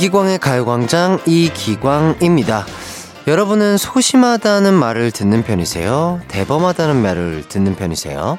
이기광의 0.00 0.38
가요광장 0.38 1.20
이기광입니다. 1.26 2.64
여러분은 3.26 3.76
소심하다는 3.76 4.72
말을 4.72 5.10
듣는 5.10 5.42
편이세요? 5.42 6.22
대범하다는 6.26 6.96
말을 6.96 7.44
듣는 7.46 7.76
편이세요? 7.76 8.38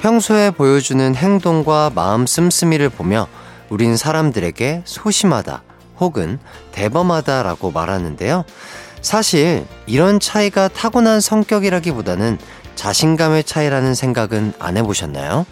평소에 0.00 0.50
보여주는 0.50 1.14
행동과 1.14 1.92
마음 1.94 2.26
씀씀이를 2.26 2.88
보며 2.88 3.26
우린 3.68 3.98
사람들에게 3.98 4.84
소심하다 4.86 5.62
혹은 6.00 6.38
대범하다라고 6.72 7.70
말하는데요. 7.70 8.44
사실 9.02 9.66
이런 9.84 10.18
차이가 10.18 10.68
타고난 10.68 11.20
성격이라기보다는 11.20 12.38
자신감의 12.76 13.44
차이라는 13.44 13.94
생각은 13.94 14.54
안 14.58 14.78
해보셨나요? 14.78 15.44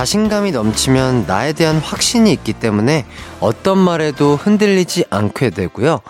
자신감이 0.00 0.52
넘치면 0.52 1.26
나에 1.26 1.52
대한 1.52 1.76
확신이 1.76 2.32
있기 2.32 2.54
때문에 2.54 3.04
어떤 3.38 3.76
말에도 3.76 4.34
흔들리지 4.34 5.04
않게 5.10 5.50
되고요. 5.50 6.00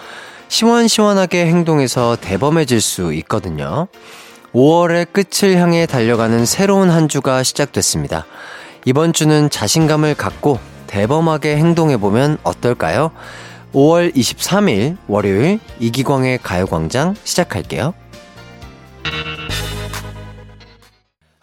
시원시원하게 0.46 1.46
행동해서 1.46 2.16
대범해질 2.20 2.80
수 2.80 3.12
있거든요. 3.14 3.88
5월의 4.54 5.12
끝을 5.12 5.56
향해 5.56 5.86
달려가는 5.86 6.46
새로운 6.46 6.88
한 6.88 7.08
주가 7.08 7.42
시작됐습니다. 7.42 8.26
이번 8.84 9.12
주는 9.12 9.50
자신감을 9.50 10.14
갖고 10.14 10.60
대범하게 10.86 11.56
행동해보면 11.56 12.38
어떨까요? 12.44 13.10
5월 13.74 14.14
23일 14.14 14.98
월요일 15.08 15.58
이기광의 15.80 16.38
가요광장 16.44 17.16
시작할게요. 17.24 17.94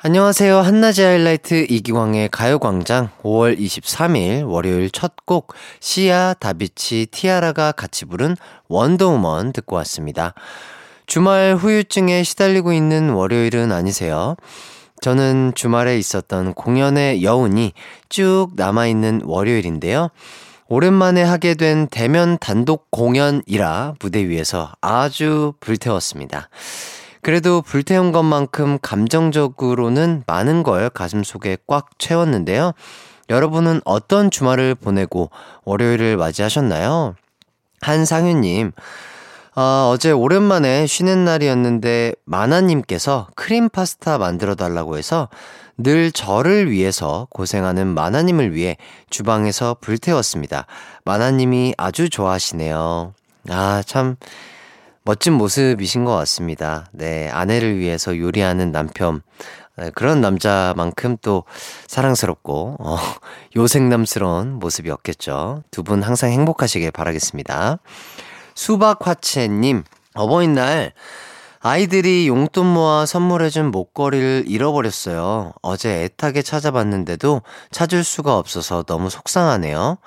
안녕하세요. 0.07 0.59
한낮의 0.59 1.05
하이라이트 1.05 1.65
이기광의 1.69 2.29
가요광장 2.29 3.09
5월 3.23 3.59
23일 3.59 4.49
월요일 4.49 4.89
첫 4.89 5.15
곡 5.25 5.53
시아 5.81 6.33
다비치 6.39 7.07
티아라가 7.11 7.73
같이 7.73 8.05
부른 8.05 8.37
원더우먼 8.69 9.51
듣고 9.51 9.75
왔습니다. 9.75 10.33
주말 11.07 11.57
후유증에 11.57 12.23
시달리고 12.23 12.71
있는 12.71 13.09
월요일은 13.09 13.73
아니세요? 13.73 14.37
저는 15.01 15.51
주말에 15.55 15.97
있었던 15.97 16.53
공연의 16.53 17.21
여운이 17.21 17.73
쭉 18.07 18.51
남아있는 18.55 19.23
월요일인데요. 19.25 20.07
오랜만에 20.69 21.21
하게 21.21 21.53
된 21.53 21.89
대면 21.91 22.37
단독 22.39 22.89
공연이라 22.91 23.95
무대 23.99 24.25
위에서 24.25 24.71
아주 24.79 25.51
불태웠습니다. 25.59 26.47
그래도 27.27 27.61
불태운 27.61 28.13
것만큼 28.13 28.79
감정적으로는 28.81 30.23
많은 30.27 30.63
걸 30.63 30.89
가슴 30.89 31.25
속에 31.25 31.57
꽉 31.67 31.99
채웠는데요. 31.99 32.71
여러분은 33.29 33.81
어떤 33.83 34.31
주말을 34.31 34.75
보내고 34.75 35.29
월요일을 35.65 36.15
맞이하셨나요? 36.15 37.15
한상윤님, 37.81 38.71
아, 39.55 39.89
어제 39.91 40.11
오랜만에 40.11 40.87
쉬는 40.87 41.25
날이었는데 41.25 42.13
마나님께서 42.23 43.27
크림 43.35 43.67
파스타 43.67 44.17
만들어 44.17 44.55
달라고 44.55 44.97
해서 44.97 45.27
늘 45.77 46.13
저를 46.13 46.71
위해서 46.71 47.27
고생하는 47.31 47.87
마나님을 47.87 48.55
위해 48.55 48.77
주방에서 49.09 49.75
불태웠습니다. 49.81 50.65
마나님이 51.03 51.73
아주 51.77 52.09
좋아하시네요. 52.09 53.13
아, 53.49 53.83
참. 53.85 54.15
멋진 55.07 55.31
모습이신 55.31 56.03
것 56.03 56.13
같습니다. 56.17 56.85
네, 56.91 57.29
아내를 57.29 57.77
위해서 57.77 58.17
요리하는 58.17 58.73
남편. 58.73 59.21
네, 59.77 59.89
그런 59.95 60.19
남자만큼 60.19 61.15
또 61.21 61.45
사랑스럽고, 61.87 62.75
어, 62.77 62.97
요생남스러운 63.55 64.59
모습이었겠죠. 64.59 65.63
두 65.71 65.83
분 65.83 66.03
항상 66.03 66.31
행복하시길 66.31 66.91
바라겠습니다. 66.91 67.79
수박화채님, 68.53 69.85
어버이날, 70.13 70.91
아이들이 71.61 72.27
용돈 72.27 72.65
모아 72.65 73.05
선물해준 73.05 73.71
목걸이를 73.71 74.43
잃어버렸어요. 74.45 75.53
어제 75.61 76.03
애타게 76.03 76.41
찾아봤는데도 76.41 77.43
찾을 77.71 78.03
수가 78.03 78.37
없어서 78.37 78.83
너무 78.83 79.09
속상하네요. 79.09 79.99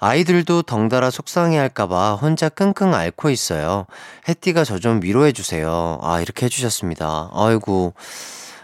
아이들도 0.00 0.62
덩달아 0.62 1.10
속상해할까봐 1.10 2.14
혼자 2.14 2.48
끙끙 2.48 2.94
앓고 2.94 3.30
있어요. 3.30 3.86
해띠가 4.28 4.64
저 4.64 4.78
좀 4.78 5.00
위로해주세요. 5.02 5.98
아, 6.02 6.20
이렇게 6.20 6.46
해주셨습니다. 6.46 7.30
아이고. 7.34 7.94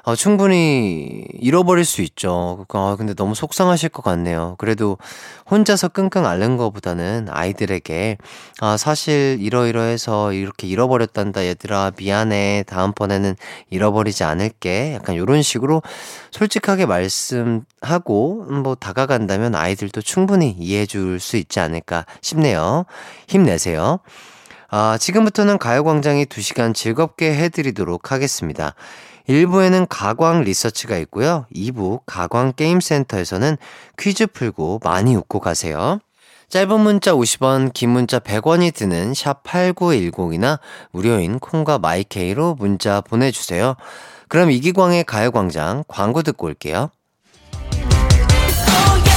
아, 0.07 0.15
충분히 0.15 1.25
잃어버릴 1.41 1.87
수 1.87 2.03
있죠. 2.03 2.67
아, 2.75 2.95
근데 2.99 3.15
너무 3.15 3.35
속상하실 3.35 3.89
것 3.89 4.03
같네요. 4.03 4.55
그래도 4.59 4.99
혼자서 5.51 5.89
끙끙 5.89 6.27
앓는 6.27 6.59
것보다는 6.59 7.29
아이들에게, 7.31 8.19
아, 8.61 8.77
사실 8.77 9.39
이러이러해서 9.41 10.35
이렇게 10.35 10.67
잃어버렸단다, 10.67 11.47
얘들아. 11.47 11.93
미안해. 11.97 12.65
다음번에는 12.67 13.35
잃어버리지 13.71 14.25
않을게. 14.25 14.93
약간 14.95 15.15
이런 15.15 15.41
식으로 15.41 15.83
솔직하게 16.33 16.85
말씀하고, 16.85 18.47
음, 18.51 18.63
뭐, 18.63 18.75
다가간다면 18.75 19.55
아이들도 19.55 20.03
충분히 20.03 20.51
이해해 20.59 20.85
줄 20.87 21.19
수 21.19 21.37
있지 21.39 21.61
않을까 21.61 22.05
싶네요. 22.21 22.85
힘내세요. 23.29 24.01
아, 24.69 24.99
지금부터는 24.99 25.59
가요광장이 25.59 26.27
2시간 26.27 26.75
즐겁게 26.75 27.35
해드리도록 27.35 28.11
하겠습니다. 28.13 28.75
1부에는 29.29 29.87
가광 29.89 30.43
리서치가 30.43 30.97
있고요. 30.99 31.47
2부 31.55 32.01
가광 32.07 32.53
게임센터에서는 32.55 33.57
퀴즈 33.99 34.27
풀고 34.27 34.81
많이 34.85 35.17
웃고 35.17 35.41
가세요. 35.41 35.99
짧은 36.51 36.81
문자 36.81 37.13
50원, 37.13 37.73
긴 37.73 37.91
문자 37.91 38.19
100원이 38.19 38.75
드는 38.75 39.13
샵8910이나 39.13 40.59
무료인 40.93 41.39
콩과 41.39 41.79
마이케이로 41.79 42.55
문자 42.55 43.01
보내주세요. 43.01 43.77
그럼 44.29 44.51
이기광의 44.51 45.05
가요광장 45.05 45.85
광고 45.89 46.23
듣고 46.23 46.47
올게요. 46.47 46.91
Oh 48.67 49.01
yeah. 49.05 49.14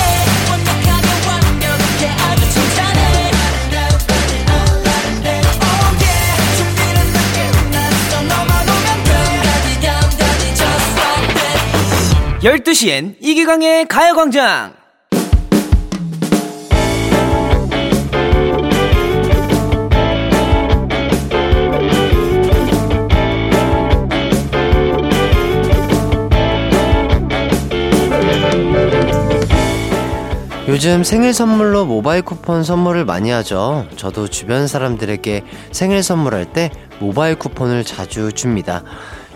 12시엔 12.42 13.16
이기광의 13.20 13.88
가요광장! 13.88 14.76
요즘 30.68 31.04
생일 31.04 31.34
선물로 31.34 31.86
모바일 31.86 32.22
쿠폰 32.22 32.64
선물을 32.64 33.04
많이 33.06 33.32
하죠. 33.32 33.88
저도 33.96 34.28
주변 34.28 34.68
사람들에게 34.68 35.44
생일 35.72 36.04
선물할 36.04 36.54
때 36.54 36.70
모바일 37.00 37.36
쿠폰을 37.40 37.84
자주 37.84 38.32
줍니다. 38.32 38.84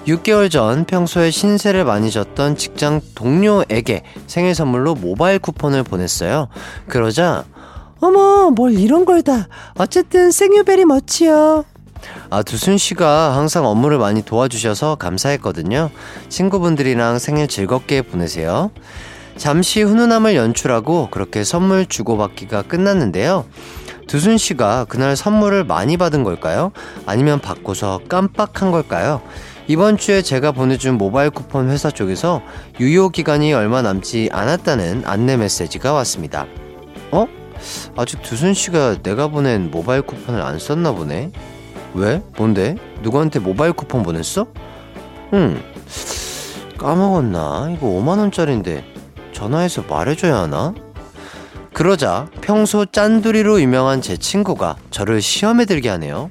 6개월 0.08 0.50
전 0.50 0.86
평소에 0.86 1.30
신세를 1.32 1.86
많이 1.86 2.10
졌던 2.10 2.58
직장 2.58 3.02
동료에게 3.16 4.04
생일 4.28 4.56
선물로 4.56 4.96
모바일 4.96 5.38
쿠폰을 5.40 5.84
보냈어요. 5.84 6.48
그러자 6.88 7.46
어머 8.00 8.50
뭘 8.50 8.74
이런 8.74 9.06
걸 9.06 9.22
다 9.22 9.48
어쨌든 9.78 10.32
생유베리 10.32 10.86
멋지요. 10.86 11.66
아 12.32 12.42
두순 12.42 12.80
씨가 12.80 13.38
항상 13.38 13.68
업무를 13.68 14.00
많이 14.00 14.24
도와주셔서 14.24 14.96
감사했거든요. 14.96 15.92
친구분들이랑 16.30 17.20
생일 17.20 17.48
즐겁게 17.48 18.02
보내세요. 18.02 18.72
잠시 19.38 19.84
훈훈함을 19.84 20.36
연출하고 20.36 21.10
그렇게 21.12 21.44
선물 21.44 21.86
주고받기가 21.86 22.64
끝났는데요. 22.64 23.46
두순 24.08 24.38
씨가 24.40 24.86
그날 24.90 25.16
선물을 25.16 25.64
많이 25.64 25.96
받은 25.96 26.24
걸까요? 26.24 26.72
아니면 27.06 27.40
받고서 27.40 28.02
깜빡한 28.10 28.72
걸까요? 28.72 29.22
이번 29.72 29.96
주에 29.96 30.22
제가 30.22 30.52
보내준 30.52 30.98
모바일 30.98 31.30
쿠폰 31.30 31.70
회사 31.70 31.90
쪽에서 31.90 32.42
유효 32.82 33.08
기간이 33.08 33.54
얼마 33.54 33.82
남지 33.82 34.28
않았다는 34.30 35.04
안내 35.06 35.38
메시지가 35.38 35.94
왔습니다. 35.94 36.46
어? 37.12 37.26
아직 37.96 38.22
두순 38.22 38.54
씨가 38.54 38.98
내가 39.02 39.30
보낸 39.30 39.72
모바일 39.72 40.02
쿠폰을 40.02 40.42
안 40.42 40.60
썼나 40.60 40.92
보네. 40.92 41.32
왜? 41.94 42.22
뭔데? 42.36 42.76
누구한테 43.02 43.40
모바일 43.40 43.72
쿠폰 43.72 44.04
보냈어? 44.04 44.46
응. 45.32 45.64
까먹었나? 46.78 47.72
이거 47.74 47.88
5만 47.88 48.20
원짜리인데 48.20 48.84
전화해서 49.32 49.84
말해줘야 49.84 50.36
하나? 50.36 50.74
그러자 51.72 52.28
평소 52.42 52.86
짠두리로 52.86 53.62
유명한 53.62 54.02
제 54.02 54.18
친구가 54.18 54.76
저를 54.90 55.22
시험에 55.22 55.64
들게 55.64 55.88
하네요. 55.88 56.30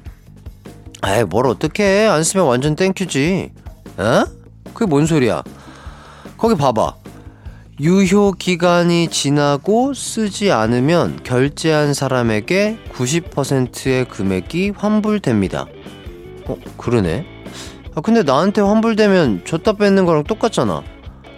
아이, 1.01 1.23
뭘 1.23 1.47
어떡해. 1.47 2.05
안 2.05 2.23
쓰면 2.23 2.45
완전 2.45 2.75
땡큐지. 2.75 3.51
어? 3.97 4.23
그게 4.73 4.85
뭔 4.85 5.05
소리야? 5.05 5.43
거기 6.37 6.55
봐봐. 6.55 6.95
유효 7.79 8.33
기간이 8.33 9.07
지나고 9.07 9.95
쓰지 9.95 10.51
않으면 10.51 11.21
결제한 11.23 11.95
사람에게 11.95 12.77
90%의 12.93 14.05
금액이 14.05 14.73
환불됩니다. 14.77 15.65
어, 16.45 16.57
그러네. 16.77 17.25
아, 17.95 18.01
근데 18.01 18.21
나한테 18.21 18.61
환불되면 18.61 19.43
줬다 19.45 19.73
뺏는 19.73 20.05
거랑 20.05 20.25
똑같잖아. 20.25 20.83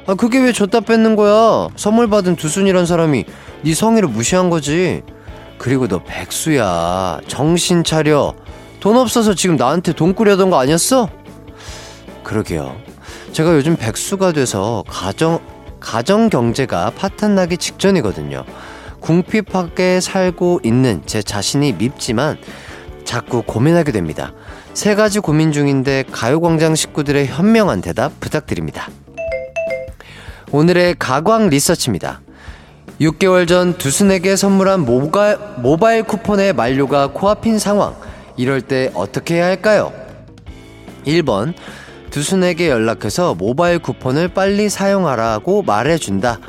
아, 0.06 0.16
그게 0.16 0.40
왜 0.40 0.52
줬다 0.52 0.82
뺏는 0.82 1.16
거야? 1.16 1.70
선물 1.78 2.10
받은 2.10 2.36
두순이란 2.36 2.86
사람이 2.86 3.24
네 3.64 3.74
성의를 3.74 4.10
무시한 4.10 4.50
거지. 4.50 5.02
그리고 5.58 5.88
너 5.88 6.04
백수야. 6.04 7.22
정신 7.28 7.86
차려. 7.86 8.36
돈 8.84 8.98
없어서 8.98 9.34
지금 9.34 9.56
나한테 9.56 9.94
돈 9.94 10.14
꾸려던 10.14 10.50
거 10.50 10.60
아니었어? 10.60 11.08
그러게요. 12.22 12.76
제가 13.32 13.56
요즘 13.56 13.78
백수가 13.78 14.34
돼서 14.34 14.84
가정, 14.90 15.40
가정 15.80 16.30
경제가 16.30 16.90
파탄나기 16.90 17.56
직전이거든요. 17.56 18.44
궁핍하게 19.00 20.02
살고 20.02 20.60
있는 20.66 21.02
제 21.06 21.24
자신이 21.24 21.72
밉지만 21.72 22.38
자꾸 23.06 23.42
고민하게 23.42 23.94
됩니다. 23.94 24.34
세 24.74 24.96
가지 24.96 25.22
고민 25.22 25.54
중인데 25.54 26.04
가요광장 26.12 26.76
식구들의 26.76 27.28
현명한 27.28 27.80
대답 27.80 28.20
부탁드립니다. 28.20 28.90
오늘의 30.52 30.98
가광 31.00 31.48
리서치입니다. 31.48 32.20
6개월 33.00 33.48
전 33.48 33.78
두순에게 33.78 34.36
선물한 34.36 34.82
모가, 34.82 35.38
모바일 35.60 36.04
쿠폰의 36.04 36.52
만료가 36.52 37.12
코앞인 37.14 37.60
상황. 37.60 37.96
이럴 38.38 38.62
때 38.62 38.92
어떻게 38.94 39.36
해야 39.36 39.46
할까요? 39.46 39.92
1번. 41.06 41.54
두순에게 42.10 42.70
연락해서 42.70 43.34
모바일 43.34 43.80
쿠폰을 43.80 44.28
빨리 44.30 44.70
사용하라고 44.70 45.64
말해준다. 45.64 46.40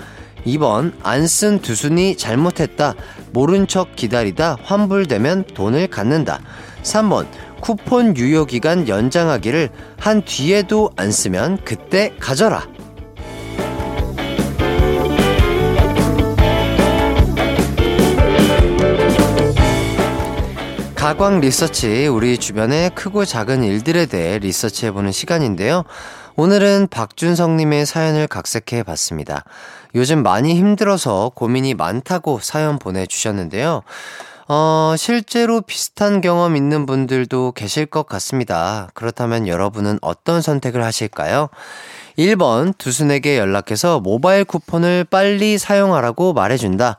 2번. 0.46 0.92
안 1.02 1.26
쓴 1.26 1.58
두순이 1.60 2.16
잘못했다. 2.16 2.94
모른 3.32 3.66
척 3.66 3.96
기다리다 3.96 4.58
환불되면 4.62 5.44
돈을 5.54 5.86
갖는다. 5.88 6.40
3번. 6.82 7.26
쿠폰 7.60 8.14
유효기간 8.16 8.88
연장하기를 8.88 9.70
한 9.98 10.22
뒤에도 10.22 10.90
안 10.96 11.10
쓰면 11.10 11.60
그때 11.64 12.12
가져라. 12.20 12.66
가광 21.04 21.40
리서치, 21.40 22.06
우리 22.06 22.38
주변의 22.38 22.94
크고 22.94 23.26
작은 23.26 23.62
일들에 23.62 24.06
대해 24.06 24.38
리서치해보는 24.38 25.12
시간인데요. 25.12 25.84
오늘은 26.34 26.88
박준성님의 26.90 27.84
사연을 27.84 28.26
각색해 28.26 28.84
봤습니다. 28.84 29.44
요즘 29.94 30.22
많이 30.22 30.54
힘들어서 30.54 31.30
고민이 31.34 31.74
많다고 31.74 32.38
사연 32.40 32.78
보내주셨는데요. 32.78 33.82
어, 34.48 34.94
실제로 34.96 35.60
비슷한 35.60 36.22
경험 36.22 36.56
있는 36.56 36.86
분들도 36.86 37.52
계실 37.52 37.84
것 37.84 38.06
같습니다. 38.06 38.88
그렇다면 38.94 39.46
여러분은 39.46 39.98
어떤 40.00 40.40
선택을 40.40 40.82
하실까요? 40.82 41.50
1번, 42.16 42.78
두순에게 42.78 43.36
연락해서 43.36 44.00
모바일 44.00 44.46
쿠폰을 44.46 45.04
빨리 45.04 45.58
사용하라고 45.58 46.32
말해준다. 46.32 46.96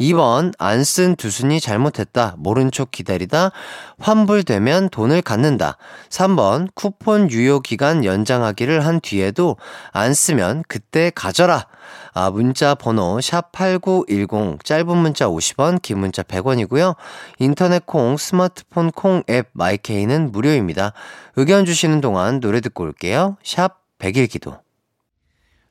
2번 0.00 0.52
안 0.58 0.84
쓴 0.84 1.16
두순이 1.16 1.60
잘못했다. 1.60 2.34
모른 2.38 2.70
척 2.70 2.90
기다리다 2.90 3.50
환불되면 3.98 4.88
돈을 4.90 5.22
갖는다. 5.22 5.76
3번 6.08 6.68
쿠폰 6.74 7.30
유효 7.30 7.60
기간 7.60 8.04
연장하기를 8.04 8.86
한 8.86 9.00
뒤에도 9.00 9.56
안 9.92 10.14
쓰면 10.14 10.64
그때 10.68 11.10
가져라. 11.14 11.66
아, 12.14 12.30
문자 12.30 12.74
번호 12.74 13.18
샵8910 13.18 14.64
짧은 14.64 14.96
문자 14.96 15.26
50원, 15.26 15.80
긴 15.82 15.98
문자 15.98 16.22
100원이고요. 16.22 16.96
인터넷 17.38 17.84
콩, 17.86 18.16
스마트폰 18.16 18.90
콩 18.90 19.22
앱 19.30 19.48
마이케이는 19.52 20.32
무료입니다. 20.32 20.92
의견 21.36 21.64
주시는 21.64 22.00
동안 22.00 22.40
노래 22.40 22.60
듣고 22.60 22.84
올게요. 22.84 23.36
샵 23.44 23.78
100일 23.98 24.30
기도. 24.30 24.58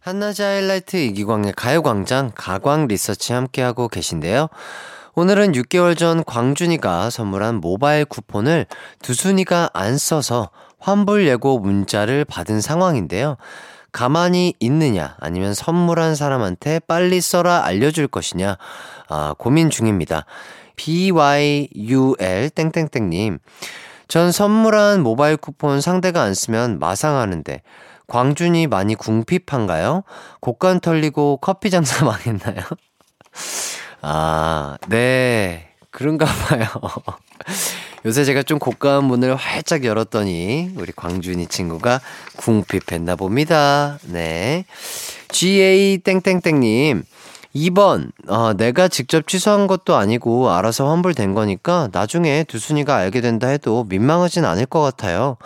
한낮의 0.07 0.35
하이라이트 0.39 0.95
이기광의 0.95 1.51
가요광장 1.57 2.31
가광 2.33 2.87
리서치 2.87 3.33
함께하고 3.33 3.89
계신데요. 3.89 4.47
오늘은 5.15 5.51
6개월 5.51 5.97
전 5.97 6.23
광준이가 6.23 7.09
선물한 7.09 7.55
모바일 7.55 8.05
쿠폰을 8.05 8.67
두순이가 9.01 9.71
안 9.73 9.97
써서 9.97 10.49
환불 10.79 11.27
예고 11.27 11.59
문자를 11.59 12.23
받은 12.23 12.61
상황인데요. 12.61 13.35
가만히 13.91 14.53
있느냐 14.61 15.17
아니면 15.19 15.53
선물한 15.53 16.15
사람한테 16.15 16.79
빨리 16.87 17.19
써라 17.19 17.65
알려줄 17.65 18.07
것이냐 18.07 18.57
아, 19.09 19.35
고민 19.37 19.69
중입니다. 19.69 20.23
BYUL 20.77 22.49
땡땡땡님 22.55 23.39
전 24.07 24.31
선물한 24.31 25.03
모바일 25.03 25.35
쿠폰 25.35 25.81
상대가 25.81 26.21
안 26.21 26.33
쓰면 26.33 26.79
마상하는데 26.79 27.61
광준이 28.07 28.67
많이 28.67 28.95
궁핍한가요? 28.95 30.03
곡간 30.39 30.79
털리고 30.79 31.37
커피 31.41 31.69
장사 31.69 32.03
망했나요? 32.05 32.63
아, 34.01 34.77
네. 34.87 35.69
그런가 35.91 36.25
봐요. 36.25 36.67
요새 38.05 38.23
제가 38.23 38.43
좀 38.43 38.59
고가한 38.59 39.03
문을 39.03 39.35
활짝 39.35 39.83
열었더니 39.83 40.71
우리 40.75 40.91
광준이 40.91 41.47
친구가 41.47 41.99
궁핍했나 42.37 43.15
봅니다. 43.15 43.97
네. 44.03 44.65
GA 45.29 45.97
땡땡땡님. 45.97 47.03
2번, 47.55 48.11
어, 48.27 48.53
내가 48.53 48.87
직접 48.87 49.27
취소한 49.27 49.65
것도 49.65 49.95
아니고 49.95 50.51
알아서 50.51 50.89
환불된 50.89 51.33
거니까 51.33 51.89
나중에 51.91 52.43
두순이가 52.43 52.95
알게 52.95 53.19
된다 53.21 53.47
해도 53.47 53.83
민망하진 53.89 54.45
않을 54.45 54.67
것 54.67 54.81
같아요. 54.81 55.37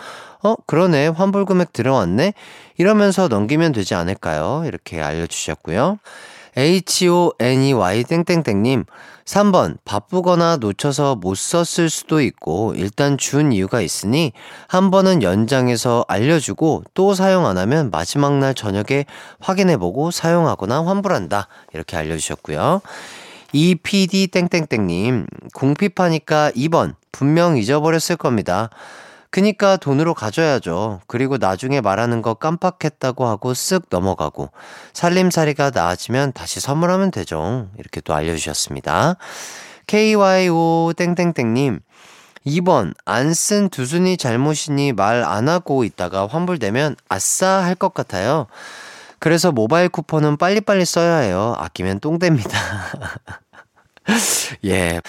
어, 0.42 0.56
그러네. 0.66 1.08
환불 1.08 1.44
금액 1.44 1.72
들어왔네? 1.72 2.34
이러면서 2.76 3.28
넘기면 3.28 3.72
되지 3.72 3.94
않을까요? 3.94 4.64
이렇게 4.66 5.00
알려주셨고요. 5.00 5.98
HONEY 6.56 8.04
땡땡땡님, 8.04 8.84
3번, 9.24 9.78
바쁘거나 9.86 10.58
놓쳐서 10.58 11.14
못 11.14 11.34
썼을 11.34 11.88
수도 11.88 12.20
있고, 12.20 12.74
일단 12.76 13.16
준 13.16 13.52
이유가 13.52 13.80
있으니, 13.80 14.32
한 14.68 14.90
번은 14.90 15.22
연장해서 15.22 16.04
알려주고, 16.08 16.84
또 16.92 17.14
사용 17.14 17.46
안 17.46 17.56
하면 17.56 17.90
마지막 17.90 18.36
날 18.38 18.54
저녁에 18.54 19.06
확인해보고 19.40 20.10
사용하거나 20.10 20.84
환불한다. 20.84 21.48
이렇게 21.72 21.96
알려주셨고요. 21.96 22.82
EPD 23.54 24.26
땡땡땡님, 24.26 25.26
궁핍하니까 25.54 26.50
2번, 26.50 26.94
분명 27.12 27.56
잊어버렸을 27.56 28.16
겁니다. 28.16 28.68
그니까 29.32 29.76
돈으로 29.78 30.12
가져야죠. 30.14 31.00
그리고 31.08 31.38
나중에 31.38 31.80
말하는 31.80 32.20
거 32.22 32.34
깜빡했다고 32.34 33.26
하고 33.26 33.54
쓱 33.54 33.84
넘어가고 33.90 34.50
살림살이가 34.92 35.70
나아지면 35.74 36.32
다시 36.34 36.60
선물하면 36.60 37.10
되죠. 37.10 37.68
이렇게 37.78 38.02
또 38.02 38.14
알려주셨습니다. 38.14 39.16
KYO 39.86 40.92
땡땡땡님 40.96 41.80
2번 42.46 42.92
안 43.06 43.32
쓴 43.32 43.70
두순이 43.70 44.16
잘못이니 44.18 44.92
말 44.92 45.24
안 45.24 45.48
하고 45.48 45.82
있다가 45.84 46.26
환불되면 46.26 46.96
아싸 47.08 47.64
할 47.64 47.74
것 47.74 47.94
같아요. 47.94 48.46
그래서 49.18 49.50
모바일 49.50 49.88
쿠폰은 49.88 50.36
빨리빨리 50.36 50.84
써야 50.84 51.18
해요. 51.18 51.54
아끼면 51.58 52.00
똥됩니다. 52.00 52.58
예. 54.66 55.00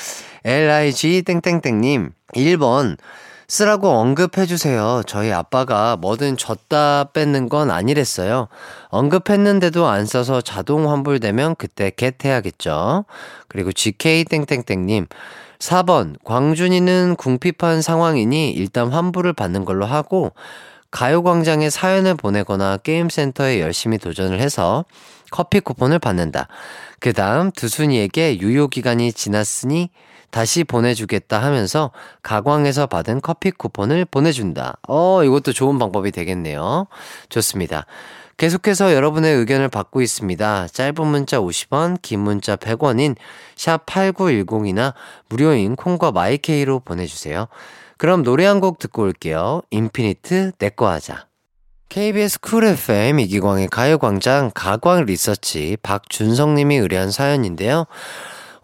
LIG 0.45 1.23
땡땡땡님 1.23 2.11
1번 2.35 2.97
쓰라고 3.47 3.89
언급해주세요. 3.89 5.03
저희 5.05 5.31
아빠가 5.31 5.97
뭐든 5.97 6.37
줬다 6.37 7.05
뺏는 7.13 7.49
건 7.49 7.71
아니랬어요. 7.71 8.47
언급했는데도 8.89 9.87
안 9.87 10.05
써서 10.05 10.41
자동 10.41 10.89
환불되면 10.89 11.55
그때 11.55 11.91
겟해야겠죠. 11.91 13.05
그리고 13.47 13.71
GK땡땡땡님, 13.71 15.07
4번, 15.59 16.15
광준이는 16.23 17.15
궁핍한 17.17 17.81
상황이니 17.81 18.51
일단 18.51 18.91
환불을 18.91 19.33
받는 19.33 19.65
걸로 19.65 19.85
하고, 19.85 20.31
가요광장에 20.91 21.69
사연을 21.69 22.15
보내거나 22.15 22.77
게임센터에 22.77 23.59
열심히 23.59 23.97
도전을 23.97 24.39
해서 24.39 24.85
커피 25.31 25.59
쿠폰을 25.59 25.97
받는다. 25.97 26.47
그 26.99 27.13
다음 27.13 27.51
두순이에게 27.51 28.39
유효기간이 28.39 29.11
지났으니 29.11 29.89
다시 30.33 30.63
보내주겠다 30.63 31.37
하면서 31.43 31.91
가광에서 32.23 32.87
받은 32.87 33.21
커피 33.21 33.51
쿠폰을 33.51 34.05
보내준다. 34.05 34.77
어, 34.87 35.23
이것도 35.23 35.53
좋은 35.53 35.77
방법이 35.77 36.09
되겠네요. 36.09 36.87
좋습니다. 37.29 37.85
계속해서 38.37 38.95
여러분의 38.95 39.35
의견을 39.35 39.69
받고 39.69 40.01
있습니다. 40.01 40.69
짧은 40.69 41.05
문자 41.05 41.39
50원, 41.39 42.01
긴 42.01 42.21
문자 42.21 42.55
100원인 42.55 43.15
샵 43.55 43.85
8910이나 43.85 44.95
무료인 45.29 45.75
콩과 45.75 46.11
마이케이로 46.11 46.79
보내주세요. 46.79 47.45
그럼 47.99 48.23
노래 48.23 48.47
한 48.47 48.59
곡 48.59 48.79
듣고 48.79 49.03
올게요. 49.03 49.61
인피니트 49.69 50.53
내꺼 50.57 50.87
하자. 50.89 51.27
KBS 51.89 52.39
쿨 52.39 52.63
FM 52.65 53.19
이기광의 53.19 53.67
가요광장 53.67 54.49
가광 54.55 55.05
리서치 55.05 55.77
박준성님이 55.83 56.77
의뢰한 56.77 57.11
사연인데요. 57.11 57.85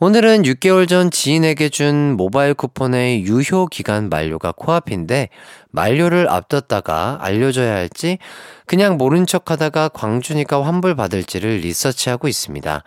오늘은 0.01 0.43
6개월 0.43 0.87
전 0.87 1.11
지인에게 1.11 1.67
준 1.67 2.15
모바일 2.15 2.53
쿠폰의 2.53 3.23
유효 3.23 3.65
기간 3.65 4.07
만료가 4.07 4.53
코앞인데 4.53 5.27
만료를 5.71 6.29
앞뒀다가 6.29 7.17
알려줘야 7.19 7.75
할지 7.75 8.17
그냥 8.65 8.95
모른 8.95 9.25
척 9.25 9.51
하다가 9.51 9.89
광준이가 9.89 10.63
환불 10.63 10.95
받을지를 10.95 11.57
리서치하고 11.57 12.29
있습니다. 12.29 12.81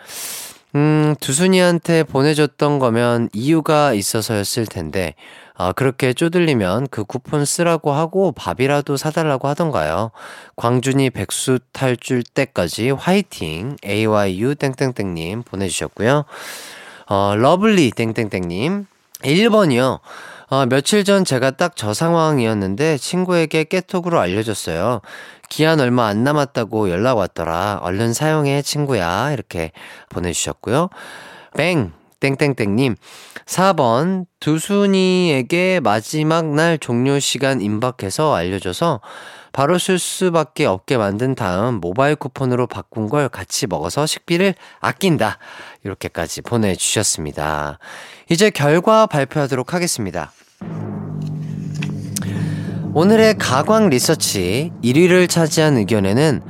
음, 0.75 1.15
두순이한테 1.21 2.05
보내줬던 2.05 2.79
거면 2.79 3.29
이유가 3.35 3.93
있어서였을 3.93 4.65
텐데, 4.65 5.15
아, 5.53 5.73
그렇게 5.73 6.15
쪼들리면 6.15 6.89
그 6.91 7.05
쿠폰 7.05 7.45
쓰라고 7.45 7.93
하고 7.93 8.33
밥이라도 8.33 8.97
사달라고 8.97 9.49
하던가요. 9.49 10.13
광준이 10.57 11.11
백수 11.11 11.59
탈출 11.73 12.23
때까지 12.23 12.89
화이팅! 12.89 13.77
AYU 13.85 14.55
땡땡땡님 14.55 15.43
보내주셨고요. 15.43 16.25
어, 17.13 17.35
러블리 17.37 17.91
땡땡땡님. 17.91 18.87
1번이요. 19.21 20.01
어, 20.49 20.65
며칠 20.65 21.05
전 21.05 21.27
제가 21.27 21.51
딱 21.51 21.73
저 21.77 21.93
상황이었는데 21.93 22.97
친구에게 22.97 23.65
깨톡으로 23.65 24.19
알려줬어요. 24.19 25.03
기한 25.51 25.79
얼마 25.81 26.07
안 26.07 26.25
남았다고 26.25 26.89
연락 26.89 27.19
왔더라. 27.19 27.81
얼른 27.83 28.15
사용해, 28.15 28.63
친구야. 28.63 29.31
이렇게 29.33 29.73
보내주셨고요. 30.09 30.89
뱅! 31.55 31.93
땡땡땡님. 32.23 32.95
4번. 33.47 34.27
두순이에게 34.39 35.81
마지막 35.83 36.47
날 36.47 36.79
종료 36.79 37.19
시간 37.19 37.61
임박해서 37.61 38.35
알려줘서 38.35 39.01
바로 39.53 39.79
쓸 39.79 39.99
수밖에 39.99 40.65
없게 40.65 40.97
만든 40.97 41.35
다음 41.35 41.75
모바일 41.75 42.17
쿠폰으로 42.17 42.67
바꾼 42.67 43.09
걸 43.09 43.29
같이 43.29 43.67
먹어서 43.67 44.07
식비를 44.07 44.55
아낀다. 44.81 45.39
이렇게까지 45.85 46.43
보내주셨습니다. 46.43 47.79
이제 48.31 48.51
결과 48.51 49.07
발표하도록 49.07 49.75
하겠습니다. 49.75 50.33
오늘의 52.95 53.39
가광 53.39 53.91
리서치 53.91 54.71
1위를 54.83 55.29
차지한 55.29 55.77
의견에는 55.79 56.43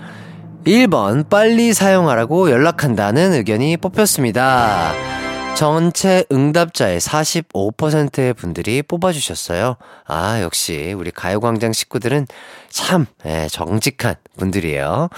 1번 0.65 1.29
빨리 1.29 1.73
사용하라고 1.73 2.51
연락한다는 2.51 3.33
의견이 3.33 3.77
뽑혔습니다. 3.77 5.32
전체 5.55 6.25
응답자의 6.33 6.99
45%의 7.01 8.35
분들이 8.35 8.83
뽑아주셨어요. 8.83 9.77
아, 10.07 10.41
역시 10.43 10.95
우리 10.97 11.11
가요광장 11.11 11.73
식구들은 11.73 12.27
참 12.69 13.07
예, 13.27 13.47
정직한 13.51 14.17
분들이에요. 14.39 15.09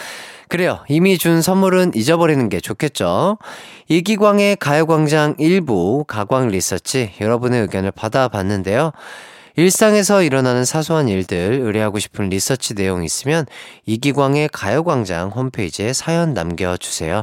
그래요. 0.48 0.84
이미 0.88 1.18
준 1.18 1.40
선물은 1.40 1.92
잊어버리는 1.94 2.48
게 2.48 2.60
좋겠죠. 2.60 3.38
이기광의 3.88 4.56
가요광장 4.56 5.36
일부 5.38 6.04
가광 6.06 6.48
리서치 6.48 7.12
여러분의 7.20 7.62
의견을 7.62 7.92
받아봤는데요. 7.92 8.92
일상에서 9.56 10.22
일어나는 10.22 10.64
사소한 10.64 11.08
일들 11.08 11.60
의뢰하고 11.62 12.00
싶은 12.00 12.28
리서치 12.28 12.74
내용 12.74 13.04
있으면 13.04 13.46
이기광의 13.86 14.48
가요광장 14.52 15.30
홈페이지에 15.30 15.92
사연 15.92 16.34
남겨주세요. 16.34 17.22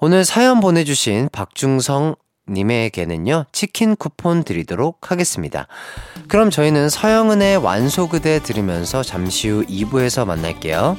오늘 0.00 0.24
사연 0.24 0.60
보내주신 0.60 1.28
박중성 1.30 2.16
님에게는요, 2.50 3.46
치킨 3.52 3.96
쿠폰 3.96 4.44
드리도록 4.44 5.10
하겠습니다. 5.10 5.66
그럼 6.28 6.50
저희는 6.50 6.88
서영은의 6.88 7.58
완소 7.58 8.08
그대 8.08 8.40
들으면서 8.42 9.02
잠시 9.02 9.48
후 9.48 9.64
2부에서 9.66 10.26
만날게요. 10.26 10.96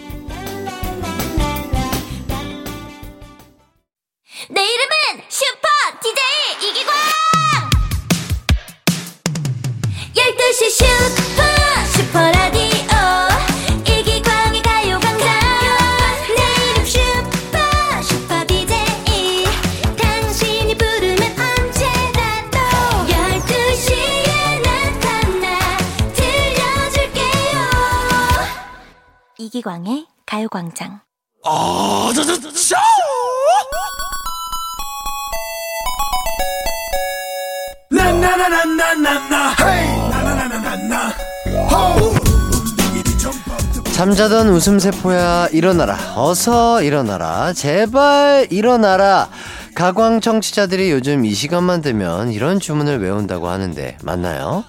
잠자던 44.02 44.50
웃음세포야, 44.50 45.50
일어나라. 45.52 45.96
어서 46.16 46.82
일어나라. 46.82 47.54
제발 47.54 48.48
일어나라. 48.50 49.30
가광 49.76 50.22
청취자들이 50.22 50.90
요즘 50.90 51.24
이 51.24 51.36
시간만 51.36 51.84
되면 51.84 52.32
이런 52.32 52.60
주문을 52.60 53.00
외운다고 53.00 53.48
하는데, 53.48 54.00
맞나요? 54.02 54.64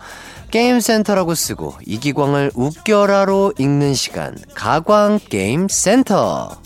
게임센터라고 0.51 1.35
쓰고 1.35 1.77
이기광을 1.87 2.51
웃겨라로 2.55 3.55
읽는 3.59 3.95
시간 3.95 4.37
가광 4.55 5.19
게임센터 5.31 6.59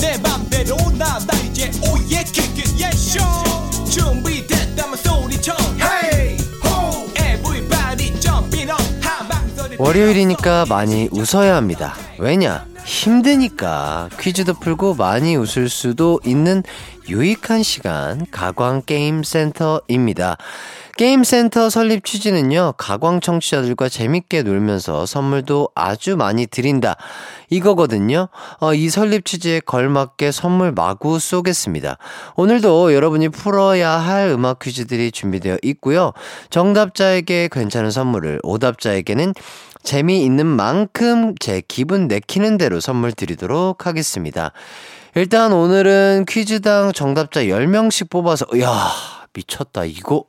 내 0.00 0.16
맘대로 0.18 0.76
나나 0.96 1.26
이제 1.50 1.72
오예 1.90 2.18
yes 2.78 3.18
show 3.18 3.43
월요일이니까 9.78 10.66
많이 10.68 11.08
웃어야 11.10 11.56
합니다. 11.56 11.94
왜냐? 12.18 12.66
힘드니까 12.84 14.08
퀴즈도 14.20 14.54
풀고 14.54 14.94
많이 14.94 15.36
웃을 15.36 15.68
수도 15.68 16.20
있는 16.24 16.62
유익한 17.08 17.62
시간 17.62 18.26
가광 18.30 18.82
게임 18.86 19.22
센터입니다. 19.22 20.36
게임 20.96 21.24
센터 21.24 21.70
설립 21.70 22.04
취지는요. 22.04 22.74
가광 22.76 23.20
청취자들과 23.20 23.88
재밌게 23.88 24.42
놀면서 24.42 25.06
선물도 25.06 25.70
아주 25.74 26.16
많이 26.16 26.46
드린다. 26.46 26.96
이거거든요. 27.50 28.28
어, 28.60 28.74
이 28.74 28.88
설립 28.88 29.24
취지에 29.24 29.58
걸맞게 29.58 30.30
선물 30.30 30.70
마구 30.70 31.18
쏘겠습니다. 31.18 31.98
오늘도 32.36 32.94
여러분이 32.94 33.30
풀어야 33.30 33.90
할 33.90 34.28
음악 34.28 34.60
퀴즈들이 34.60 35.10
준비되어 35.10 35.58
있고요. 35.62 36.12
정답자에게 36.50 37.48
괜찮은 37.50 37.90
선물을, 37.90 38.38
오답자에게는 38.44 39.34
재미있는 39.82 40.46
만큼 40.46 41.34
제 41.40 41.60
기분 41.66 42.06
내키는 42.06 42.56
대로 42.56 42.78
선물 42.78 43.12
드리도록 43.12 43.86
하겠습니다. 43.88 44.52
일단 45.16 45.52
오늘은 45.52 46.26
퀴즈당 46.28 46.92
정답자 46.92 47.42
10명씩 47.42 48.10
뽑아서, 48.10 48.46
야 48.60 48.92
미쳤다. 49.32 49.84
이거, 49.84 50.24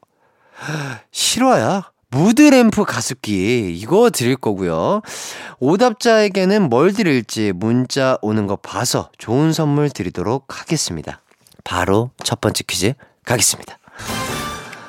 실화야? 1.12 1.92
무드램프 2.10 2.86
가습기 2.86 3.76
이거 3.78 4.10
드릴 4.10 4.38
거고요. 4.38 5.02
오답자에게는 5.60 6.70
뭘 6.70 6.94
드릴지 6.94 7.52
문자 7.54 8.18
오는 8.22 8.48
거 8.48 8.56
봐서 8.56 9.10
좋은 9.18 9.52
선물 9.52 9.90
드리도록 9.90 10.60
하겠습니다. 10.60 11.22
바로 11.64 12.12
첫 12.24 12.40
번째 12.40 12.64
퀴즈 12.68 12.94
가겠습니다. 13.26 13.80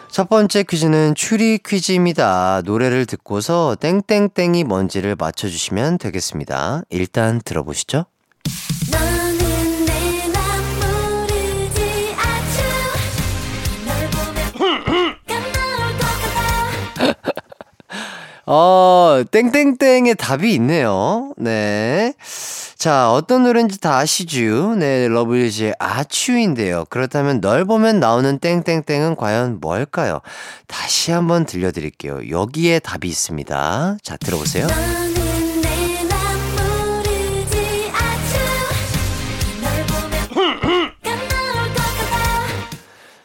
첫 0.09 0.29
번째 0.29 0.63
퀴즈는 0.63 1.15
추리 1.15 1.59
퀴즈입니다. 1.59 2.63
노래를 2.65 3.07
듣고서 3.07 3.77
땡땡땡이 3.81 4.65
뭔지를 4.65 5.17
맞춰주시면 5.17 5.99
되겠습니다. 5.99 6.83
일단 6.91 7.41
들어보시죠. 7.45 8.07
어, 18.49 19.23
땡땡땡의 19.29 20.15
답이 20.15 20.55
있네요. 20.55 21.33
네. 21.37 22.15
자, 22.79 23.11
어떤 23.11 23.43
노래인지 23.43 23.81
다 23.81 23.99
아시죠? 23.99 24.77
네, 24.77 25.09
러블리즈의 25.09 25.75
아츄인데요. 25.81 26.85
그렇다면 26.89 27.41
널 27.41 27.65
보면 27.65 27.99
나오는 27.99 28.39
땡땡땡은 28.39 29.17
과연 29.17 29.59
뭘까요? 29.61 30.21
다시 30.69 31.11
한번 31.11 31.45
들려드릴게요. 31.45 32.31
여기에 32.31 32.79
답이 32.79 33.09
있습니다. 33.09 33.97
자, 34.01 34.17
들어보세요. 34.19 34.69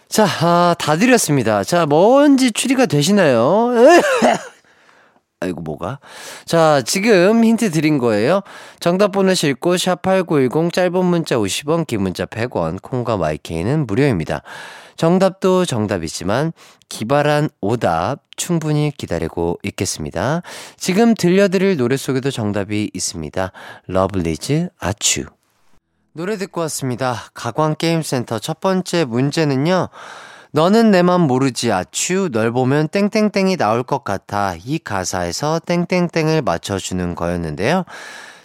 자, 0.09 0.25
아, 0.41 0.75
다 0.79 0.97
드렸습니다. 0.97 1.63
자, 1.63 1.85
뭔지 1.85 2.51
추리가 2.51 2.87
되시나요? 2.87 3.69
아이고, 5.41 5.62
뭐가? 5.62 6.00
자, 6.45 6.81
지금 6.86 7.43
힌트 7.43 7.71
드린 7.71 7.98
거예요. 7.98 8.41
정답 8.79 9.12
보내실 9.12 9.55
곳, 9.55 9.75
샵8910, 9.77 10.71
짧은 10.71 11.03
문자 11.03 11.36
50원, 11.36 11.86
긴 11.86 12.03
문자 12.03 12.25
100원, 12.25 12.81
콩과 12.81 13.17
마이케이는 13.17 13.88
무료입니다. 13.88 14.43
정답도 14.95 15.65
정답이지만, 15.65 16.53
기발한 16.89 17.50
오답 17.60 18.24
충분히 18.38 18.91
기다리고 18.95 19.57
있겠습니다. 19.63 20.43
지금 20.77 21.15
들려드릴 21.15 21.77
노래 21.77 21.98
속에도 21.98 22.29
정답이 22.29 22.91
있습니다. 22.93 23.51
러블리즈 23.88 24.69
아츄. 24.79 25.25
노래 26.13 26.38
듣고 26.38 26.62
왔습니다. 26.62 27.15
가광게임센터 27.33 28.39
첫 28.39 28.60
번째 28.60 29.05
문제는요. 29.05 29.88
너는 30.53 30.91
내 30.91 31.01
맘 31.01 31.22
모르지 31.22 31.72
아츄 31.72 32.29
널 32.31 32.51
보면 32.51 32.89
땡땡땡이 32.89 33.55
나올 33.58 33.84
것 33.84 34.03
같아 34.03 34.55
이 34.65 34.79
가사에서 34.79 35.60
땡땡땡을 35.60 36.41
맞춰주는 36.41 37.15
거였는데요. 37.15 37.86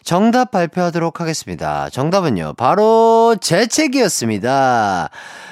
정답 0.05 0.53
발표하도록 0.53 1.21
하겠습니다. 1.21 1.91
정답은요. 1.91 2.55
바로 2.57 3.35
제 3.41 3.67
책이었습니다. 3.67 5.11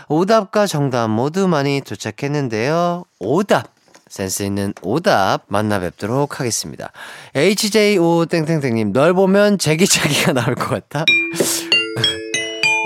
오답과 0.09 0.69
정답 0.69 1.09
모두 1.09 1.49
많이 1.49 1.81
도착했는데요. 1.81 3.03
오답 3.19 3.67
센스 4.09 4.45
있는 4.45 4.73
오답 4.81 5.43
만나 5.49 5.81
뵙도록 5.81 6.39
하겠습니다. 6.39 6.93
HJO 7.35 8.27
땡땡땡님 8.27 8.93
널 8.93 9.13
보면 9.13 9.59
제기차기가 9.59 10.33
나올 10.35 10.55
것 10.55 10.69
같아. 10.69 11.05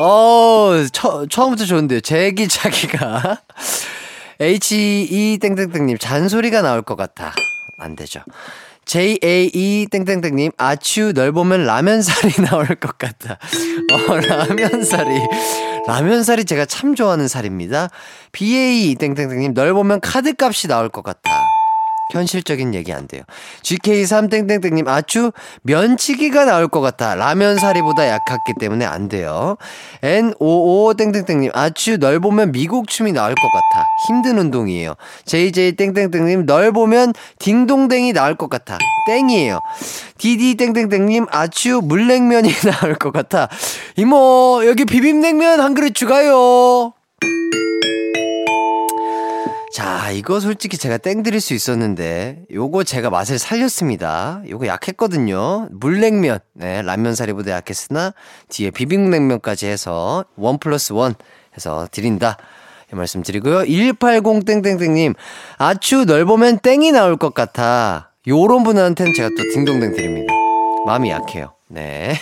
어, 0.01 0.71
처, 0.93 1.27
처음부터 1.27 1.65
좋은데요. 1.65 2.01
제기차기가. 2.01 3.41
HE 4.41 5.39
땡땡땡님, 5.41 5.99
잔소리가 5.99 6.63
나올 6.63 6.83
것 6.83 6.95
같아. 6.97 7.35
안 7.79 7.97
되죠. 7.97 8.21
JAE 8.85 9.87
땡땡땡님, 9.91 10.53
아츄, 10.57 11.13
널 11.13 11.33
보면 11.33 11.65
라면살이 11.65 12.33
나올 12.49 12.67
것 12.67 12.97
같아. 12.97 13.39
어, 13.93 14.17
라면살이. 14.17 15.11
라면살이 15.89 16.45
제가 16.45 16.65
참 16.65 16.95
좋아하는 16.95 17.27
살입니다. 17.27 17.89
BAE 18.33 18.95
땡땡땡님, 18.95 19.53
널 19.53 19.75
보면 19.75 20.01
카드값이 20.01 20.69
나올 20.69 20.89
것 20.89 21.03
같아. 21.03 21.48
현실적인 22.13 22.75
얘기 22.75 22.93
안 22.93 23.07
돼요. 23.07 23.23
GK3땡땡땡님, 23.63 24.89
아추, 24.89 25.33
면치기가 25.63 26.45
나올 26.45 26.69
것 26.69 26.81
같아. 26.81 27.15
라면 27.15 27.59
사리보다 27.59 28.09
약했기 28.09 28.55
때문에 28.59 28.85
안 28.85 29.09
돼요. 29.09 29.57
N55땡땡땡님, 30.03 31.51
아추, 31.55 31.99
널 31.99 32.21
보면 32.21 32.53
미국 32.53 32.89
춤이 32.89 33.13
나올 33.13 33.35
것 33.35 33.43
같아. 33.53 33.87
힘든 34.07 34.39
운동이에요. 34.39 34.95
JJ땡땡땡님, 35.27 36.47
널 36.47 36.73
보면 36.73 37.13
딩동댕이 37.39 38.13
나올 38.13 38.35
것 38.35 38.49
같아. 38.49 38.79
땡이에요. 39.07 39.61
DD땡땡땡님, 40.19 41.27
아추, 41.31 41.81
물냉면이 41.83 42.51
나올 42.81 42.95
것 42.95 43.13
같아. 43.13 43.49
이모, 43.97 44.63
여기 44.67 44.85
비빔냉면 44.85 45.61
한 45.61 45.75
그릇 45.75 45.95
추가요. 45.95 46.95
자, 49.79 50.11
이거 50.11 50.41
솔직히 50.41 50.77
제가 50.77 50.97
땡 50.99 51.23
드릴 51.23 51.41
수 51.41 51.55
있었는데, 51.55 52.47
요거 52.53 52.83
제가 52.83 53.11
맛을 53.11 53.39
살렸습니다. 53.39 54.43
요거 54.49 54.67
약했거든요. 54.67 55.69
물냉면. 55.71 56.41
네, 56.55 56.83
라면 56.83 57.15
사리보다 57.15 57.53
약했으나, 57.53 58.13
뒤에 58.49 58.73
비빔냉면까지 58.73 59.69
해서, 59.69 60.25
원 60.35 60.59
플러스 60.59 60.93
원 60.93 61.15
해서 61.57 61.87
드린다. 61.93 62.39
이 62.93 62.97
말씀 62.97 63.23
드리고요. 63.23 63.61
180땡땡땡님, 63.61 65.15
아추, 65.59 66.07
널 66.07 66.25
보면 66.25 66.59
땡이 66.59 66.91
나올 66.91 67.17
것 67.17 67.33
같아. 67.33 68.11
요런 68.27 68.65
분한테는 68.65 69.15
제가 69.15 69.29
또 69.29 69.45
딩동댕 69.55 69.95
드립니다. 69.95 70.35
마음이 70.87 71.09
약해요. 71.11 71.55
네. 71.69 72.17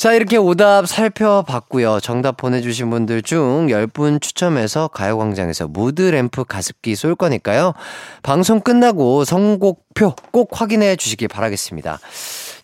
자, 0.00 0.14
이렇게 0.14 0.38
오답 0.38 0.88
살펴봤고요. 0.88 2.00
정답 2.00 2.38
보내주신 2.38 2.88
분들 2.88 3.20
중 3.20 3.66
10분 3.66 4.22
추첨해서 4.22 4.88
가요광장에서 4.88 5.68
무드램프 5.68 6.44
가습기 6.44 6.96
쏠 6.96 7.14
거니까요. 7.14 7.74
방송 8.22 8.60
끝나고 8.60 9.26
선곡표 9.26 10.14
꼭 10.30 10.58
확인해 10.58 10.96
주시기 10.96 11.28
바라겠습니다. 11.28 11.98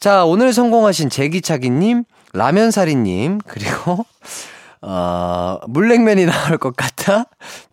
자, 0.00 0.24
오늘 0.24 0.54
성공하신 0.54 1.10
제기차기님, 1.10 2.04
라면사리님, 2.32 3.40
그리고, 3.46 4.06
어, 4.80 5.58
물냉면이 5.68 6.24
나올 6.24 6.56
것 6.56 6.74
같아? 6.74 7.26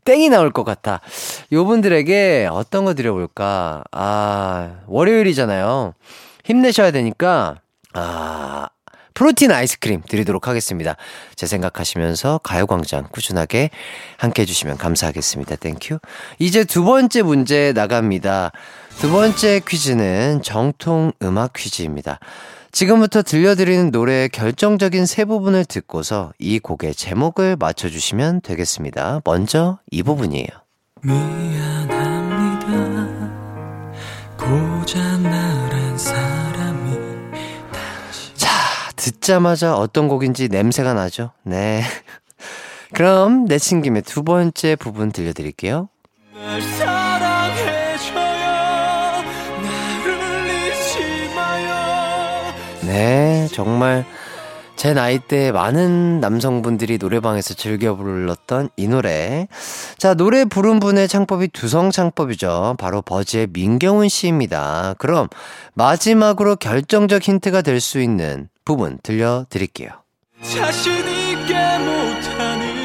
땡이 0.04 0.28
나올 0.28 0.52
것 0.52 0.66
같아. 0.66 1.00
요 1.54 1.64
분들에게 1.64 2.50
어떤 2.52 2.84
거 2.84 2.94
드려볼까? 2.96 3.86
아, 3.94 4.82
월요일이잖아요. 4.88 5.94
힘내셔야 6.44 6.92
되니까, 6.92 7.62
아, 7.94 8.68
protein 9.14 9.52
아이스크림 9.52 10.02
드리도록 10.08 10.48
하겠습니다. 10.48 10.96
제 11.36 11.46
생각하시면서 11.46 12.40
가요광장 12.44 13.08
꾸준하게 13.12 13.70
함께 14.18 14.42
해주시면 14.44 14.78
감사하겠습니다. 14.78 15.56
Thank 15.58 15.81
you. 15.81 16.00
이제 16.40 16.64
두 16.64 16.84
번째 16.84 17.22
문제 17.22 17.74
나갑니다. 17.74 18.52
두 19.00 19.12
번째 19.12 19.62
퀴즈는 19.68 20.42
정통 20.44 21.12
음악 21.22 21.54
퀴즈입니다. 21.54 22.20
지금부터 22.72 23.22
들려드리는 23.22 23.92
노래의 23.92 24.30
결정적인 24.30 25.06
세 25.06 25.26
부분을 25.26 25.64
듣고서 25.66 26.34
이 26.40 26.58
곡의 26.58 26.96
제목을 26.96 27.56
맞춰주시면 27.60 28.42
되겠습니다. 28.42 29.22
먼저 29.24 29.78
이 29.92 30.02
부분이에요. 30.02 30.48
미안합 31.04 32.13
듣자마자 39.04 39.76
어떤 39.76 40.08
곡인지 40.08 40.48
냄새가 40.48 40.94
나죠? 40.94 41.32
네. 41.44 41.84
그럼 42.94 43.44
내친 43.46 43.82
김에 43.82 44.00
두 44.00 44.24
번째 44.24 44.78
부분 44.78 45.12
들려드릴게요. 45.12 45.90
네, 52.86 53.48
정말 53.52 54.06
제 54.84 54.94
나이 54.94 55.18
때 55.18 55.54
많은 55.54 56.20
남성분들이 56.20 56.98
노래방에서 56.98 57.54
즐겨 57.54 57.96
불렀던 57.96 58.68
이 58.76 58.90
노래. 58.90 59.48
자, 59.98 60.14
노래 60.14 60.44
부른 60.44 60.82
분의 60.82 61.08
창법이 61.08 61.48
두성 61.54 61.90
창법이죠. 61.90 62.76
바로 62.78 63.02
버즈의 63.02 63.48
민경훈 63.54 64.10
씨입니다. 64.10 64.96
그럼 64.98 65.30
마지막으로 65.74 66.58
결정적 66.58 67.22
힌트가 67.22 67.62
될 67.62 67.80
수 67.80 68.02
있는 68.02 68.50
부분 68.66 69.00
들려드릴게요. 69.04 69.88
자신 70.42 70.92
있게 70.98 71.54
못하는 71.80 72.76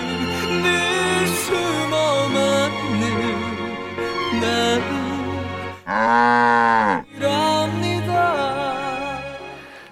늘 0.62 1.26
숨어만는 1.26 3.00
나는 4.40 4.84
이랍니다 7.16 8.38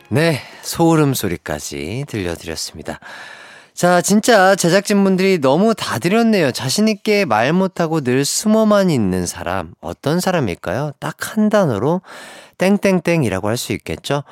네, 0.08 0.40
소름 0.66 1.14
소리까지 1.14 2.04
들려드렸습니다. 2.08 2.98
자, 3.72 4.00
진짜 4.00 4.56
제작진분들이 4.56 5.38
너무 5.38 5.74
다 5.74 5.98
드렸네요. 5.98 6.50
자신있게 6.50 7.26
말 7.26 7.52
못하고 7.52 8.00
늘 8.00 8.24
숨어만 8.24 8.88
있는 8.90 9.26
사람. 9.26 9.74
어떤 9.80 10.18
사람일까요? 10.18 10.92
딱 10.98 11.16
한 11.36 11.48
단어로 11.50 12.00
땡땡땡이라고 12.58 13.48
할 13.48 13.56
수 13.56 13.72
있겠죠? 13.72 14.22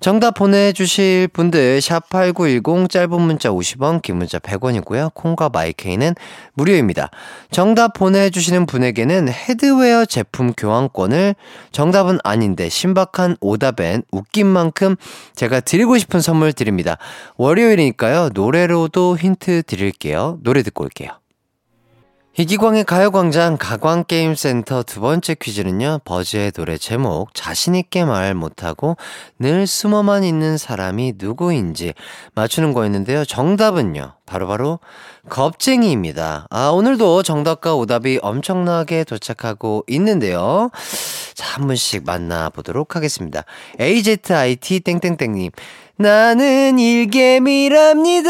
정답 0.00 0.34
보내주실 0.34 1.28
분들, 1.28 1.78
샵8910, 1.78 2.90
짧은 2.90 3.20
문자 3.22 3.48
50원, 3.50 4.02
긴 4.02 4.16
문자 4.16 4.38
100원이고요. 4.38 5.14
콩과 5.14 5.48
마이케이는 5.48 6.14
무료입니다. 6.52 7.08
정답 7.50 7.94
보내주시는 7.94 8.66
분에게는 8.66 9.28
헤드웨어 9.28 10.04
제품 10.04 10.52
교환권을 10.52 11.34
정답은 11.72 12.18
아닌데 12.22 12.68
신박한 12.68 13.38
오답엔 13.40 14.02
웃긴 14.10 14.46
만큼 14.46 14.96
제가 15.34 15.60
드리고 15.60 15.96
싶은 15.96 16.20
선물 16.20 16.52
드립니다. 16.52 16.98
월요일이니까요. 17.38 18.30
노래로도 18.34 19.16
힌트 19.16 19.62
드릴게요. 19.62 20.38
노래 20.42 20.62
듣고 20.62 20.84
올게요. 20.84 21.23
이기광의 22.36 22.82
가요광장 22.82 23.58
가광게임센터 23.58 24.82
두 24.82 25.00
번째 25.00 25.36
퀴즈는요, 25.36 26.00
버즈의 26.04 26.50
노래 26.50 26.76
제목, 26.76 27.32
자신있게 27.32 28.04
말 28.04 28.34
못하고 28.34 28.96
늘 29.38 29.68
숨어만 29.68 30.24
있는 30.24 30.58
사람이 30.58 31.12
누구인지 31.16 31.94
맞추는 32.34 32.72
거였는데요. 32.72 33.24
정답은요, 33.24 34.14
바로바로 34.26 34.80
겁쟁이입니다. 35.28 36.48
아, 36.50 36.70
오늘도 36.70 37.22
정답과 37.22 37.76
오답이 37.76 38.18
엄청나게 38.20 39.04
도착하고 39.04 39.84
있는데요. 39.86 40.70
자, 41.34 41.46
한 41.54 41.68
분씩 41.68 42.04
만나보도록 42.04 42.96
하겠습니다. 42.96 43.44
AZIT 43.80 44.80
땡땡땡님, 44.80 45.52
나는 45.98 46.80
일개미랍니다. 46.80 48.28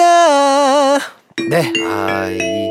네, 1.48 1.72
아, 1.86 2.28
이. 2.28 2.68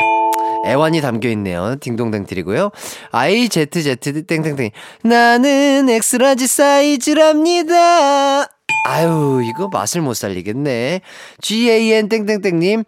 애환이 0.65 1.02
담겨 1.02 1.30
있네요. 1.30 1.76
딩동댕 1.80 2.26
드리고요. 2.26 2.71
IZZ 3.12 3.95
땡땡땡. 4.28 4.71
나는 5.04 5.89
X-large 5.89 6.47
사이즈랍니다. 6.47 8.43
아유, 8.88 9.41
이거 9.45 9.69
맛을 9.71 10.02
못 10.02 10.13
살리겠네. 10.13 11.02
GAN 11.41 12.10
땡땡땡 12.10 12.60
님. 12.60 12.84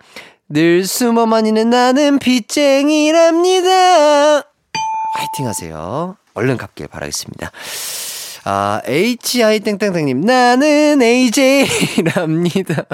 늘 0.48 0.86
숨어만 0.86 1.48
있는 1.48 1.70
나는 1.70 2.20
빚쟁이랍니다. 2.20 3.68
화이팅 5.16 5.48
하세요. 5.48 6.16
얼른 6.34 6.58
갚길 6.58 6.88
바라겠습니다. 6.88 7.52
아, 8.44 8.82
HI 8.86 9.60
땡땡땡님. 9.62 10.22
나는 10.22 11.02
AJ랍니다. 11.02 12.86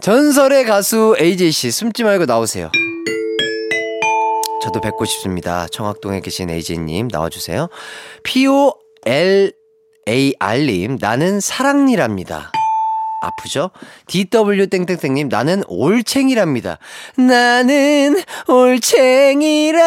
전설의 0.00 0.64
가수 0.64 1.14
AJ씨, 1.20 1.70
숨지 1.70 2.04
말고 2.04 2.24
나오세요. 2.24 2.70
저도 4.62 4.80
뵙고 4.80 5.04
싶습니다. 5.04 5.66
청학동에 5.70 6.20
계신 6.20 6.48
AJ님, 6.48 7.08
나와주세요. 7.08 7.68
POLAR님, 8.22 9.52
나는 11.00 11.40
사랑니랍니다. 11.40 12.50
아프죠? 13.22 13.70
DW 14.06 14.68
땡땡땡님, 14.68 15.28
나는 15.28 15.62
올챙이랍니다. 15.68 16.78
나는 17.16 18.16
올챙이랍니다. 18.48 19.84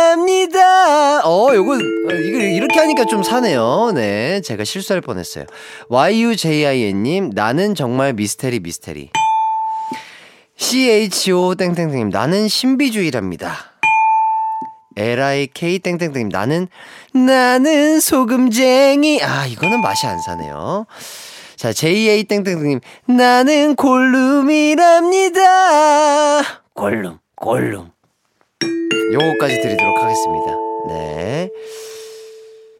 어, 1.27 1.55
요거, 1.55 1.75
이거 1.77 2.37
이렇게 2.39 2.77
하니까 2.79 3.05
좀 3.05 3.23
사네요. 3.23 3.91
네. 3.95 4.41
제가 4.41 4.63
실수할 4.63 5.01
뻔 5.01 5.17
했어요. 5.17 5.45
YUJIN님, 5.89 7.31
나는 7.33 7.73
정말 7.73 8.13
미스테리 8.13 8.59
미스테리. 8.59 9.09
CHO 10.57 11.55
땡땡땡님, 11.55 12.09
나는 12.09 12.47
신비주의랍니다. 12.47 13.73
LIK 14.95 15.79
땡땡땡님, 15.79 16.29
나는, 16.29 16.67
나는 17.13 17.99
소금쟁이. 17.99 19.21
아, 19.23 19.45
이거는 19.47 19.81
맛이 19.81 20.05
안 20.05 20.21
사네요. 20.21 20.85
자, 21.55 21.73
JA 21.73 22.23
땡땡땡님, 22.23 22.79
나는 23.07 23.75
골룸이랍니다. 23.75 25.41
골룸, 26.73 27.19
골룸. 27.35 27.91
요거까지 29.13 29.61
드리도록 29.61 29.97
하겠습니다. 29.97 30.51
네. 30.87 31.49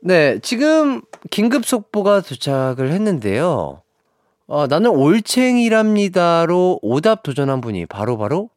네, 0.02 0.40
지금 0.42 1.02
긴급 1.32 1.66
속보가 1.66 2.22
도착을 2.22 2.92
했는데요. 2.92 3.82
어, 4.48 4.68
나는 4.68 4.90
올챙이랍니다로 4.92 6.80
오답 6.82 7.24
도전한 7.24 7.62
분이 7.62 7.86
바로바로 7.86 8.18
바로 8.18 8.50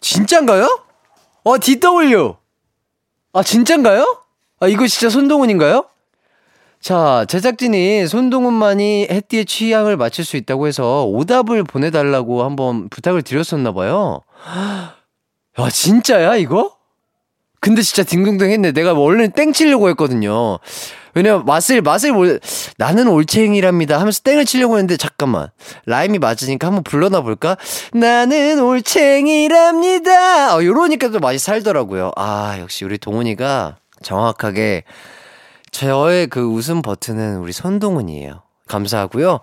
진짠가요? 0.00 0.80
어, 1.44 1.58
DW. 1.58 2.34
아, 3.32 3.42
진짠가요? 3.42 4.22
아, 4.60 4.68
이거 4.68 4.86
진짜 4.86 5.08
손동훈인가요? 5.08 5.84
자, 6.80 7.24
제작진이 7.28 8.06
손동훈만이 8.06 9.08
해띠의 9.10 9.46
취향을 9.46 9.96
맞출 9.96 10.24
수 10.24 10.36
있다고 10.36 10.66
해서 10.66 11.04
오답을 11.06 11.64
보내달라고 11.64 12.44
한번 12.44 12.88
부탁을 12.88 13.22
드렸었나봐요. 13.22 14.22
야, 15.58 15.70
진짜야, 15.70 16.36
이거? 16.36 16.76
근데 17.60 17.82
진짜 17.82 18.04
딩동댕 18.04 18.50
했네. 18.50 18.72
내가 18.72 18.92
원래는 18.92 19.32
땡 19.32 19.52
치려고 19.52 19.88
했거든요. 19.90 20.58
왜냐면 21.18 21.44
맛을, 21.44 21.82
맛을 21.82 22.12
몰, 22.12 22.38
나는 22.76 23.08
올챙이랍니다 23.08 23.98
하면서 23.98 24.20
땡을 24.22 24.44
치려고 24.44 24.76
했는데 24.76 24.96
잠깐만. 24.96 25.48
라임이 25.86 26.20
맞으니까 26.20 26.68
한번 26.68 26.84
불러나 26.84 27.22
볼까? 27.22 27.56
나는 27.92 28.62
올챙이랍니다. 28.62 30.56
어, 30.56 30.64
요러니까 30.64 31.08
또 31.08 31.18
맛이 31.18 31.40
살더라고요. 31.40 32.12
아, 32.14 32.56
역시 32.60 32.84
우리 32.84 32.98
동훈이가 32.98 33.78
정확하게 34.02 34.84
저의 35.72 36.28
그 36.28 36.40
웃음 36.40 36.82
버튼은 36.82 37.38
우리 37.38 37.52
손동훈이에요. 37.52 38.42
감사하고요. 38.68 39.40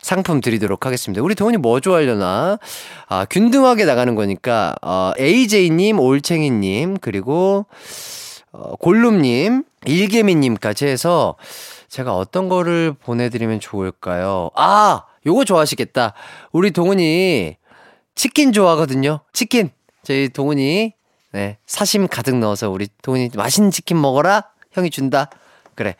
상품 0.00 0.40
드리도록 0.40 0.86
하겠습니다. 0.86 1.22
우리 1.22 1.34
동훈이 1.34 1.58
뭐 1.58 1.80
좋아하려나? 1.80 2.58
아, 3.06 3.24
균등하게 3.26 3.84
나가는 3.84 4.14
거니까, 4.14 4.74
어, 4.80 5.12
AJ님, 5.18 6.00
올챙이님, 6.00 6.98
그리고, 7.02 7.66
어, 8.52 8.76
골룸님, 8.76 9.64
일개미님까지 9.86 10.86
해서 10.86 11.36
제가 11.88 12.16
어떤 12.16 12.48
거를 12.48 12.92
보내드리면 12.92 13.60
좋을까요? 13.60 14.50
아! 14.54 15.04
요거 15.26 15.44
좋아하시겠다. 15.44 16.14
우리 16.52 16.70
동훈이 16.70 17.56
치킨 18.14 18.52
좋아하거든요. 18.52 19.20
치킨. 19.32 19.70
저희 20.02 20.28
동훈이, 20.28 20.94
네, 21.32 21.58
사심 21.66 22.08
가득 22.08 22.36
넣어서 22.36 22.70
우리 22.70 22.88
동훈이 23.02 23.30
맛있는 23.34 23.70
치킨 23.70 24.00
먹어라. 24.00 24.44
형이 24.72 24.90
준다. 24.90 25.28
그래. 25.74 25.94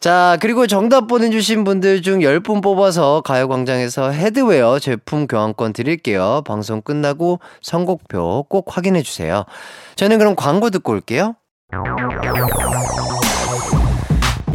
자, 0.00 0.36
그리고 0.40 0.66
정답 0.66 1.06
보내주신 1.06 1.62
분들 1.62 2.02
중 2.02 2.20
10분 2.20 2.60
뽑아서 2.62 3.20
가요광장에서 3.20 4.10
헤드웨어 4.10 4.80
제품 4.80 5.28
교환권 5.28 5.72
드릴게요. 5.72 6.42
방송 6.44 6.82
끝나고 6.82 7.38
선곡표 7.62 8.46
꼭 8.48 8.76
확인해주세요. 8.76 9.44
저는 9.94 10.18
그럼 10.18 10.34
광고 10.34 10.70
듣고 10.70 10.92
올게요. 10.92 11.36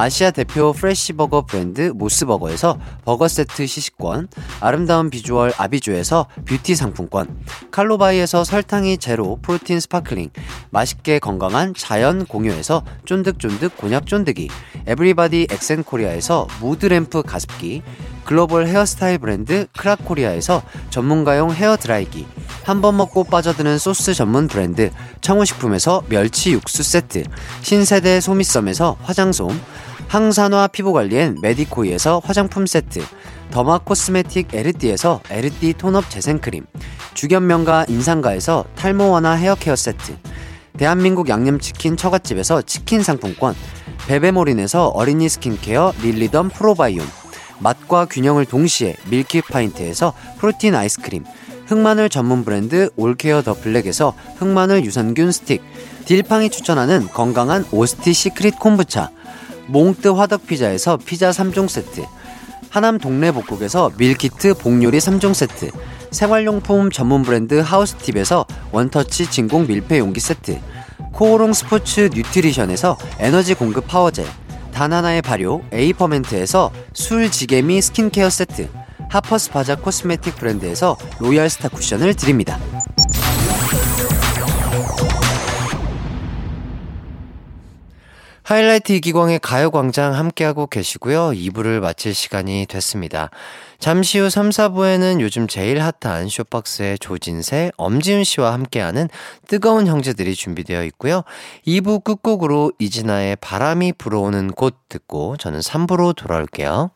아시아 0.00 0.30
대표 0.30 0.72
fresh 0.72 1.04
버거 1.04 1.42
브랜드 1.42 1.92
모스버거에서 1.94 2.78
버거 3.04 3.28
세트 3.28 3.66
시식권, 3.66 4.28
아름다운 4.60 5.10
비주얼 5.10 5.52
아비주에서 5.58 6.26
뷰티 6.46 6.74
상품권, 6.74 7.38
칼로바이에서 7.70 8.44
설탕이 8.44 8.96
제로 8.96 9.38
protein 9.42 9.78
sparkling, 9.78 10.30
맛있게 10.70 11.18
건강한 11.18 11.74
자연 11.74 12.24
공유에서 12.24 12.82
쫀득쫀득 13.04 13.76
곤약 13.76 14.06
쫀득이, 14.06 14.48
에브리바디 14.86 15.48
엑센코리아에서 15.50 16.46
mood 16.62 16.92
lamp 16.92 17.22
가습기, 17.22 17.82
글로벌 18.24 18.68
헤어스타일 18.68 19.18
브랜드 19.18 19.66
크라코리아에서 19.76 20.62
전문가용 20.88 21.52
헤어 21.52 21.76
드라이기, 21.76 22.26
한 22.64 22.80
번 22.80 22.96
먹고 22.96 23.24
빠져드는 23.24 23.76
소스 23.76 24.14
전문 24.14 24.48
브랜드 24.48 24.90
청우식품에서 25.20 26.04
멸치 26.08 26.52
육수 26.52 26.82
세트, 26.82 27.24
신세대 27.60 28.20
소미썸에서 28.20 28.96
화장솜, 29.02 29.50
항산화 30.10 30.66
피부관리엔 30.66 31.36
메디코이에서 31.40 32.20
화장품 32.24 32.66
세트, 32.66 33.00
derma 33.52 33.78
cosmetic 33.78 34.52
에르띠에서 34.52 35.20
에르띠 35.30 35.74
tone 35.74 35.98
up 35.98 36.10
재생크림, 36.10 36.66
주견명가 37.14 37.86
인상가에서 37.88 38.64
탈모 38.74 39.08
완화 39.10 39.34
헤어케어 39.34 39.76
세트, 39.76 40.16
대한민국 40.76 41.28
양념치킨 41.28 41.96
처갓집에서 41.96 42.62
치킨 42.62 43.04
상품권, 43.04 43.54
베베모린에서 44.08 44.88
어린이 44.88 45.28
skin 45.28 45.60
care 45.60 45.92
릴리덤 46.02 46.48
프로바이옴, 46.48 47.06
맛과 47.60 48.06
균형을 48.06 48.46
동시에 48.46 48.96
밀키파인트에서 49.10 50.12
protein 50.38 50.74
아이스크림, 50.74 51.24
흑마늘 51.66 52.08
전문 52.08 52.44
브랜드 52.44 52.90
올케어 52.96 53.42
더 53.42 53.54
블랙에서 53.54 54.14
흑마늘 54.38 54.84
유산균 54.84 55.30
스틱, 55.30 55.62
딜팡이 56.06 56.50
추천하는 56.50 57.06
건강한 57.06 57.64
오스티 57.70 58.12
시크릿 58.12 58.58
콤부차, 58.58 59.12
몽뜨 59.70 60.08
화덕피자에서 60.08 60.96
피자 60.96 61.30
3종 61.30 61.68
세트, 61.68 62.04
하남 62.70 62.98
동네 62.98 63.30
복국에서 63.30 63.92
밀키트 63.96 64.54
복요리 64.54 64.98
3종 64.98 65.32
세트, 65.32 65.70
생활용품 66.10 66.90
전문 66.90 67.22
브랜드 67.22 67.54
하우스팁에서 67.54 68.46
원터치 68.72 69.30
진공 69.30 69.68
밀폐 69.68 69.98
용기 70.00 70.18
세트, 70.18 70.58
코오롱 71.12 71.52
스포츠 71.52 72.10
뉴트리션에서 72.12 72.98
에너지 73.20 73.54
공급 73.54 73.86
power 73.86 74.08
gel, 74.08 74.26
다나나의 74.74 75.22
발효 75.22 75.62
에이퍼멘트에서 75.72 76.72
술지개미 76.92 77.80
skin 77.80 78.04
care 78.04 78.28
세트, 78.28 78.68
하퍼스 79.08 79.50
바자 79.50 79.76
코스메틱 79.76 80.36
브랜드에서 80.36 80.96
로얄 81.20 81.48
스타 81.48 81.68
쿠션을 81.68 82.14
드립니다. 82.14 82.58
하이라이트 88.50 88.90
이기광의 88.94 89.38
가요광장 89.38 90.12
함께하고 90.16 90.66
계시고요. 90.66 91.30
2부를 91.30 91.78
마칠 91.78 92.12
시간이 92.12 92.66
됐습니다. 92.68 93.30
잠시 93.78 94.18
후 94.18 94.28
3, 94.28 94.48
4부에는 94.48 95.20
요즘 95.20 95.46
제일 95.46 95.80
핫한 95.80 96.28
쇼박스의 96.28 96.98
조진세, 96.98 97.70
엄지훈 97.76 98.24
씨와 98.24 98.52
함께하는 98.52 99.08
뜨거운 99.46 99.86
형제들이 99.86 100.34
준비되어 100.34 100.82
있고요. 100.86 101.22
2부 101.64 102.02
끝곡으로 102.02 102.72
이진아의 102.80 103.36
바람이 103.36 103.92
불어오는 103.92 104.50
곳 104.50 104.74
듣고 104.88 105.36
저는 105.36 105.60
3부로 105.60 106.16
돌아올게요. 106.16 106.90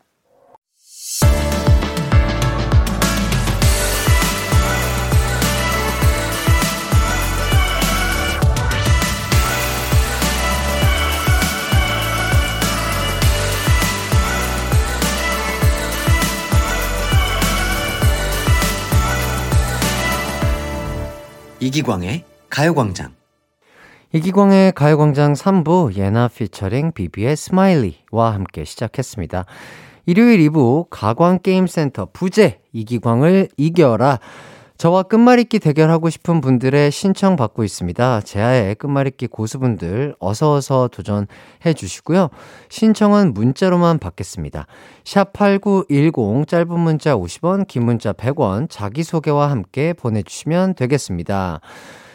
이기광의 21.65 22.25
가요광장. 22.51 23.15
이기광의 24.13 24.73
가요광장 24.73 25.33
3부 25.33 25.97
예나 25.97 26.29
피처링 26.29 26.93
비비의 26.93 27.37
Smiley와 27.37 28.35
함께 28.35 28.65
시작했습니다. 28.65 29.47
일요일 30.05 30.51
2부 30.51 30.89
가광게임센터 30.91 32.09
부제 32.13 32.61
이기광을 32.75 33.49
이겨라. 33.57 34.21
저와 34.85 35.05
끝말잇기 35.05 35.61
대결하고 35.61 36.11
싶은 36.11 36.43
분들의 36.43 36.91
신청 36.91 37.37
받고 37.37 37.65
있습니다. 37.65 38.21
재야의 38.21 38.75
끝말잇기 38.75 39.29
고수분들 39.29 40.15
어서어서 40.19 40.89
도전해 40.89 41.73
주시고요. 41.75 42.29
신청은 42.69 43.33
문자로만 43.33 43.99
받겠습니다. 43.99 44.67
샵 45.03 45.33
8910 45.33 46.47
짧은 46.47 46.79
문자 46.79 47.17
50원, 47.17 47.67
긴 47.67 47.87
문자 47.87 48.13
100원 48.13 48.69
자기소개와 48.69 49.51
함께 49.51 49.95
보내주시면 49.95 50.75
되겠습니다. 50.75 51.61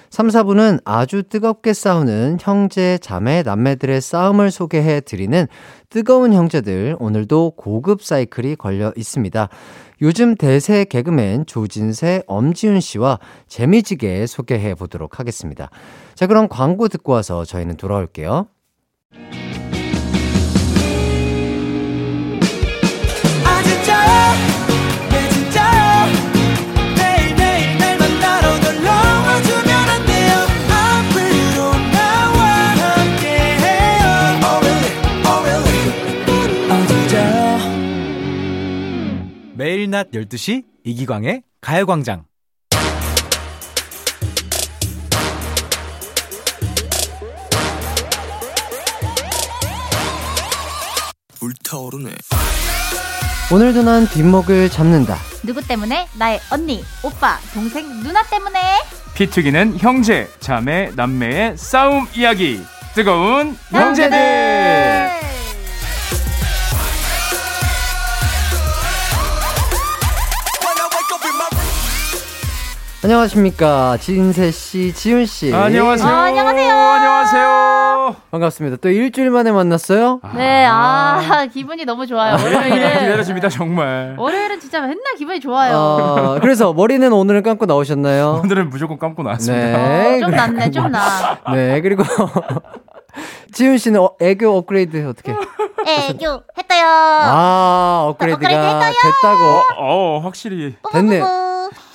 3, 0.09 0.27
4부는 0.27 0.81
아주 0.85 1.23
뜨겁게 1.23 1.73
싸우는 1.73 2.39
형제, 2.41 2.97
자매, 2.99 3.43
남매들의 3.43 4.01
싸움을 4.01 4.49
소개해 4.49 5.01
드리는 5.01 5.47
뜨거운 5.89 6.33
형제들. 6.33 6.95
오늘도 6.99 7.53
고급 7.57 8.03
사이클이 8.03 8.55
걸려 8.55 8.91
있습니다. 8.95 9.49
요즘 10.01 10.35
대세 10.35 10.85
개그맨 10.85 11.45
조진세, 11.45 12.23
엄지훈 12.25 12.79
씨와 12.79 13.19
재미지게 13.47 14.25
소개해 14.25 14.75
보도록 14.75 15.19
하겠습니다. 15.19 15.69
자, 16.15 16.25
그럼 16.25 16.47
광고 16.47 16.87
듣고 16.87 17.11
와서 17.11 17.45
저희는 17.45 17.77
돌아올게요. 17.77 18.47
낮 39.99 40.11
12시 40.11 40.63
이기광의 40.85 41.43
가요광장. 41.59 42.23
불타오르네 51.37 52.11
오늘도 53.51 53.83
난 53.83 54.07
뒷목을 54.07 54.69
잡는다. 54.69 55.17
누구 55.45 55.61
때문에? 55.67 56.07
나의 56.17 56.39
언니, 56.49 56.81
오빠, 57.03 57.37
동생, 57.53 57.85
누나 58.01 58.23
때문에. 58.23 58.59
피 59.15 59.29
튀기는 59.29 59.79
형제, 59.79 60.29
자매, 60.39 60.91
남매의 60.95 61.57
싸움 61.57 62.07
이야기. 62.15 62.61
뜨거운 62.95 63.57
형제들. 63.71 64.17
I 64.17 65.38
안녕하십니까. 73.01 73.95
진세 74.01 74.51
씨, 74.51 74.93
지훈 74.93 75.25
씨. 75.25 75.53
안녕하세요. 75.53 76.05
아, 76.09 76.23
안녕하세요. 76.23 76.73
안녕하세요. 76.75 78.15
반갑습니다. 78.29 78.77
또 78.81 78.89
일주일 78.89 79.29
만에 79.29 79.53
만났어요? 79.53 80.19
네, 80.35 80.65
아, 80.69 81.45
기분이 81.53 81.85
너무 81.85 82.05
좋아요. 82.05 82.33
월요일은. 82.33 82.99
기다려집니다 82.99 83.47
정말. 83.47 84.15
월요일은 84.17 84.59
진짜 84.59 84.81
맨날 84.81 84.97
기분이 85.17 85.39
좋아요. 85.39 85.77
어, 85.77 86.39
그래서 86.41 86.73
머리는 86.73 87.09
오늘은 87.13 87.41
감고 87.43 87.67
나오셨나요? 87.67 88.41
오늘은 88.43 88.69
무조건 88.69 88.99
감고 88.99 89.23
나왔습니다. 89.23 89.65
네. 89.77 90.15
어, 90.17 90.19
좀 90.19 90.31
낫네, 90.31 90.71
좀 90.71 90.91
나. 90.91 91.39
네, 91.55 91.79
그리고 91.79 92.03
지훈 93.53 93.77
씨는 93.77 94.01
어, 94.01 94.11
애교 94.19 94.57
업그레이드 94.57 95.07
어떻게? 95.07 95.31
애교 95.31 96.25
했어요. 96.57 96.85
아, 96.85 98.03
업그레이드가 98.09 98.45
업그레이드 98.45 98.65
했어요. 98.67 98.93
됐다고. 99.21 99.61
어 99.77 100.19
확실히 100.21 100.75
됐네. 100.91 101.21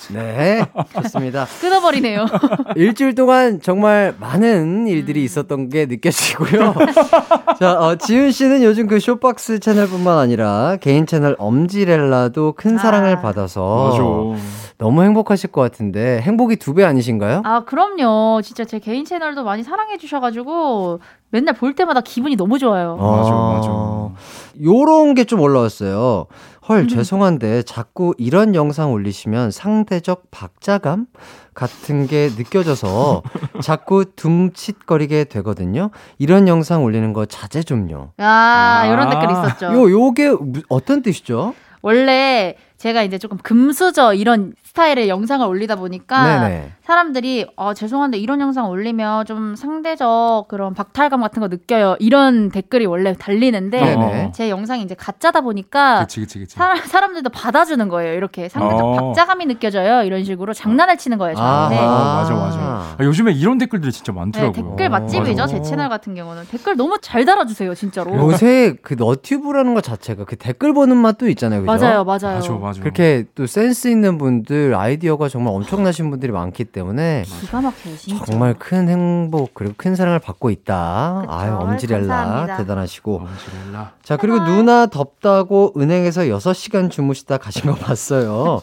뿌뿌뿌뿌. 0.09 0.14
네, 0.14 0.67
좋습니다. 1.03 1.47
끊어버리네요. 1.61 2.27
일주일 2.77 3.14
동안 3.14 3.61
정말 3.61 4.14
많은 4.21 4.87
일들이 4.87 5.25
있었던 5.25 5.69
게 5.69 5.87
느껴지고요. 5.87 6.75
자, 7.59 7.73
어, 7.81 7.97
지훈 7.97 8.31
씨는 8.33 8.62
요즘 8.62 8.87
그 8.87 8.99
쇼박스 9.01 9.59
채널뿐만 9.61 10.19
아니라 10.19 10.77
개인 10.81 11.07
채널 11.07 11.37
엄지렐라도 11.38 12.53
큰 12.57 12.79
사랑을 12.79 13.17
아. 13.19 13.21
받아서 13.21 13.90
맞아. 14.37 14.43
너무 14.79 15.03
행복하실 15.05 15.53
것 15.53 15.61
같은데 15.61 16.21
행복이 16.23 16.57
두 16.57 16.75
배 16.75 16.83
아니신가요? 16.85 17.43
아, 17.45 17.61
그럼요. 17.64 18.40
진짜 18.43 18.64
제 18.64 18.81
개인 18.81 19.05
채널도 19.05 19.45
많이 19.45 19.62
사랑해 19.62 19.97
주셔가지고 19.97 20.99
맨날 21.31 21.55
볼 21.55 21.75
때마다 21.77 22.01
기분이 22.01 22.35
너무 22.37 22.59
좋아요. 22.59 22.97
맞아, 22.97 23.31
아, 23.33 23.55
맞아. 23.55 24.14
요런 24.62 25.14
게 25.14 25.25
좀 25.25 25.40
올라왔어요. 25.40 26.27
음. 26.64 26.68
헐, 26.68 26.88
죄송한데 26.88 27.62
자꾸 27.64 28.14
이런 28.16 28.55
영상 28.55 28.92
올리시면 28.92 29.50
상대적 29.50 30.31
박자감 30.31 31.07
같은 31.53 32.07
게 32.07 32.31
느껴져서 32.37 33.22
자꾸 33.62 34.07
둠칫거리게 34.16 35.24
되거든요. 35.24 35.90
이런 36.18 36.48
영상 36.48 36.83
올리는 36.83 37.12
거 37.12 37.27
자제 37.27 37.62
좀요. 37.62 38.12
아, 38.16 38.85
이런 38.87 39.09
아. 39.09 39.11
댓글 39.11 39.31
있었죠. 39.31 39.66
요, 39.74 39.90
요게 39.90 40.29
무- 40.31 40.62
어떤 40.68 41.03
뜻이죠? 41.03 41.55
원래 41.83 42.57
제가 42.79 43.03
이제 43.03 43.18
조금 43.18 43.37
금수저 43.38 44.14
이런 44.14 44.55
스타일의 44.64 45.09
영상을 45.09 45.46
올리다 45.46 45.77
보니까 45.77 46.40
네네. 46.40 46.72
사람들이 46.85 47.47
어, 47.57 47.73
죄송한데 47.73 48.18
이런 48.18 48.42
영상 48.42 48.68
올리면 48.68 49.25
좀 49.25 49.57
상대적 49.57 50.49
그런 50.49 50.75
박탈감 50.75 51.23
같은 51.23 51.40
거 51.40 51.49
느껴요. 51.49 51.97
이런 51.99 52.51
댓글이 52.51 52.85
원래 52.85 53.14
달리는데 53.14 53.81
네네. 53.81 54.33
제 54.35 54.51
영상이 54.51 54.83
이제 54.83 54.94
가짜다 54.94 55.40
보니까 55.40 56.01
그치 56.01 56.20
그치 56.20 56.40
그치. 56.40 56.57
사람, 56.57 56.77
사람들도 56.77 57.31
받아주는 57.31 57.88
거예요. 57.88 58.12
이렇게 58.12 58.51
상대적 58.51 58.85
어. 58.85 58.97
박자감이 58.97 59.47
느껴져요. 59.47 60.03
이런 60.03 60.25
식으로 60.25 60.53
장난을 60.53 60.99
치는 60.99 61.16
거예요. 61.16 61.37
저한테. 61.37 61.79
아, 61.79 62.16
맞아 62.20 62.35
맞아. 62.35 62.59
아, 62.59 62.97
요즘에 63.01 63.33
이런 63.33 63.57
댓글들이 63.57 63.90
진짜 63.90 64.12
네, 64.12 64.18
많더라고요. 64.18 64.53
댓글 64.53 64.90
맛집이죠. 64.90 65.42
맞아. 65.42 65.47
제 65.55 65.62
채널 65.62 65.88
같은 65.88 66.14
경우는 66.14 66.44
댓글 66.51 66.77
너무 66.77 66.99
잘 67.01 67.25
달아주세요. 67.25 67.75
진짜로. 67.75 68.14
요새 68.14 68.77
그 68.83 68.94
너튜브라는 68.99 69.73
것 69.73 69.83
자체가 69.83 70.25
그 70.27 70.37
댓글 70.37 70.75
보는 70.75 70.99
맛도 70.99 71.31
있잖아요. 71.31 71.62
그죠? 71.62 71.73
맞아요, 71.73 72.05
맞아요. 72.05 72.35
맞아 72.37 72.53
맞아. 72.53 72.81
그렇게 72.83 73.25
또 73.35 73.47
센스 73.47 73.88
있는 73.88 74.18
분들, 74.18 74.75
아이디어가 74.75 75.31
정말 75.31 75.55
엄청나신 75.55 76.11
분들이 76.11 76.31
많기 76.31 76.74
때문에 76.75 77.25
기가 77.27 77.61
막혀요, 77.63 77.97
진짜. 77.97 78.25
정말 78.27 78.53
큰 78.59 78.89
행복 78.89 79.55
그리고 79.55 79.73
큰 79.79 79.95
사랑을 79.95 80.19
받고 80.19 80.51
있다. 80.51 81.21
그쵸. 81.23 81.33
아유 81.33 81.55
엄지렐라 81.55 82.15
감사합니다. 82.17 82.57
대단하시고. 82.59 83.17
엄지렐라. 83.17 83.93
자 84.03 84.17
그리고 84.19 84.45
누나 84.45 84.87
덥다고 84.87 85.73
은행에서 85.77 86.23
6시간 86.23 86.91
주무시다 86.91 87.39
가신 87.39 87.71
거 87.71 87.75
봤어요. 87.77 88.61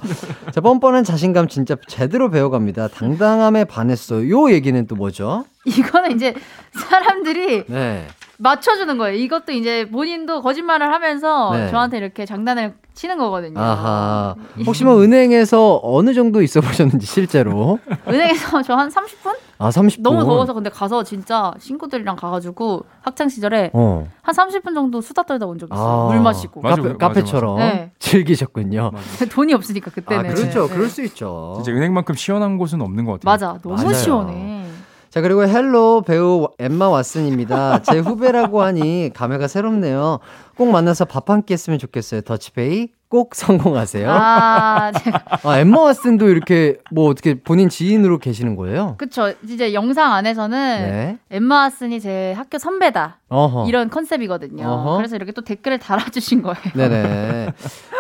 자 0.51 0.61
뻔뻔한 0.61 1.03
자신감 1.03 1.47
진짜 1.47 1.75
제대로 1.87 2.29
배워갑니다. 2.29 2.89
당당함에 2.89 3.63
반했어. 3.63 4.29
요 4.29 4.51
얘기는 4.51 4.85
또 4.85 4.95
뭐죠? 4.95 5.45
이거는 5.65 6.15
이제 6.15 6.35
사람들이 6.73 7.65
네. 7.67 8.07
맞춰주는 8.51 8.97
거예요. 8.97 9.15
이것도 9.17 9.51
이제 9.51 9.87
본인도 9.91 10.41
거짓말을 10.41 10.91
하면서 10.91 11.51
네. 11.53 11.69
저한테 11.69 11.97
이렇게 11.97 12.25
장난을 12.25 12.73
치는 12.93 13.17
거거든요. 13.19 13.59
아하. 13.59 14.35
혹시 14.65 14.83
뭐 14.83 14.99
은행에서 15.01 15.79
어느 15.83 16.13
정도 16.13 16.41
있어 16.41 16.59
보셨는지 16.59 17.05
실제로? 17.05 17.77
은행에서 18.07 18.61
저 18.63 18.75
한 18.75 18.89
30분? 18.89 19.35
아 19.59 19.69
30분. 19.69 20.01
너무 20.01 20.23
더워서 20.25 20.53
근데 20.53 20.69
가서 20.71 21.03
진짜 21.03 21.53
친구들이랑 21.59 22.15
가가지고 22.15 22.83
학창 23.01 23.29
시절에 23.29 23.69
어. 23.73 24.07
한 24.23 24.35
30분 24.35 24.73
정도 24.73 25.01
수다 25.01 25.21
떨다 25.23 25.45
온 25.45 25.59
적 25.59 25.69
있어요. 25.71 26.07
아. 26.09 26.11
물 26.11 26.19
마시고. 26.19 26.61
맞아, 26.61 26.77
카페, 26.77 26.87
맞아, 26.93 26.97
카페처럼 27.07 27.55
맞아. 27.59 27.65
네. 27.73 27.91
즐기셨군요. 27.99 28.91
돈이 29.31 29.53
없으니까 29.53 29.91
그때는. 29.91 30.31
아 30.31 30.33
그렇죠. 30.33 30.67
네. 30.67 30.73
그럴 30.73 30.89
수 30.89 31.03
있죠. 31.03 31.53
진짜 31.63 31.71
은행만큼 31.77 32.15
시원한 32.15 32.57
곳은 32.57 32.81
없는 32.81 33.05
것 33.05 33.19
같아요. 33.19 33.31
맞아. 33.31 33.59
너무 33.61 33.75
맞아요. 33.75 33.93
시원해. 33.93 34.65
자 35.11 35.19
그리고 35.19 35.45
Hello 35.45 36.03
배우 36.03 36.47
엠마 36.57 36.87
왓슨입니다. 36.89 37.83
제 37.83 37.99
후배라고 37.99 38.61
하니 38.61 39.11
감회가 39.13 39.49
새롭네요. 39.49 40.19
꼭 40.55 40.71
만나서 40.71 41.03
밥 41.05 41.29
한 41.29 41.41
끼 41.43 41.51
했으면 41.53 41.79
좋겠어요. 41.79 42.21
더치페이 42.21 42.87
꼭 43.09 43.35
성공하세요. 43.35 44.09
아, 44.09 44.85
아, 44.87 44.91
제가 44.93 45.59
엠마 45.59 45.79
왓슨도 45.79 46.31
이렇게 46.31 46.77
뭐 46.91 47.09
어떻게 47.09 47.33
본인 47.41 47.67
지인으로 47.67 48.19
계시는 48.19 48.55
거예요? 48.55 48.95
그쵸. 48.97 49.33
이제 49.49 49.73
영상 49.73 50.13
안에서는 50.13 50.57
네. 50.81 51.17
엠마 51.29 51.67
왓슨이 51.67 52.01
제 52.01 52.31
학교 52.31 52.57
선배다. 52.57 53.17
어허. 53.27 53.65
이런 53.67 53.89
컨셉이거든요. 53.89 54.65
어허. 54.65 54.95
그래서 54.95 55.17
이렇게 55.17 55.33
또 55.33 55.41
댓글을 55.41 55.77
달아주신 55.79 56.41
거예요. 56.41 56.57
네네. 56.73 57.51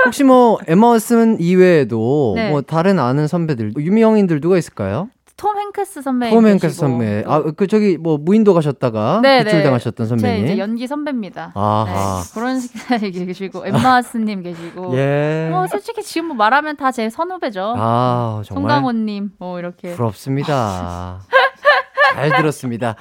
혹시 0.05 0.23
뭐 0.23 0.59
엠마 0.65 0.87
왓슨 0.93 1.37
이외에도 1.41 2.33
네. 2.37 2.49
뭐 2.51 2.61
다른 2.61 2.99
아는 2.99 3.27
선배들 3.27 3.73
유명인들 3.77 4.39
누가 4.39 4.57
있을까요? 4.57 5.09
톰 5.41 5.57
행크스 5.57 6.03
선배. 6.03 6.29
톰 6.29 6.45
행크스 6.45 6.75
선배. 6.75 7.23
아, 7.25 7.41
그 7.57 7.65
저기 7.65 7.97
뭐 7.97 8.19
무인도 8.19 8.53
가셨다가 8.53 9.21
네, 9.23 9.43
네. 9.43 9.63
당하셨던 9.63 10.05
제 10.05 10.09
선배님. 10.09 10.45
이제 10.45 10.57
연기 10.59 10.85
선배입니다. 10.85 11.51
아하. 11.55 12.21
네, 12.21 12.31
그런 12.35 12.59
식사에 12.59 13.09
계시고 13.09 13.65
엠마스님 13.65 14.43
계시고. 14.43 14.95
예. 14.97 15.47
뭐 15.49 15.65
솔직히 15.67 16.03
지금 16.03 16.27
뭐 16.27 16.35
말하면 16.37 16.77
다 16.77 16.91
제 16.91 17.09
선후배죠. 17.09 17.73
아, 17.75 18.43
정말 18.45 18.69
송강호님 18.75 19.31
뭐 19.39 19.57
이렇게. 19.57 19.95
부럽습니다. 19.95 21.21
잘 22.13 22.29
들었습니다. 22.37 22.95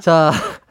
자, 0.00 0.30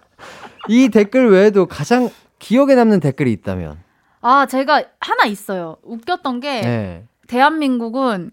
이 0.70 0.90
댓글 0.90 1.32
외에도 1.32 1.66
가장 1.66 2.10
기억에 2.38 2.76
남는 2.76 3.00
댓글이 3.00 3.32
있다면. 3.32 3.78
아 4.22 4.46
제가 4.46 4.84
하나 5.00 5.26
있어요. 5.26 5.78
웃겼던 5.84 6.42
게 6.42 6.62
네. 6.62 7.06
대한민국은 7.28 8.30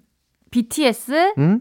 BTS, 0.50 1.32
음? 1.38 1.60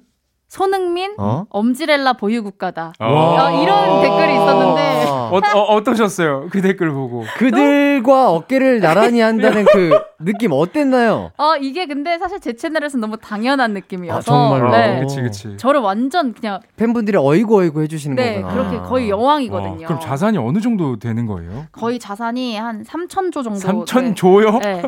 손흥민, 0.53 1.15
어? 1.17 1.45
엄지렐라 1.49 2.13
보유국가다. 2.13 2.93
어. 2.99 3.05
어, 3.05 3.63
이런 3.63 4.01
댓글이 4.03 4.33
있었는데 4.33 5.05
어, 5.33 5.59
어, 5.59 5.75
어 5.75 5.83
떠셨어요? 5.83 6.47
그 6.51 6.61
댓글 6.61 6.91
보고. 6.91 7.23
그들과 7.37 8.31
어깨를 8.31 8.79
나란히 8.79 9.21
한다는 9.21 9.65
그 9.65 9.91
느낌 10.19 10.51
어땠나요? 10.51 11.31
어 11.37 11.55
이게 11.57 11.85
근데 11.85 12.17
사실 12.17 12.39
제 12.39 12.53
채널에서는 12.53 13.01
너무 13.01 13.17
당연한 13.17 13.73
느낌이어서 13.73 14.17
아, 14.17 14.21
정말로? 14.21 14.71
네. 14.71 14.97
어. 14.97 14.99
그치, 15.01 15.21
그치. 15.21 15.57
저를 15.57 15.81
완전 15.81 16.33
그냥 16.33 16.59
팬분들이 16.75 17.17
어이구 17.17 17.59
어이구 17.59 17.81
해주시는 17.83 18.15
네 18.15 18.41
거구나. 18.41 18.53
그렇게 18.53 18.77
거의 18.87 19.09
여왕이거든요. 19.09 19.85
어, 19.85 19.87
그럼 19.87 19.99
자산이 19.99 20.37
어느 20.37 20.59
정도 20.59 20.97
되는 20.97 21.25
거예요? 21.25 21.65
거의 21.71 21.99
자산이 21.99 22.57
한 22.57 22.83
3천조 22.83 23.43
정도. 23.43 23.85
3천 23.85 24.15
조요? 24.15 24.59
네. 24.59 24.81
네. 24.81 24.83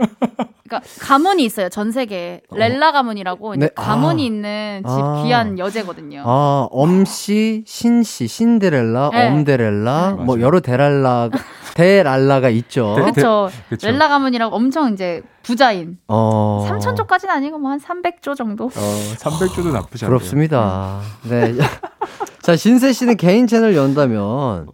그러니까 0.68 0.82
가문이 1.00 1.46
있어요 1.46 1.70
전 1.70 1.92
세계에 1.92 2.42
렐라 2.52 2.92
가문이라고 2.92 3.56
네. 3.56 3.70
가문이 3.76 4.24
아. 4.24 4.26
있는 4.26 4.84
집 4.86 4.92
아. 4.92 5.24
귀한 5.24 5.60
여제거든요. 5.60 6.24
아, 6.26 6.68
엄씨, 6.72 7.64
신씨, 7.68 8.28
신데렐라, 8.28 9.12
네. 9.12 9.28
엄데렐라, 9.28 10.16
네, 10.18 10.24
뭐. 10.38 10.46
여러 10.46 10.60
데랄라, 10.60 11.30
데랄라가 11.76 12.50
있죠. 12.50 12.96
네, 12.98 13.12
그렇죠. 13.12 13.50
렐라 13.82 14.08
가문이라고 14.08 14.56
엄청 14.56 14.94
이제 14.94 15.22
부자인. 15.44 15.98
어. 16.08 16.66
3천 16.70 16.96
조까지는 16.96 17.34
아니고 17.36 17.58
뭐 17.60 17.72
한 17.72 17.80
300조 17.80 18.36
정도. 18.36 18.66
어, 18.66 18.70
300조도 19.18 19.72
나쁘지 19.72 20.06
않아요. 20.06 20.18
부럽습니다. 20.18 21.00
네. 21.30 21.54
자, 22.42 22.56
신세 22.56 22.94
씨는 22.94 23.18
개인 23.18 23.48
채널 23.48 23.76
연다면 23.76 24.68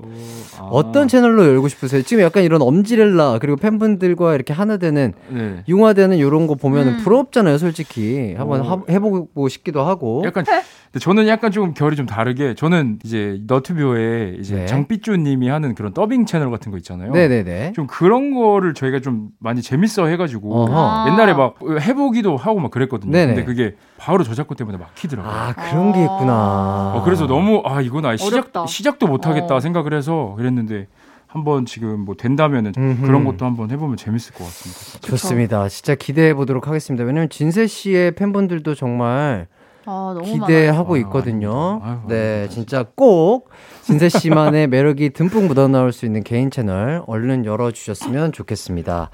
아. 0.60 0.64
어떤 0.72 1.08
채널로 1.08 1.46
열고 1.46 1.68
싶으세요? 1.70 2.02
지금 2.02 2.24
약간 2.24 2.44
이런 2.44 2.62
엄지렐라 2.62 3.40
그리고 3.40 3.56
팬분들과 3.58 4.36
이렇게 4.36 4.54
하나 4.54 4.78
되는 4.78 5.14
네. 5.30 5.64
융화되는 5.68 6.18
이런 6.18 6.48
거 6.48 6.56
보면 6.56 6.88
은 6.88 6.94
음. 6.94 6.98
부럽잖아요, 7.04 7.58
솔직히. 7.58 8.36
한번 8.38 8.62
어. 8.62 8.64
하- 8.64 8.94
해보고 8.94 9.48
싶기도 9.48 9.84
하고. 9.84 10.22
약간 10.26 10.44
근데 10.92 11.04
저는 11.06 11.28
약간 11.30 11.52
좀 11.52 11.74
결이 11.74 11.96
좀 11.96 12.06
다르게 12.06 12.54
저는 12.54 13.00
이제 13.06 13.40
너튜브에 13.48 14.36
이제 14.40 14.56
네. 14.56 14.66
장삐쭈 14.66 15.16
님이 15.16 15.48
하는 15.48 15.74
그런 15.74 15.94
더빙 15.94 16.26
채널 16.26 16.52
같은 16.52 16.70
거 16.70 16.78
있잖아요. 16.78 17.14
네네네. 17.14 17.72
좀 17.74 17.88
그런 17.88 18.34
거를 18.34 18.74
저희가 18.74 19.00
좀 19.00 19.30
많이 19.40 19.62
재밌어 19.62 20.08
해가지고 20.08 20.64
어허. 20.64 20.74
아. 20.76 21.06
옛날에 21.10 21.34
막 21.34 21.56
해보기도 21.80 22.36
하고 22.36 22.60
막 22.60 22.72
그랬거든요. 22.72 23.10
네네. 23.14 23.36
근데 23.36 23.46
그게 23.46 23.76
바로 23.98 24.26
저작권 24.26 24.58
때문에 24.58 24.78
막히더라고요. 24.80 25.32
아, 25.34 25.54
그런 25.54 25.94
게 25.94 26.02
있구나. 26.02 26.94
어, 26.96 27.02
그래서 27.06 27.21
너무 27.28 27.62
아 27.66 27.82
이건 27.82 28.06
아예 28.06 28.18
시작. 28.18 28.68
시작도 28.68 29.08
못 29.08 29.28
하겠다 29.28 29.56
어. 29.56 29.60
생각을 29.60 29.94
해서 29.94 30.34
그랬는데 30.38 30.88
한번 31.28 31.66
지금 31.66 32.02
뭐 32.02 32.16
된다면은 32.16 32.74
음흠. 32.78 33.06
그런 33.06 33.24
것도 33.24 33.46
한번 33.46 33.72
해보면 33.72 33.96
재밌을 33.96 34.34
것 34.34 34.44
같습니다. 34.44 35.08
좋습니다. 35.08 35.70
진짜 35.70 35.96
기대해 35.96 36.34
보도록 36.34 36.68
하겠습니다. 36.68 37.06
왜냐면 37.06 37.30
진세 37.30 37.68
씨의 37.68 38.16
팬분들도 38.16 38.76
정말 38.76 39.48
아. 39.86 40.16
기대하고 40.24 40.94
많아요. 40.94 41.06
있거든요. 41.06 41.80
아유, 41.84 41.92
아유, 41.92 42.00
네, 42.08 42.42
아유, 42.42 42.50
진짜 42.50 42.86
꼭 42.96 43.50
진세 43.82 44.10
씨만의 44.10 44.68
매력이 44.68 45.12
듬뿍 45.12 45.46
묻어나올 45.46 45.92
수 45.94 46.06
있는 46.06 46.24
개인 46.24 46.52
채널 46.52 47.02
얼른 47.08 47.46
열어 47.46 47.72
주셨으면 47.72 48.32
좋겠습니다. 48.34 49.10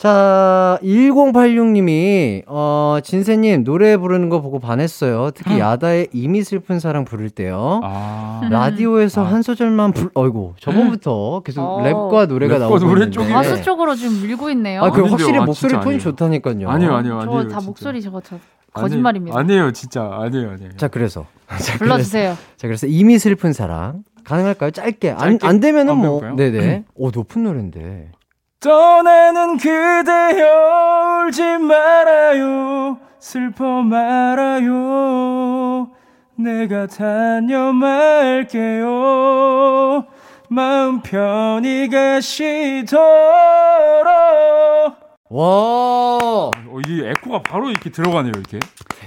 자, 0.00 0.78
1086님이, 0.82 2.44
어, 2.46 3.00
진세님, 3.04 3.64
노래 3.64 3.98
부르는 3.98 4.30
거 4.30 4.40
보고 4.40 4.58
반했어요. 4.58 5.30
특히 5.34 5.58
야다의 5.58 6.08
이미 6.14 6.42
슬픈 6.42 6.80
사랑 6.80 7.04
부를 7.04 7.28
때요. 7.28 7.82
아, 7.84 8.40
라디오에서 8.50 9.26
아. 9.26 9.30
한 9.30 9.42
소절만 9.42 9.92
불, 9.92 10.08
어이구, 10.14 10.54
저번부터 10.58 11.42
계속 11.44 11.60
어. 11.60 11.82
랩과 11.82 12.28
노래가 12.28 12.54
랩과 12.54 12.58
나오고 12.60 12.78
노래 12.78 12.92
있는데. 13.02 13.10
쪽이 13.10 13.28
가수 13.28 13.62
쪽으로 13.62 13.94
좀 13.94 14.22
밀고 14.22 14.48
있네요. 14.52 14.82
아, 14.84 14.90
그. 14.90 15.02
확실히 15.02 15.36
아, 15.38 15.44
목소리 15.44 15.72
톤이 15.72 15.84
아니에요. 15.84 15.98
좋다니까요. 16.00 16.70
아니요 16.70 16.94
아니요 16.94 17.18
아니에요. 17.18 17.42
저 17.42 17.48
다. 17.48 17.60
목소리 17.62 18.00
저거 18.00 18.22
저 18.22 18.36
아니, 18.72 18.82
거짓말입니다. 18.84 19.38
아니에요 19.38 19.70
진짜 19.72 20.02
아니에요 20.10 20.52
아니에요. 20.52 20.70
자, 20.78 20.88
그래서. 20.88 21.26
자, 21.60 21.76
불러주세요. 21.76 22.38
자, 22.56 22.66
그래서 22.68 22.86
이미 22.86 23.18
슬픈 23.18 23.52
사랑. 23.52 24.04
가능할까요? 24.24 24.70
짧게. 24.70 25.10
안, 25.10 25.18
짧게 25.38 25.46
안 25.46 25.60
되면은 25.60 25.92
한번 25.92 26.10
뭐. 26.10 26.36
네네. 26.36 26.84
오, 26.96 27.10
높은 27.10 27.42
노래인데. 27.42 28.12
떠나는 28.60 29.56
그대여 29.56 31.24
울지 31.24 31.58
말아요. 31.58 32.98
슬퍼 33.18 33.82
말아요. 33.82 34.70
내가 36.36 36.86
다녀말게요. 36.86 37.64
마음 40.48 41.00
편히 41.00 41.88
가시도록. 41.88 43.00
와, 45.32 45.48
어, 46.22 46.50
이게 46.86 47.08
에코가 47.08 47.42
바로 47.42 47.70
이렇게 47.70 47.88
들어가네요 47.88 48.32
이렇게 48.36 48.58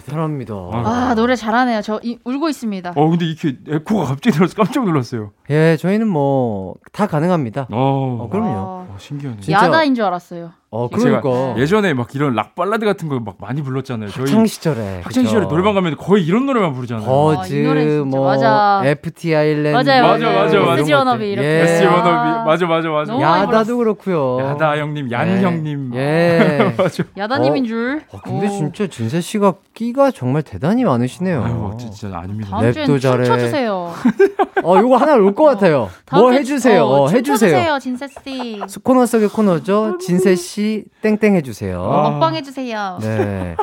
대단합니다. 0.05 0.53
아 0.53 1.13
노래 1.15 1.35
잘하네요. 1.35 1.81
저 1.81 1.99
이, 2.03 2.17
울고 2.23 2.49
있습니다. 2.49 2.93
어 2.95 3.09
근데 3.09 3.25
이렇게 3.25 3.57
에코가 3.67 4.05
갑자기 4.05 4.35
들어서 4.35 4.55
깜짝 4.55 4.85
놀랐어요 4.85 5.31
예, 5.49 5.77
저희는 5.79 6.07
뭐, 6.07 6.75
다 6.91 7.07
가능합니다. 7.07 7.67
어, 7.71 8.17
어, 8.21 8.29
그럼요. 8.29 8.49
아, 8.49 8.53
어, 8.89 8.95
신기하네 8.97 9.39
진짜- 9.41 9.65
야다인 9.65 9.95
줄 9.95 10.03
알았어요. 10.05 10.51
어, 10.75 10.89
그러니까. 10.89 11.55
예전에 11.59 11.93
막 11.93 12.07
이런 12.15 12.33
락 12.33 12.55
발라드 12.55 12.83
같은 12.85 13.07
거 13.09 13.19
막 13.23 13.35
많이 13.39 13.61
불렀잖아요 13.61 14.09
저희 14.09 14.21
학창 14.25 14.45
시절에. 14.47 15.01
학창 15.03 15.23
시절에 15.25 15.47
노래방 15.47 15.75
가면 15.75 15.97
거의 15.97 16.25
이런 16.25 16.45
노래만 16.47 16.73
부르잖아요 16.73 17.05
아, 17.05 17.35
버즈, 17.37 17.49
진짜 17.49 18.03
뭐, 18.05 18.25
맞아. 18.25 18.81
FT 18.83 19.35
아일랜드. 19.35 19.69
맞아요, 19.89 20.03
맞아, 20.03 20.25
맞아요. 20.25 20.39
맞아, 20.45 20.59
맞아. 20.59 20.81
SG 20.81 20.93
워너비 20.93 21.31
이렇게. 21.31 21.47
예. 21.47 21.61
S 21.61 21.83
아. 21.85 21.91
워너비 21.91 22.45
맞아 22.49 22.65
맞아 22.67 22.89
맞아 22.89 23.19
야다도 23.21 23.77
그렇고요. 23.77 24.39
야다 24.41 24.77
형님 24.79 25.11
얀 25.11 25.27
예. 25.29 25.41
형님 25.41 25.91
예. 25.95 26.73
맞아 26.77 27.03
야다 27.17 27.37
님인 27.37 27.63
어, 27.65 27.67
줄. 27.67 28.01
어, 28.11 28.19
근데 28.23 28.47
오. 28.47 28.49
진짜 28.49 28.87
진세 28.87 29.21
씨가 29.21 29.53
끼가 29.75 30.09
정말 30.11 30.41
대단히 30.41 30.83
많으시네요. 30.83 31.43
아유 31.43 31.71
진짜 31.79 32.17
아닙니다 32.17 32.57
랩도 32.57 32.99
잘해. 32.99 33.23
춤춰주세요. 33.25 33.93
어, 34.63 34.77
요거 34.79 34.95
하나 34.97 35.13
올 35.15 35.33
것 35.33 35.43
같아요. 35.45 35.89
다음 36.05 36.21
뭐 36.21 36.31
주에 36.31 36.39
해주세요. 36.39 36.83
어, 36.83 37.01
어, 37.03 37.09
해주세요. 37.09 37.23
춤춰주세요, 37.77 37.79
진세 37.79 38.07
씨. 38.23 38.59
코너 38.83 39.05
속의 39.05 39.29
코너죠. 39.29 39.97
진세 39.99 40.35
씨 40.35 40.62
땡땡 41.01 41.35
해주세요. 41.35 41.81
아. 41.83 42.09
먹방 42.09 42.35
해주세요. 42.35 42.99
네. 43.01 43.55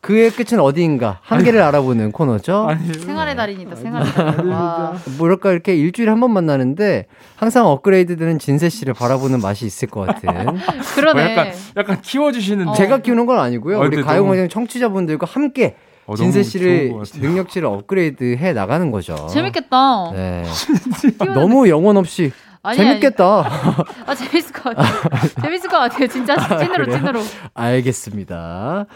그의 0.00 0.30
끝은 0.30 0.60
어디인가 0.60 1.18
한계를 1.22 1.60
알아보는 1.60 2.12
코너죠. 2.12 2.66
아니 2.68 2.94
생활의 2.94 3.36
달인이다. 3.36 3.74
생활의 3.76 4.12
달인. 4.12 4.48
와. 4.52 4.94
뭐랄까 5.18 5.50
이렇게 5.50 5.74
일주일에 5.76 6.08
한 6.10 6.20
번 6.20 6.32
만나는데 6.32 7.06
항상 7.36 7.66
업그레이드되는 7.66 8.38
진세 8.38 8.68
씨를 8.68 8.94
바라보는 8.94 9.40
맛이 9.40 9.66
있을 9.66 9.88
것 9.88 10.06
같은. 10.06 10.28
그러네. 10.94 11.22
뭐 11.22 11.30
약간 11.32 11.52
약간 11.76 12.00
키워주시는 12.00 12.68
어. 12.68 12.74
제가 12.74 12.98
키우는 12.98 13.26
건 13.26 13.38
아니고요. 13.38 13.78
어, 13.78 13.80
우리 13.84 14.00
가요광장 14.02 14.48
청취자분들과 14.48 15.26
함께 15.28 15.74
어, 16.06 16.14
진세 16.16 16.42
씨를. 16.42 16.92
능력치를 17.16 17.66
업그레이드 17.68 18.36
해 18.38 18.52
나가는 18.54 18.90
거죠. 18.90 19.26
재밌겠다. 19.26 20.12
네. 20.12 20.44
너무 21.34 21.68
영혼 21.68 21.96
없이 21.98 22.32
아니, 22.62 22.76
재밌겠다. 22.76 23.24
아 24.06 24.14
재밌을 24.14 24.52
것 24.52 24.74
같아요. 24.76 25.30
재밌을 25.42 25.70
것 25.70 25.78
같아요. 25.78 26.06
진짜 26.08 26.34
찐으로 26.58 26.84
그래요? 26.84 26.98
찐으로. 26.98 27.22
알겠습니다. 27.54 28.86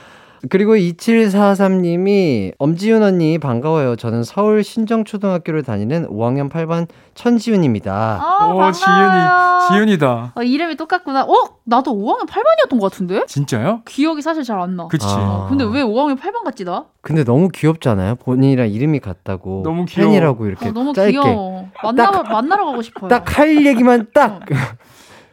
그리고 0.50 0.74
2743님이 0.74 2.52
엄지윤 2.58 3.02
언니 3.02 3.38
반가워요. 3.38 3.96
저는 3.96 4.24
서울 4.24 4.64
신정초등학교를 4.64 5.62
다니는 5.62 6.08
5학년 6.08 6.50
8반 6.50 6.88
천지윤입니다. 7.14 8.18
아오 8.20 8.58
반가워요. 8.58 8.72
지윤이 8.72 9.62
지윤이다 9.86 10.32
어, 10.34 10.42
이름이 10.42 10.76
똑같구나. 10.76 11.22
어? 11.22 11.34
나도 11.64 11.92
5학년 11.94 12.26
8반이었던 12.26 12.80
것 12.80 12.90
같은데? 12.90 13.22
진짜요? 13.26 13.82
기억이 13.86 14.20
사실 14.22 14.42
잘 14.42 14.58
안 14.60 14.76
나. 14.76 14.88
그치 14.88 15.06
아. 15.08 15.46
근데 15.48 15.64
왜 15.64 15.82
5학년 15.82 16.18
8반 16.18 16.44
같지 16.44 16.64
나? 16.64 16.86
근데 17.00 17.24
너무 17.24 17.48
귀엽잖아요. 17.48 18.16
본인이랑 18.16 18.68
이름이 18.70 18.98
같다고. 19.00 19.62
너무 19.64 19.84
귀여워. 19.86 20.10
팬이라고 20.10 20.46
이렇게 20.46 20.68
어, 20.68 20.72
너무 20.72 20.92
짧게. 20.92 21.12
귀여워. 21.12 21.68
만나 21.82 22.10
만나러 22.22 22.66
가고 22.66 22.82
싶어요. 22.82 23.08
딱 23.08 23.38
할 23.38 23.64
얘기만 23.64 24.08
딱 24.12 24.40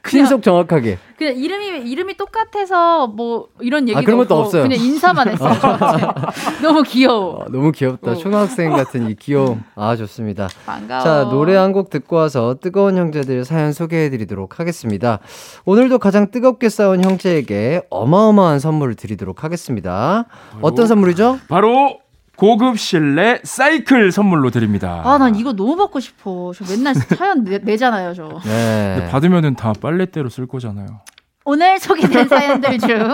신속 0.10 0.44
정확하게. 0.44 0.98
그냥 1.18 1.36
이름이 1.36 1.90
이름이 1.90 2.16
똑같아서 2.16 3.08
뭐 3.08 3.48
이런 3.60 3.84
얘기도 3.90 4.00
아, 4.00 4.02
그런 4.04 4.18
것도 4.20 4.36
없고 4.36 4.46
없어요. 4.46 4.64
그냥 4.64 4.80
인사만 4.80 5.28
했어요. 5.32 5.54
너무 6.64 6.84
귀여워. 6.84 7.42
어, 7.42 7.46
너무 7.50 7.72
귀엽다. 7.72 8.12
어. 8.12 8.16
초등학생 8.16 8.72
같은 8.72 9.10
이 9.10 9.16
귀여움. 9.16 9.64
아, 9.76 9.96
좋습니다. 9.96 10.48
반가워. 10.66 11.02
자, 11.04 11.24
노래 11.30 11.56
한 11.56 11.70
곡 11.70 11.90
듣고 11.92 12.16
와서 12.16 12.56
뜨거운 12.60 12.98
형제들 12.98 13.46
사연 13.46 13.74
소개해 13.74 14.10
드리도록 14.10 14.60
하겠습니다. 14.60 15.20
오늘도 15.66 16.00
가장 16.00 16.32
뜨겁게 16.32 16.68
싸운 16.70 17.04
형제에게 17.04 17.84
어마어마한 17.92 18.60
선물을 18.60 18.96
드리도록 18.96 19.44
하겠습니다. 19.44 20.26
어떤 20.62 20.88
선물이죠? 20.88 21.38
바로 21.48 22.00
고급 22.40 22.80
실내 22.80 23.42
사이클 23.44 24.14
선물로 24.14 24.50
드립니다. 24.50 25.02
아, 25.04 25.18
난 25.18 25.36
이거 25.36 25.52
너무 25.52 25.76
받고 25.76 26.00
싶어. 26.00 26.54
저 26.56 26.64
맨날 26.74 26.96
사연 27.18 27.44
내, 27.44 27.58
내잖아요, 27.58 28.14
저. 28.14 28.30
네. 28.46 28.96
근데 28.98 29.12
받으면은 29.12 29.56
다 29.56 29.74
빨래대로 29.80 30.30
쓸 30.30 30.48
거잖아요. 30.48 31.02
오늘 31.44 31.80
소개된 31.80 32.30
사연들 32.30 32.78
중 32.80 33.10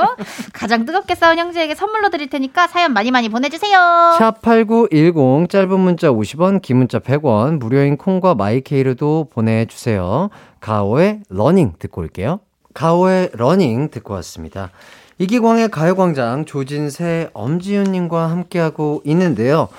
가장 0.53 0.86
뜨겁게 0.86 1.15
싸운 1.15 1.39
형제에게 1.39 1.73
선물로 1.73 2.09
드릴 2.09 2.30
테니까 2.30 2.67
사연 2.67 2.93
많이 2.93 3.09
많이 3.09 3.28
보내주세요. 3.30 4.15
샵 4.19 4.43
8910 4.43 5.49
짧은 5.49 5.80
문자 5.80 6.09
50원, 6.09 6.61
긴 6.61 6.78
문자 6.78 6.99
100원, 6.99 7.57
무료인 7.57 7.97
콩과 7.97 8.36
my 8.36 8.62
K로도 8.62 9.29
보내주세요. 9.34 10.30
가호의 10.59 11.21
Running 11.29 11.73
듣고 11.80 12.01
올게요. 12.01 12.41
가호의 12.75 13.31
Running 13.33 13.89
듣고 13.89 14.13
왔습니다. 14.15 14.69
이기광의 15.18 15.70
가요광장 15.70 16.45
조진세, 16.45 17.30
엄지윤님과 17.34 18.30
함께하고 18.30 19.01
있는데요. 19.05 19.70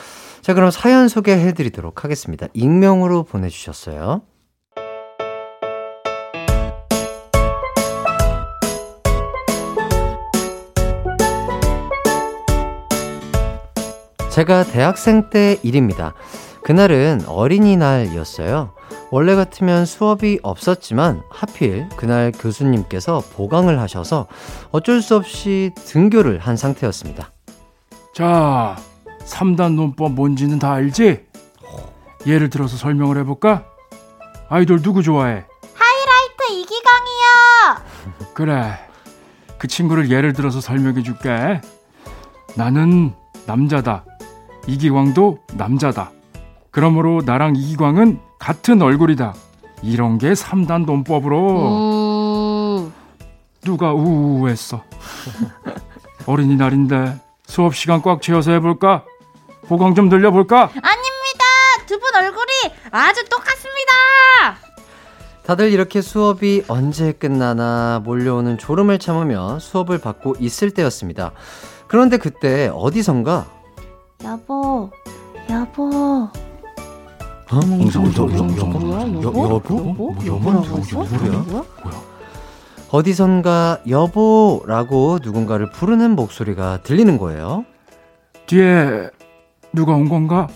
자, 0.41 0.55
그럼 0.55 0.70
사연 0.70 1.09
소개해드리도록 1.09 2.05
하겠습니다. 2.05 2.47
익명으로 2.55 3.24
보내주셨어요. 3.24 4.22
제가 14.30 14.64
대학생 14.64 15.30
때 15.30 15.59
일입니다. 15.62 16.14
그날은 16.62 17.22
어린이날이었어요. 17.26 18.75
원래 19.11 19.34
같으면 19.34 19.87
수업이 19.87 20.41
없었지만 20.43 21.22
하필 21.30 21.89
그날 21.97 22.32
교수님께서 22.32 23.22
보강을 23.34 23.80
하셔서 23.80 24.26
어쩔 24.72 25.01
수 25.01 25.16
없이 25.16 25.72
등교를 25.76 26.39
한 26.39 26.57
상태였습니다. 26.57 27.30
자, 28.14 28.76
3단 29.26 29.74
논법 29.74 30.12
뭔지는 30.12 30.59
다 30.59 30.72
알지? 30.72 31.24
예를 32.26 32.51
들어서 32.51 32.76
설명을 32.76 33.18
해볼까? 33.18 33.64
아이돌 34.49 34.82
누구 34.82 35.03
좋아해? 35.03 35.45
하이라이트 35.74 36.53
이기광이요. 36.53 38.32
그래. 38.34 38.78
그 39.59 39.68
친구를 39.68 40.11
예를 40.11 40.32
들어서 40.32 40.61
설명해 40.61 41.03
줄게. 41.03 41.61
나는 42.57 43.14
남자다. 43.47 44.05
이기광도 44.66 45.39
남자다. 45.55 46.11
그러므로 46.70 47.22
나랑 47.24 47.57
이기광은 47.57 48.20
같은 48.39 48.80
얼굴이다. 48.82 49.34
이런 49.82 50.18
게 50.18 50.32
3단 50.32 50.84
논법으로 50.84 51.39
우. 51.41 52.91
누가 53.62 53.93
우우했어. 53.93 54.82
어린이날인데 56.26 57.20
수업 57.47 57.74
시간 57.74 58.03
꽉 58.03 58.22
채워서 58.22 58.53
해볼까? 58.53 59.05
보강 59.66 59.95
좀 59.95 60.09
들려볼까? 60.09 60.62
아닙니다. 60.62 61.45
두 61.87 61.99
분 62.01 62.14
얼굴이 62.16 62.51
아주 62.91 63.24
똑같습니다. 63.28 64.57
다들 65.45 65.70
이렇게 65.70 66.01
수업이 66.01 66.64
언제 66.66 67.12
끝나나 67.12 68.01
몰려오는 68.05 68.59
졸음을 68.59 68.99
참으며 68.99 69.61
수업을 69.61 69.99
받고 69.99 70.34
있을 70.41 70.72
때였습니다. 70.72 71.30
그런데 71.87 72.16
그때 72.18 72.68
어디선가 72.74 73.47
여보, 74.24 74.91
여보. 75.49 76.28
어? 77.51 77.61
뭐야, 77.64 79.03
여, 79.22 79.55
여보? 79.55 79.78
뭐, 79.78 80.14
여보는 80.26 80.64
여보라고 80.64 80.78
했어? 80.78 81.03
누구야? 81.05 81.44
뭐야? 81.82 82.03
어디선가 82.90 83.78
여보라고 83.88 85.18
누군가를 85.22 85.70
부르는 85.70 86.12
목소리가 86.16 86.80
들리는 86.82 87.18
거예요. 87.18 87.64
뒤에 88.47 89.11
누가 89.72 89.92
온 89.94 90.09
건가? 90.09 90.49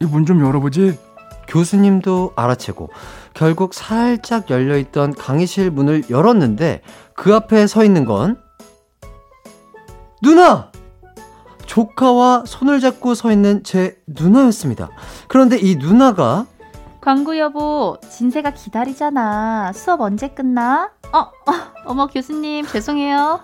이 0.00 0.04
문 0.06 0.26
좀 0.26 0.44
열어보지. 0.44 0.98
교수님도 1.46 2.32
알아채고 2.36 2.88
결국 3.34 3.74
살짝 3.74 4.50
열려있던 4.50 5.14
강의실 5.14 5.70
문을 5.70 6.04
열었는데 6.10 6.80
그 7.14 7.34
앞에 7.34 7.66
서 7.66 7.84
있는 7.84 8.04
건 8.06 8.38
누나! 10.22 10.70
조카와 11.74 12.44
손을 12.46 12.78
잡고 12.78 13.16
서 13.16 13.32
있는 13.32 13.64
제 13.64 14.00
누나였습니다. 14.06 14.90
그런데 15.26 15.58
이 15.58 15.74
누나가 15.74 16.46
광구 17.00 17.36
여보, 17.36 17.98
진세가 18.08 18.52
기다리잖아. 18.52 19.72
수업 19.74 20.00
언제 20.00 20.28
끝나? 20.28 20.90
어, 21.12 21.18
어 21.18 21.32
어머 21.84 22.06
교수님 22.06 22.64
죄송해요. 22.64 23.40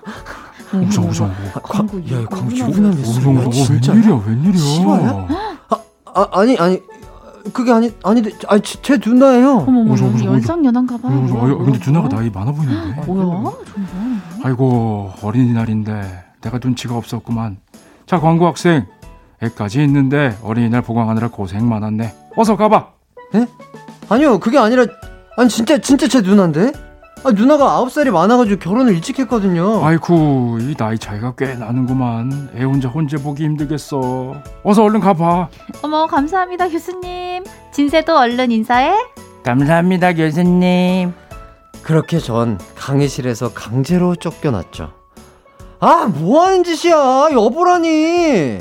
무서워 0.73 1.09
무서워. 1.09 1.31
광구 1.61 1.99
야, 1.99 2.21
이거 2.21 2.37
광주 2.37 2.69
누나 2.69 2.71
누나 2.71 2.89
뭐였어? 2.91 3.31
무서워. 3.31 3.51
진짜야? 3.51 3.97
웬일이야 3.97 4.23
웬일이야. 4.25 4.63
실화야? 4.63 5.29
아, 6.15 6.27
아니 6.31 6.57
아니 6.57 6.81
그게 7.53 7.73
아니 7.73 7.93
아니 8.05 8.23
아니 8.47 8.63
제, 8.63 8.81
제 8.81 9.01
누나예요. 9.05 9.65
어머 9.67 9.81
어머 9.81 9.97
연상 10.25 10.65
연한가 10.65 10.97
봐. 10.99 11.09
뭐야, 11.09 11.57
근데 11.57 11.81
누나가? 11.85 12.09
나이 12.09 12.31
많아 12.31 12.53
보이는데. 12.53 13.07
뭐야? 13.07 13.53
아이고 14.45 15.15
어린이날인데 15.21 16.27
내가 16.43 16.61
눈치가 16.63 16.97
없었구만. 16.97 17.59
자 18.11 18.19
광고 18.19 18.49
학생 18.49 18.87
애까지 19.41 19.85
있는데 19.85 20.37
어린이날 20.43 20.83
보강하느라 20.83 21.29
고생 21.29 21.69
많았네. 21.69 22.13
어서 22.35 22.57
가봐. 22.57 22.89
아니요 24.09 24.41
그게 24.41 24.59
아니라 24.59 24.85
아니 25.37 25.49
진짜 25.49 25.79
진짜 25.79 26.09
제 26.09 26.21
누나인데. 26.21 26.73
아 27.23 27.31
누나가 27.31 27.71
아홉 27.71 27.93
살이 27.93 28.11
많아가지고 28.11 28.59
결혼을 28.59 28.95
일찍 28.95 29.21
했거든요. 29.21 29.85
아이쿠 29.85 30.59
이 30.61 30.75
나이 30.75 30.99
차이가 30.99 31.35
꽤 31.39 31.55
나는구만. 31.55 32.51
애 32.57 32.65
혼자 32.65 32.89
혼자 32.89 33.17
보기 33.17 33.45
힘들겠어. 33.45 34.43
어서 34.65 34.83
얼른 34.83 34.99
가봐. 34.99 35.49
어머 35.85 36.09
감사합니다 36.09 36.69
교수님. 36.69 37.45
진세도 37.71 38.17
얼른 38.19 38.51
인사해. 38.51 38.93
감사합니다 39.45 40.15
교수님. 40.15 41.13
그렇게 41.85 42.19
전 42.19 42.59
강의실에서 42.75 43.53
강제로 43.55 44.17
쫓겨났죠. 44.17 44.99
아, 45.81 46.07
뭐 46.07 46.45
하는 46.45 46.63
짓이야, 46.63 47.29
여보라니! 47.33 48.59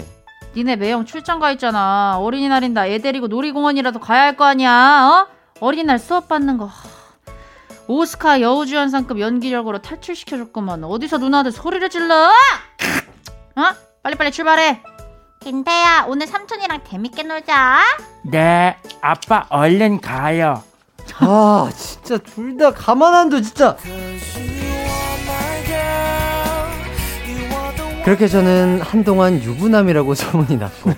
니네 0.56 0.76
매형 0.78 1.06
출장 1.06 1.40
가 1.40 1.52
있잖아. 1.52 2.18
어린이날인다. 2.20 2.88
애 2.88 2.98
데리고 3.00 3.28
놀이공원이라도 3.28 4.00
가야 4.00 4.22
할 4.24 4.36
거 4.38 4.46
아니야. 4.46 4.72
어? 5.28 5.28
어린이날 5.60 6.00
수업 6.00 6.28
받는 6.30 6.58
거. 6.58 6.66
하, 6.66 6.72
오스카 7.88 8.42
여우주연상급 8.42 9.20
연기력으로 9.20 9.82
탈출시켜줬구만. 9.82 10.84
어디서 10.86 11.18
누나한테 11.18 11.52
소리를 11.52 11.88
질러? 11.90 12.16
어? 12.16 13.64
빨리빨리 14.02 14.32
출발해. 14.32 14.82
김태야, 15.42 16.06
오늘 16.08 16.26
삼촌이랑 16.28 16.82
재밌게 16.90 17.24
놀자. 17.24 17.80
네 18.32 18.76
아빠 19.02 19.46
얼른 19.50 20.02
가요. 20.02 20.64
아, 21.20 21.70
진짜 21.76 22.18
둘 22.18 22.58
다 22.58 22.72
가만 22.72 23.14
안 23.16 23.30
둬, 23.30 23.42
진짜! 23.42 23.76
그렇게 28.04 28.28
저는 28.28 28.82
한동안 28.82 29.36
유부남이라고 29.42 30.16
소문이 30.16 30.58
났고, 30.58 30.92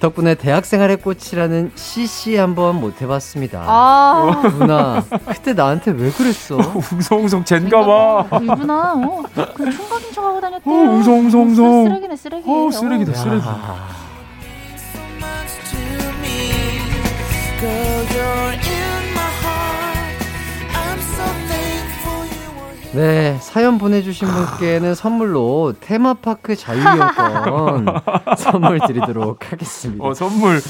덕분에 0.00 0.34
대학생활의 0.34 0.96
꽃이라는 0.98 1.72
CC 1.74 2.36
한번 2.36 2.80
못 2.80 3.00
해봤습니다. 3.00 3.62
아, 3.66 4.42
누나, 4.58 5.04
그때 5.28 5.52
나한테 5.52 5.92
왜 5.92 6.10
그랬어? 6.10 6.56
웅성웅성 6.92 7.44
젠가 7.44 7.84
봐. 7.84 8.40
이구나. 8.42 8.94
어, 8.96 9.22
그 9.54 9.70
총각인 9.70 10.12
척하고 10.12 10.40
다녔대. 10.40 10.68
어, 10.68 10.72
웅성웅성웅성. 10.72 11.84
쓰레기네, 11.84 12.16
쓰레기. 12.16 12.44
어 12.50 12.70
쓰레기다 12.70 13.14
쓰레기. 13.14 13.46
야, 13.46 13.88
네, 22.94 23.36
사연 23.40 23.76
보내주신 23.78 24.26
분께는 24.28 24.94
선물로 24.94 25.74
테마파크 25.80 26.56
자유이용권 26.56 27.86
선물 28.38 28.80
드리도록 28.80 29.52
하겠습니다. 29.52 30.04
어 30.04 30.14
선물. 30.14 30.60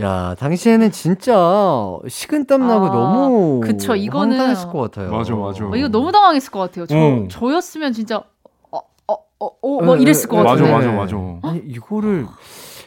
야, 0.00 0.36
당시에는 0.38 0.92
진짜 0.92 1.34
식은땀 2.06 2.66
나고 2.66 2.86
아, 2.86 2.90
너무 2.90 3.60
그쵸, 3.60 3.94
이거는- 3.94 4.30
황당했을 4.30 4.68
것 4.70 4.78
같아요. 4.82 5.10
맞아, 5.10 5.34
맞아. 5.34 5.64
어, 5.66 5.74
이거 5.76 5.88
너무 5.88 6.12
당황했을 6.12 6.50
것 6.52 6.60
같아요. 6.60 6.86
저, 6.86 6.96
어. 6.96 7.26
저였으면 7.28 7.92
진짜, 7.92 8.22
어, 8.70 8.78
어, 9.08 9.14
어, 9.40 9.46
어, 9.60 9.82
뭐 9.82 9.96
네, 9.96 10.02
이랬을 10.02 10.28
것 10.28 10.36
네, 10.36 10.42
맞아 10.44 10.62
같은데. 10.62 10.72
맞아 10.72 10.86
네. 10.86 10.96
맞아. 10.96 11.48
아니, 11.48 11.58
이거를 11.66 12.26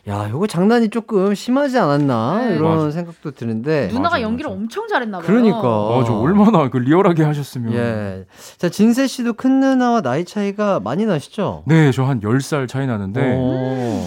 야, 0.09 0.27
이거 0.27 0.45
장난이 0.47 0.89
조금 0.89 1.33
심하지 1.33 1.79
않았나 1.79 2.47
네. 2.49 2.55
이런 2.55 2.75
맞아. 2.77 2.91
생각도 2.91 3.31
드는데. 3.31 3.87
누나가 3.87 4.15
맞아, 4.15 4.21
연기를 4.21 4.49
맞아. 4.49 4.59
엄청 4.59 4.87
잘했나 4.89 5.19
봐요. 5.19 5.25
그러니까. 5.25 5.61
맞아 5.61 6.13
얼마나 6.13 6.69
그 6.69 6.77
리얼하게 6.77 7.23
하셨으면. 7.23 7.73
예. 7.73 8.25
자, 8.57 8.67
진세 8.67 9.07
씨도 9.07 9.33
큰 9.33 9.61
누나와 9.61 10.01
나이 10.01 10.25
차이가 10.25 10.81
많이 10.81 11.05
나시죠? 11.05 11.63
네, 11.67 11.91
저 11.91 12.03
한 12.03 12.19
10살 12.19 12.67
차이 12.67 12.85
나는데 12.85 13.37
오. 13.37 14.01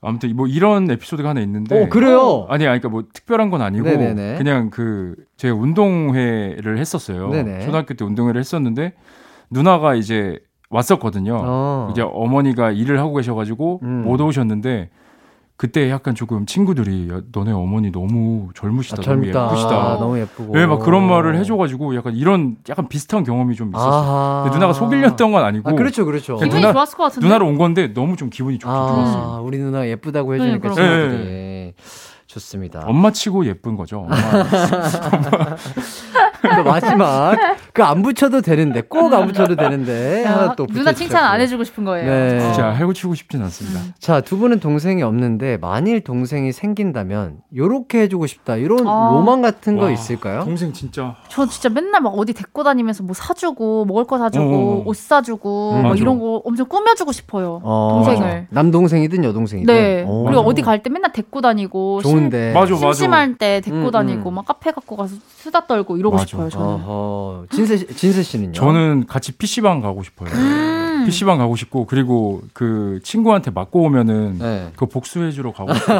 아무튼 0.00 0.34
뭐 0.34 0.46
이런 0.46 0.90
에피소드가 0.90 1.28
하나 1.28 1.40
있는데 1.42 1.82
어, 1.84 1.88
그래요? 1.90 2.46
아니, 2.48 2.66
아니, 2.66 2.80
그러니까 2.80 2.88
뭐 2.88 3.04
특별한 3.12 3.50
건 3.50 3.60
아니고 3.60 3.84
네네네. 3.84 4.38
그냥 4.38 4.70
그 4.70 5.14
제가 5.36 5.54
운동회를 5.54 6.78
했었어요. 6.78 7.28
네네. 7.28 7.60
초등학교 7.66 7.92
때 7.92 8.04
운동회를 8.06 8.40
했었는데 8.40 8.94
누나가 9.50 9.94
이제 9.94 10.38
왔었거든요. 10.70 11.38
어. 11.44 11.88
이제 11.92 12.00
어머니가 12.00 12.70
일을 12.72 12.98
하고 13.00 13.14
계셔가지고 13.16 13.80
음. 13.82 14.04
못 14.06 14.18
오셨는데 14.20 14.88
그때 15.62 15.88
약간 15.90 16.16
조금 16.16 16.44
친구들이 16.44 17.08
야, 17.12 17.20
너네 17.30 17.52
어머니 17.52 17.92
너무 17.92 18.48
젊으시다, 18.52 18.96
아, 18.98 19.04
너무 19.04 19.22
젊다. 19.26 19.46
예쁘시다. 19.46 19.70
아, 19.92 19.96
너무 19.96 20.18
예쁘고. 20.18 20.54
네, 20.56 20.66
막 20.66 20.80
그런 20.80 21.06
말을 21.06 21.36
해줘가지고 21.36 21.94
약간 21.94 22.16
이런 22.16 22.56
약간 22.68 22.88
비슷한 22.88 23.22
경험이 23.22 23.54
좀 23.54 23.68
있었어요. 23.72 24.50
누나가 24.52 24.72
속이려던 24.72 25.30
건 25.30 25.44
아니고 25.44 25.70
아, 25.70 25.74
그렇죠, 25.74 26.04
그렇죠. 26.04 26.34
기분이 26.34 26.60
누나- 26.60 26.72
좋았을 26.72 26.96
것 26.96 27.04
같은데. 27.04 27.24
누나로 27.28 27.46
온 27.46 27.58
건데 27.58 27.94
너무 27.94 28.16
좀 28.16 28.28
기분이 28.28 28.58
좋, 28.58 28.66
좋았어요. 28.66 29.22
아, 29.22 29.40
우리 29.40 29.58
누나 29.58 29.86
예쁘다고 29.86 30.34
해주니까 30.34 30.58
그러니까. 30.70 30.82
친구들이 31.10 31.51
좋습니다. 32.32 32.82
엄마 32.86 33.10
치고 33.10 33.44
예쁜 33.46 33.76
거죠. 33.76 34.00
엄마. 34.00 34.16
그 36.42 36.60
마지막 36.60 37.36
그 37.72 37.82
안 37.82 38.02
붙여도 38.02 38.40
되는데 38.42 38.80
꼭 38.82 39.12
안 39.12 39.26
붙여도 39.26 39.56
되는데 39.56 40.24
야, 40.24 40.32
하나 40.32 40.54
또 40.54 40.66
누나 40.66 40.92
칭찬 40.92 41.24
안. 41.24 41.40
해주고 41.40 41.64
싶은 41.64 41.84
거예요. 41.84 42.08
네. 42.10 42.40
진짜 42.40 42.70
해고 42.70 42.92
치고 42.92 43.14
싶진 43.14 43.42
않습니다. 43.42 43.80
자, 43.98 44.20
두 44.20 44.38
분은 44.38 44.60
동생이 44.60 45.02
없는데 45.02 45.56
만일 45.58 46.02
동생이 46.02 46.52
생긴다면 46.52 47.38
요렇게 47.54 48.02
해주고 48.02 48.26
싶다. 48.26 48.56
이런 48.56 48.86
아. 48.86 49.10
로망 49.12 49.42
같은 49.42 49.76
거 49.76 49.84
와, 49.86 49.90
있을까요? 49.90 50.44
동생 50.44 50.72
진짜 50.72 51.16
저 51.28 51.46
진짜 51.46 51.68
맨날 51.68 52.00
막 52.00 52.10
어디 52.10 52.32
데리고 52.32 52.62
다니면서 52.62 53.02
뭐 53.02 53.14
사주고 53.14 53.84
먹을 53.86 54.04
거 54.04 54.18
사주고 54.18 54.44
어. 54.54 54.82
옷 54.86 54.96
사주고 54.96 55.72
음. 55.72 55.82
막 55.82 55.88
맞아. 55.90 56.00
이런 56.00 56.18
거 56.18 56.42
엄청 56.44 56.66
꾸며주고 56.68 57.12
싶어요. 57.12 57.60
어, 57.62 58.02
동생을. 58.04 58.46
남동생이든 58.50 59.24
여동생이든. 59.24 59.74
네. 59.74 60.04
오. 60.06 60.24
그리고 60.24 60.40
어디 60.42 60.62
갈 60.62 60.82
때 60.82 60.90
맨날 60.90 61.12
데리고 61.12 61.40
다니고 61.40 62.00
심- 62.02 62.10
좋은 62.10 62.21
데. 62.30 62.52
맞아, 62.52 62.72
맞아. 62.74 62.92
심심할 62.92 63.34
때 63.36 63.60
데리고 63.60 63.86
음, 63.86 63.90
다니고 63.90 64.30
음. 64.30 64.34
막 64.34 64.44
카페 64.46 64.70
갖고 64.72 64.96
가서 64.96 65.14
수다 65.36 65.66
떨고 65.66 65.96
이러고 65.96 66.16
맞아. 66.16 66.26
싶어요. 66.26 66.48
저는. 66.50 66.66
어허. 66.66 67.46
진세 67.50 67.76
씨, 67.76 67.86
진세 67.94 68.22
씨는요? 68.22 68.52
저는 68.52 69.06
같이 69.06 69.32
PC방 69.32 69.80
가고 69.80 70.02
싶어요. 70.02 70.30
음. 71.02 71.06
PC방 71.06 71.38
가고 71.38 71.56
싶고 71.56 71.86
그리고 71.86 72.40
그 72.52 73.00
친구한테 73.02 73.50
맞고 73.50 73.80
오면은 73.82 74.38
네. 74.38 74.68
그거 74.74 74.86
복수해 74.86 75.30
주러 75.30 75.52
가고 75.52 75.72
싶고 75.74 75.92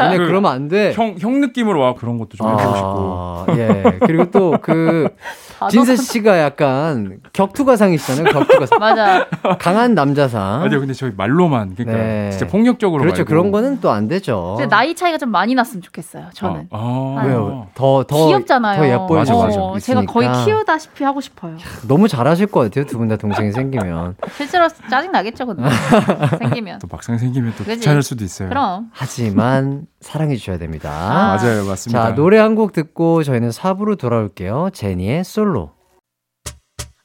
얘네 0.00 0.18
그 0.18 0.26
그러면 0.26 0.52
안 0.52 0.68
돼. 0.68 0.92
형, 0.94 1.16
형 1.18 1.40
느낌으로 1.40 1.80
와 1.80 1.94
그런 1.94 2.18
것도 2.18 2.30
좀 2.36 2.48
해보고 2.48 2.74
싶고 2.76 2.88
아, 2.88 3.46
예. 3.56 3.98
그리고 4.00 4.30
또그 4.30 5.08
아, 5.60 5.68
진세 5.68 5.96
씨가 5.96 6.38
약간 6.40 7.18
격투가상이시잖아요. 7.32 8.32
격투가상. 8.32 8.78
맞아. 8.80 9.26
강한 9.58 9.94
남자상. 9.94 10.62
아니요 10.62 10.80
근데 10.80 10.92
저희 10.94 11.12
말로만 11.16 11.74
그러니까 11.76 12.02
네. 12.04 12.30
진짜 12.30 12.46
폭력적으로 12.48 13.00
그렇죠. 13.02 13.18
말고. 13.20 13.28
그런 13.28 13.50
거는 13.50 13.80
또 13.80 13.94
안 13.94 14.08
되죠. 14.08 14.54
근데 14.58 14.68
나이 14.68 14.94
차이가 14.94 15.18
좀 15.18 15.30
많이 15.30 15.54
났으면 15.54 15.80
좋겠어요. 15.82 16.26
저는. 16.34 16.66
아, 16.70 17.16
아. 17.20 17.24
왜요? 17.24 17.68
더, 17.74 18.02
더. 18.04 18.26
귀엽잖아요. 18.26 18.80
더 18.80 18.86
예뻐요. 18.88 19.18
맞아, 19.20 19.34
맞아. 19.36 19.60
어, 19.60 19.78
제가 19.78 20.02
거의. 20.04 20.28
키우다시피 20.44 21.04
하고 21.04 21.20
싶어요. 21.20 21.56
너무 21.86 22.08
잘하실 22.08 22.46
것 22.48 22.60
같아요. 22.60 22.84
두 22.86 22.98
분 22.98 23.08
다 23.08 23.16
동생이 23.16 23.52
생기면. 23.52 24.16
실제로 24.44 24.68
짜증 24.90 25.10
나겠죠, 25.12 25.46
근데 25.46 25.62
생기면. 26.38 26.78
또 26.80 26.86
막상 26.90 27.18
생기면 27.18 27.52
또 27.56 27.64
그지? 27.64 27.76
귀찮을 27.76 28.02
수도 28.02 28.24
있어요. 28.24 28.48
그럼. 28.48 28.90
하지만 28.92 29.86
사랑해 30.00 30.36
주셔야 30.36 30.58
됩니다. 30.58 30.90
아. 30.90 31.36
맞아요, 31.36 31.64
맞습니다. 31.64 32.02
자, 32.10 32.14
노래 32.14 32.38
한 32.38 32.54
곡 32.54 32.72
듣고 32.72 33.22
저희는 33.24 33.50
4부로 33.50 33.98
돌아올게요. 33.98 34.70
제니의 34.72 35.24
솔로. 35.24 35.72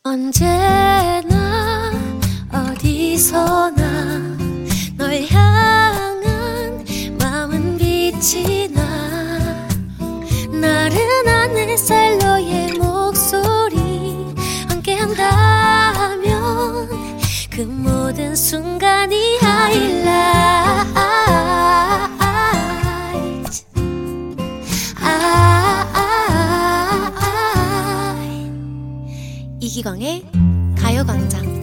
언제나 0.04 1.92
어디서나 2.52 4.38
널 4.98 5.24
향한 5.30 6.84
마음은 7.20 7.78
빛이 7.78 8.70
나 8.74 8.82
나른한 10.52 11.58
햇살 11.58 12.18
너의 12.20 12.74
목소리 12.74 14.34
함께한다면 14.70 15.59
그 17.60 17.64
모든 17.64 18.34
순간이 18.38 19.38
이기광의 29.60 30.24
가요광장 30.78 31.60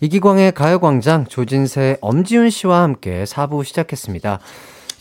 이기광의 0.00 0.52
가요광장 0.52 1.26
조진세, 1.26 1.98
엄지훈 2.00 2.50
씨와 2.50 2.82
함께 2.82 3.24
4부 3.24 3.64
시작했습니다. 3.64 4.38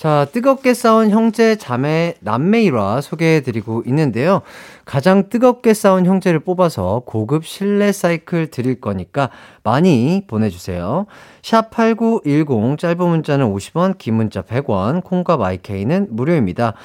자, 0.06 0.28
뜨겁게 0.32 0.76
싸운 0.76 1.10
형제, 1.10 1.56
자매, 1.56 2.14
남매 2.20 2.62
일화 2.62 3.02
소개해드리고 3.02 3.86
있는데요. 3.88 4.44
가장 4.86 5.30
뜨겁게 5.30 5.74
싸운 5.74 6.06
형제를 6.06 6.42
뽑아서 6.42 7.02
고급 7.08 7.44
실내 7.44 7.92
사이클 7.92 8.52
드릴 8.52 8.80
거니까 8.80 9.32
많이 9.64 10.22
보내주세요. 10.28 11.08
샵8910 11.42 12.78
짧은 12.78 12.98
문자는 13.04 13.52
50원, 13.52 13.98
긴 13.98 14.14
문자 14.14 14.44
100원, 14.44 15.04
콩과 15.04 15.38
마이케이는 15.38 16.10
무료입니다. 16.12 16.76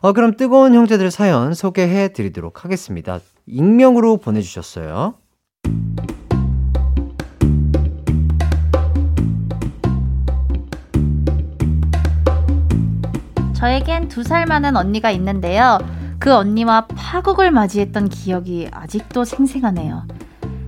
어, 0.00 0.12
그럼 0.12 0.36
뜨거운 0.36 0.72
형제들 0.72 1.10
사연 1.10 1.54
소개해 1.54 2.12
드리도록 2.12 2.64
하겠습니다. 2.64 3.18
익명으로 3.46 4.18
보내주셨어요. 4.18 5.14
저에겐 13.62 14.06
두 14.08 14.22
살 14.22 14.46
많은 14.46 14.76
언니가 14.76 15.10
있는데요. 15.10 15.78
그 16.20 16.32
언니와 16.32 16.86
파국을 16.94 17.50
맞이했던 17.50 18.08
기억이 18.08 18.68
아직도 18.72 19.24
생생하네요. 19.24 20.04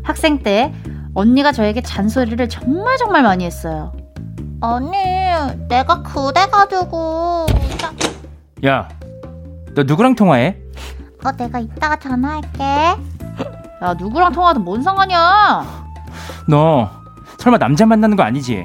학생 0.02 0.42
때 0.42 0.74
언니가 1.14 1.52
저에게 1.52 1.82
잔소리를 1.82 2.48
정말 2.48 2.96
정말 2.96 3.22
많이 3.22 3.44
했어요. 3.44 3.92
언니 4.60 4.90
내가 5.68 6.02
그래가지고 6.02 7.46
야, 8.66 8.88
너 9.74 9.84
누구랑 9.84 10.16
통화해? 10.16 10.56
어 11.24 11.30
내가 11.32 11.60
이따가 11.60 11.96
전화할게 11.96 12.64
야, 12.64 13.94
누구랑 13.98 14.32
통화도 14.32 14.58
뭔 14.60 14.82
상관이야? 14.82 15.64
너 16.48 16.90
설마 17.38 17.58
남자 17.58 17.86
만나는 17.86 18.16
거 18.16 18.24
아니지? 18.24 18.64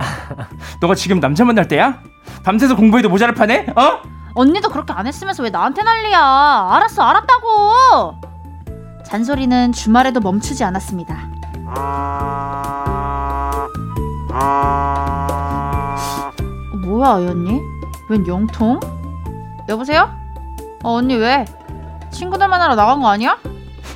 너가 0.81 0.95
지금 0.95 1.19
남자 1.19 1.45
만날 1.45 1.67
때야? 1.67 2.01
밤새서 2.43 2.75
공부해도 2.75 3.09
모자랄 3.09 3.35
판에? 3.35 3.67
어? 3.75 4.14
언니도 4.35 4.69
그렇게 4.69 4.93
안 4.93 5.07
했으면서 5.07 5.43
왜 5.43 5.49
나한테 5.49 5.81
난리야? 5.81 6.19
알았어, 6.71 7.01
알았다고! 7.03 8.19
잔소리는 9.05 9.71
주말에도 9.71 10.19
멈추지 10.19 10.63
않았습니다. 10.63 11.15
어, 16.73 16.77
뭐야, 16.85 17.19
이 17.19 17.27
언니? 17.27 17.61
웬 18.09 18.27
영통? 18.27 18.79
여보세요? 19.69 20.09
어, 20.83 20.93
언니 20.95 21.15
왜? 21.15 21.45
친구들 22.11 22.47
만나러 22.47 22.75
나간 22.75 22.99
거 23.01 23.07
아니야? 23.09 23.37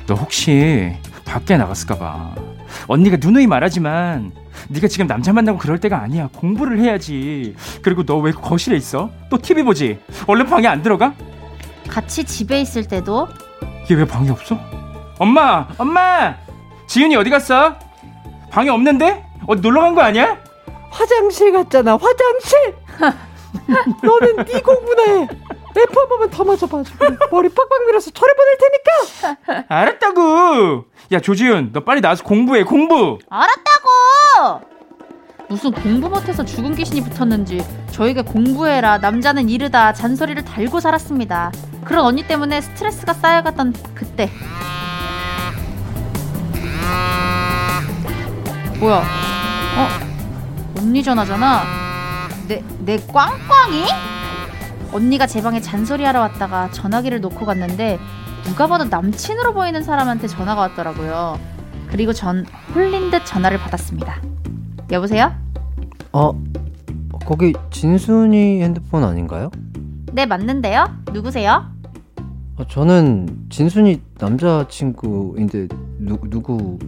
너 0.06 0.14
혹시 0.14 0.96
밖에 1.24 1.56
나갔을까봐. 1.56 2.34
언니가 2.88 3.16
누누이 3.20 3.46
말하지만 3.46 4.32
네가 4.70 4.86
지금 4.88 5.06
남자 5.08 5.32
만나고 5.32 5.58
그럴 5.58 5.78
때가 5.80 5.98
아니야. 6.00 6.28
공부를 6.36 6.78
해야지. 6.78 7.56
그리고 7.82 8.04
너 8.04 8.20
왜 8.20 8.30
거실에 8.32 8.76
있어? 8.76 9.10
또 9.30 9.38
TV 9.38 9.62
보지? 9.64 9.98
얼른 10.26 10.46
방에 10.46 10.66
안 10.68 10.82
들어가? 10.82 11.12
같이 11.88 12.22
집에 12.24 12.60
있을 12.60 12.86
때도 12.86 13.26
얘 13.90 13.94
왜 13.94 14.04
방에 14.04 14.30
없어? 14.30 14.58
엄마, 15.18 15.66
엄마, 15.78 16.36
지윤이 16.86 17.16
어디 17.16 17.30
갔어? 17.30 17.74
방에 18.50 18.68
없는데? 18.70 19.24
어디 19.46 19.60
놀러 19.62 19.80
간 19.80 19.94
거 19.94 20.02
아니야? 20.02 20.38
화장실 20.90 21.52
갔잖아 21.52 21.92
화장실 21.96 22.74
너는 24.02 24.44
네 24.44 24.60
공부나 24.60 25.02
해한 25.76 25.88
번만 26.08 26.28
더 26.30 26.44
맞아봐 26.44 26.82
머리 27.30 27.48
빡빡 27.48 27.86
밀어서 27.86 28.10
철에 28.10 28.32
보낼 28.34 28.56
테니까 28.58 29.64
알았다고. 29.68 30.84
야 31.12 31.20
조지윤, 31.20 31.70
너 31.72 31.80
빨리 31.80 32.00
나와서 32.00 32.22
공부해 32.24 32.62
공부. 32.64 33.18
알았다고! 33.28 33.79
무슨 35.48 35.72
공부 35.72 36.08
못해서 36.08 36.44
죽은 36.44 36.76
귀신이 36.76 37.02
붙었는지 37.02 37.64
저에게 37.90 38.22
공부해라 38.22 38.98
남자는 38.98 39.48
이르다 39.48 39.92
잔소리를 39.92 40.44
달고 40.44 40.80
살았습니다. 40.80 41.50
그런 41.84 42.04
언니 42.04 42.22
때문에 42.22 42.60
스트레스가 42.60 43.12
쌓여갔던 43.14 43.74
그때 43.94 44.30
뭐야? 48.78 48.96
어? 48.96 49.88
언니 50.78 51.02
전화잖아. 51.02 51.62
내, 52.48 52.64
내 52.78 52.96
꽝꽝이? 52.96 53.84
언니가 54.92 55.26
제 55.26 55.42
방에 55.42 55.60
잔소리하러 55.60 56.20
왔다가 56.20 56.70
전화기를 56.70 57.20
놓고 57.20 57.44
갔는데 57.44 57.98
누가 58.44 58.66
봐도 58.66 58.84
남친으로 58.84 59.52
보이는 59.52 59.82
사람한테 59.82 60.28
전화가 60.28 60.62
왔더라고요. 60.62 61.38
그리고 61.90 62.12
전 62.12 62.46
홀린 62.74 63.10
듯 63.10 63.24
전화를 63.26 63.58
받았습니다. 63.58 64.20
여보세요? 64.90 65.32
어 66.12 66.32
거기 67.26 67.52
진순이 67.70 68.62
핸드폰 68.62 69.04
아닌가요? 69.04 69.50
네, 70.12 70.26
맞는데요? 70.26 70.86
누구세요? 71.12 71.66
어, 72.56 72.64
저는 72.68 73.46
진순이 73.50 74.02
남자친구인데 74.18 75.68
누, 75.98 76.18
누구 76.28 76.78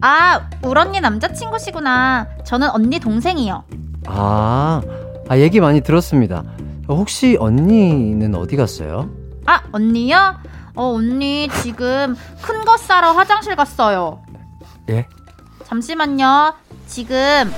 아, 0.00 0.48
울 0.64 0.78
언니 0.78 1.00
남자친구시구나. 1.00 2.26
저는 2.44 2.70
언니 2.70 2.98
동생이요. 2.98 3.62
아, 4.06 4.82
아, 5.28 5.38
얘기 5.38 5.60
많이 5.60 5.80
들었습니다. 5.80 6.42
혹시 6.88 7.36
언니는 7.38 8.34
어디 8.34 8.56
갔어요? 8.56 9.08
아, 9.46 9.60
언니요? 9.70 10.34
어, 10.74 10.94
언니 10.94 11.48
지금 11.62 12.16
큰 12.42 12.64
거 12.64 12.76
싸러 12.76 13.12
화장실 13.12 13.54
갔어요. 13.54 14.22
예? 14.90 15.06
잠시만요. 15.64 16.54
지금 16.86 17.52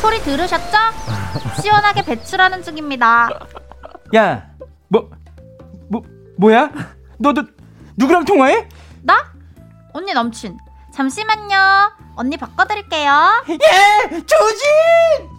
소리 0.00 0.20
들으셨죠? 0.20 0.76
시원하게 1.60 2.02
배출하는 2.02 2.62
중입니다. 2.62 3.28
야, 4.14 4.48
뭐, 4.88 5.10
뭐, 5.90 6.02
뭐야? 6.38 6.70
너, 7.18 7.32
너, 7.32 7.44
누구랑 7.96 8.24
통화해? 8.24 8.68
나? 9.02 9.32
언니 9.92 10.12
남친. 10.14 10.56
잠시만요. 10.94 11.92
언니 12.16 12.36
바꿔드릴게요. 12.36 13.44
예! 13.50 14.08
조진! 14.24 15.37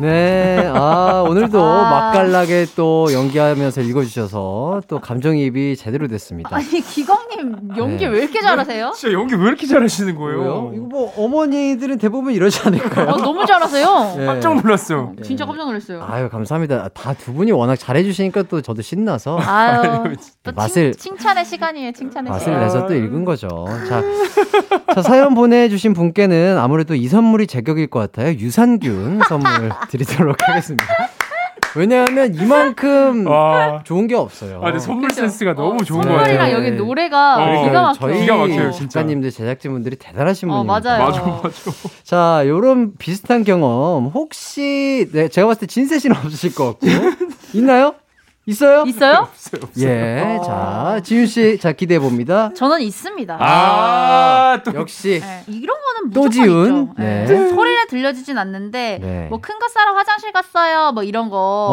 네, 0.00 0.70
아, 0.72 1.24
오늘도 1.28 1.60
아. 1.60 1.90
맛깔나게 1.90 2.66
또 2.76 3.12
연기하면서 3.12 3.80
읽어주셔서 3.80 4.82
또 4.86 5.00
감정이입이 5.00 5.74
제대로 5.76 6.06
됐습니다. 6.06 6.54
아니 6.54 6.80
기광님 6.80 7.70
연기 7.76 8.04
네. 8.04 8.10
왜 8.12 8.18
이렇게 8.22 8.40
잘하세요? 8.40 8.92
진짜 8.94 9.12
연기 9.12 9.34
왜 9.34 9.42
이렇게 9.48 9.66
잘하시는 9.66 10.14
거예요? 10.14 10.38
뭐요? 10.40 10.72
이거 10.74 10.84
뭐 10.86 11.12
어머니들은 11.16 11.98
대부분 11.98 12.32
이러지 12.32 12.60
않을까요? 12.68 13.08
어, 13.08 13.16
너무 13.16 13.44
잘하세요. 13.44 14.14
네. 14.18 14.26
깜짝 14.26 14.54
놀랐어. 14.54 15.12
진짜 15.24 15.44
깜짝 15.44 15.66
놀랐어요. 15.66 16.06
아유, 16.08 16.28
감사합니다. 16.28 16.88
다 16.94 17.12
두 17.18 17.32
분이 17.32 17.50
워낙 17.50 17.74
잘해주시니까 17.74 18.44
또 18.44 18.60
저도 18.62 18.80
신나서 18.82 19.38
아유, 19.40 20.14
또 20.44 20.52
맛을- 20.52 20.92
칭, 20.96 21.16
칭찬의 21.16 21.44
시간이에요. 21.44 21.90
칭찬의 21.92 22.30
맛을 22.30 22.44
시간. 22.44 22.60
내서 22.60 22.86
또 22.86 22.94
읽은 22.94 23.24
거죠. 23.24 23.48
자, 23.88 24.00
자, 24.94 25.02
사연 25.02 25.34
보내주신 25.34 25.92
분께는 25.94 26.56
아무래도 26.56 26.94
이 26.94 27.08
선물이 27.08 27.48
제격일 27.48 27.88
것 27.88 27.98
같아요. 27.98 28.34
유산균 28.38 29.20
선물 29.28 29.70
드리도록 29.88 30.36
하겠습니다. 30.40 30.84
왜냐하면 31.76 32.34
이만큼 32.34 33.26
와. 33.26 33.82
좋은 33.84 34.06
게 34.06 34.14
없어요. 34.14 34.58
아, 34.62 34.66
근데 34.66 34.78
선물 34.78 35.08
그죠? 35.08 35.20
센스가 35.22 35.54
너무 35.54 35.74
어, 35.80 35.84
좋은 35.84 36.00
거 36.00 36.08
같아요. 36.08 36.38
선물이랑 36.38 36.46
네. 36.48 36.52
여기 36.54 36.70
노래가 36.76 37.36
어, 37.36 37.64
기가 37.64 37.82
막혀. 37.82 37.98
저희 38.00 38.20
기가 38.20 38.36
막혀요, 38.36 38.70
진짜. 38.72 39.00
작가님들, 39.00 39.30
제작진분들이 39.30 39.96
대단하신 39.96 40.50
어, 40.50 40.62
분입니다. 40.64 40.98
맞아요. 40.98 41.04
맞아, 41.04 41.22
맞아. 41.42 41.52
자, 42.04 42.42
요런 42.46 42.96
비슷한 42.98 43.44
경험 43.44 44.06
혹시 44.06 45.08
네, 45.12 45.28
제가 45.28 45.46
봤을 45.46 45.60
때 45.60 45.66
진세 45.66 45.98
씨는 45.98 46.16
없으실 46.16 46.54
것 46.54 46.78
같고 46.80 46.86
있나요? 47.52 47.94
있어요? 48.48 48.84
있어요? 48.86 49.28
예. 49.80 50.40
자, 50.42 51.00
지윤 51.04 51.26
씨, 51.26 51.58
자 51.58 51.72
기대해 51.72 52.00
봅니다. 52.00 52.50
저는 52.54 52.80
있습니다. 52.80 53.36
아, 53.38 54.60
또. 54.64 54.72
역시 54.74 55.20
네, 55.22 55.44
이런 55.48 55.76
거는 55.76 56.10
또 56.12 56.22
무조건 56.22 56.30
지은? 56.48 56.82
있죠. 56.82 56.94
네. 56.96 57.24
네. 57.26 57.48
소리를 57.50 57.86
들려주진 57.88 58.38
않는데 58.38 58.98
네. 59.02 59.26
뭐큰 59.28 59.58
거 59.58 59.68
싸러 59.68 59.92
화장실 59.94 60.32
갔어요. 60.32 60.92
뭐 60.92 61.02
이런 61.02 61.28
거. 61.28 61.36
어, 61.36 61.70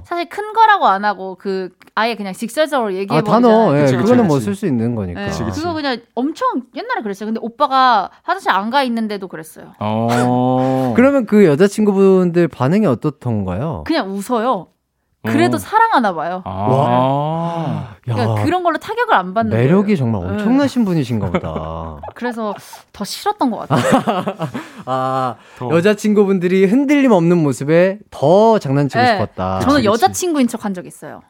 어. 0.00 0.02
사실 0.06 0.28
큰 0.28 0.52
거라고 0.52 0.86
안 0.86 1.04
하고 1.06 1.36
그 1.40 1.70
아예 1.94 2.14
그냥 2.14 2.34
직설적으로 2.34 2.92
얘기해 2.94 3.20
아, 3.20 3.22
버리잖아요. 3.22 3.58
단어. 3.58 3.76
예, 3.78 3.80
그치, 3.82 3.96
그거는 3.96 4.26
뭐. 4.26 4.38
쓸 4.38 4.54
수 4.54 4.66
있는 4.66 4.94
거니까. 4.94 5.20
네, 5.20 5.26
그치, 5.28 5.42
그치. 5.44 5.60
그거 5.62 5.72
그냥 5.72 5.98
엄청 6.14 6.46
옛날에 6.76 7.00
그랬어요. 7.02 7.26
근데 7.26 7.40
오빠가 7.42 8.10
화장실 8.22 8.50
안 8.50 8.68
가 8.68 8.82
있는데도 8.82 9.28
그랬어요. 9.28 9.72
어. 9.80 10.92
그러면 10.94 11.24
그 11.24 11.46
여자친구분들 11.46 12.48
반응이 12.48 12.84
어떻던가요? 12.84 13.84
그냥 13.86 14.10
웃어요. 14.10 14.66
그래도 15.26 15.56
어. 15.56 15.58
사랑하나 15.58 16.14
봐요. 16.14 16.42
아. 16.44 17.96
그러니까 18.02 18.42
그런 18.44 18.62
걸로 18.62 18.78
타격을 18.78 19.14
안 19.14 19.34
받는 19.34 19.56
매력이 19.56 19.94
거예요. 19.94 19.96
정말 19.96 20.22
네. 20.22 20.28
엄청나신 20.32 20.84
분이신가 20.84 21.30
보다. 21.30 21.96
그래서 22.14 22.54
더 22.92 23.04
싫었던 23.04 23.50
것 23.50 23.68
같아요. 23.68 24.24
아, 24.86 25.34
더. 25.58 25.70
여자친구분들이 25.70 26.66
흔들림 26.66 27.12
없는 27.12 27.36
모습에 27.42 27.98
더 28.10 28.58
장난치고 28.58 29.02
네. 29.02 29.12
싶었다. 29.14 29.60
저는 29.60 29.76
그치. 29.76 29.86
여자친구인 29.86 30.46
척 30.48 30.64
한 30.64 30.72
적 30.74 30.86
있어요. 30.86 31.20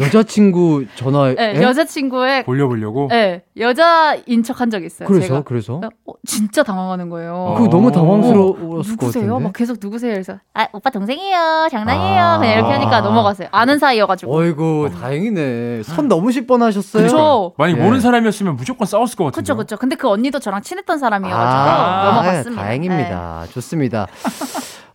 여자친구 0.00 0.86
전화. 0.96 1.32
네, 1.34 1.54
예? 1.56 1.62
여자친구의 1.62 2.44
보려보려고? 2.44 3.06
네, 3.10 3.44
여자인 3.58 4.42
척한적 4.42 4.82
있어요. 4.84 5.06
그래서 5.08 5.26
제가. 5.28 5.42
그래서 5.42 5.80
어, 6.06 6.12
진짜 6.26 6.62
당황하는 6.64 7.08
거예요. 7.10 7.54
그거 7.56 7.68
너무 7.68 7.88
어. 7.88 7.92
당황스러웠을 7.92 8.96
것 8.96 9.06
누구세요? 9.06 9.26
같은데. 9.26 9.44
막 9.44 9.52
계속 9.52 9.76
누구세요? 9.80 10.12
그래서 10.12 10.38
아 10.52 10.66
오빠 10.72 10.90
동생이에요. 10.90 11.68
장난이에요. 11.70 12.20
아. 12.22 12.38
그냥 12.38 12.54
이렇게 12.54 12.72
하니까 12.72 13.00
넘어갔어요. 13.02 13.48
아는 13.52 13.78
사이여가지고. 13.78 14.34
어이구 14.34 14.90
다행이네. 15.00 15.84
손 15.84 16.08
너무실 16.08 16.46
뻔하셨어요. 16.46 17.02
그쵸. 17.04 17.54
만약 17.56 17.78
예. 17.78 17.80
모르는 17.80 18.00
사람이었으면 18.00 18.56
무조건 18.56 18.86
싸웠을 18.86 19.16
것 19.16 19.24
같은데. 19.26 19.40
그쵸 19.42 19.56
그쵸. 19.56 19.76
근데 19.76 19.94
그 19.94 20.08
언니도 20.08 20.40
저랑 20.40 20.62
친했던 20.62 20.98
사람이어가지고 20.98 21.70
아, 21.70 22.04
넘어갔습니다. 22.06 22.62
다행입니다. 22.62 23.44
좋습니다. 23.52 24.06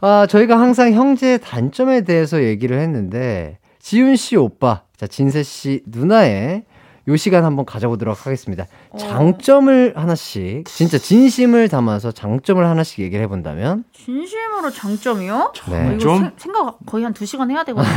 아, 0.01 0.25
저희가 0.29 0.59
항상 0.59 0.91
형제의 0.93 1.39
단점에 1.39 2.01
대해서 2.05 2.41
얘기를 2.41 2.79
했는데, 2.79 3.59
지윤 3.79 4.15
씨 4.15 4.35
오빠, 4.35 4.81
자, 4.97 5.07
진세 5.07 5.43
씨 5.43 5.81
누나의 5.87 6.63
요 7.07 7.15
시간 7.15 7.43
한번 7.43 7.65
가져보도록 7.65 8.27
하겠습니다. 8.27 8.65
어. 8.91 8.97
장점을 8.97 9.93
하나씩, 9.95 10.65
진짜 10.65 10.99
진심을 10.99 11.67
담아서 11.67 12.11
장점을 12.11 12.63
하나씩 12.63 12.99
얘기를 12.99 13.23
해본다면, 13.23 13.83
네. 13.91 14.03
진심으로 14.03 14.69
장점이요? 14.69 15.53
네. 15.69 15.75
어, 15.75 15.89
이거 15.91 15.97
좀? 15.97 16.17
생- 16.19 16.31
생각 16.37 16.77
거의 16.85 17.05
한두 17.05 17.25
시간 17.25 17.49
해야 17.49 17.63
되거든요. 17.63 17.91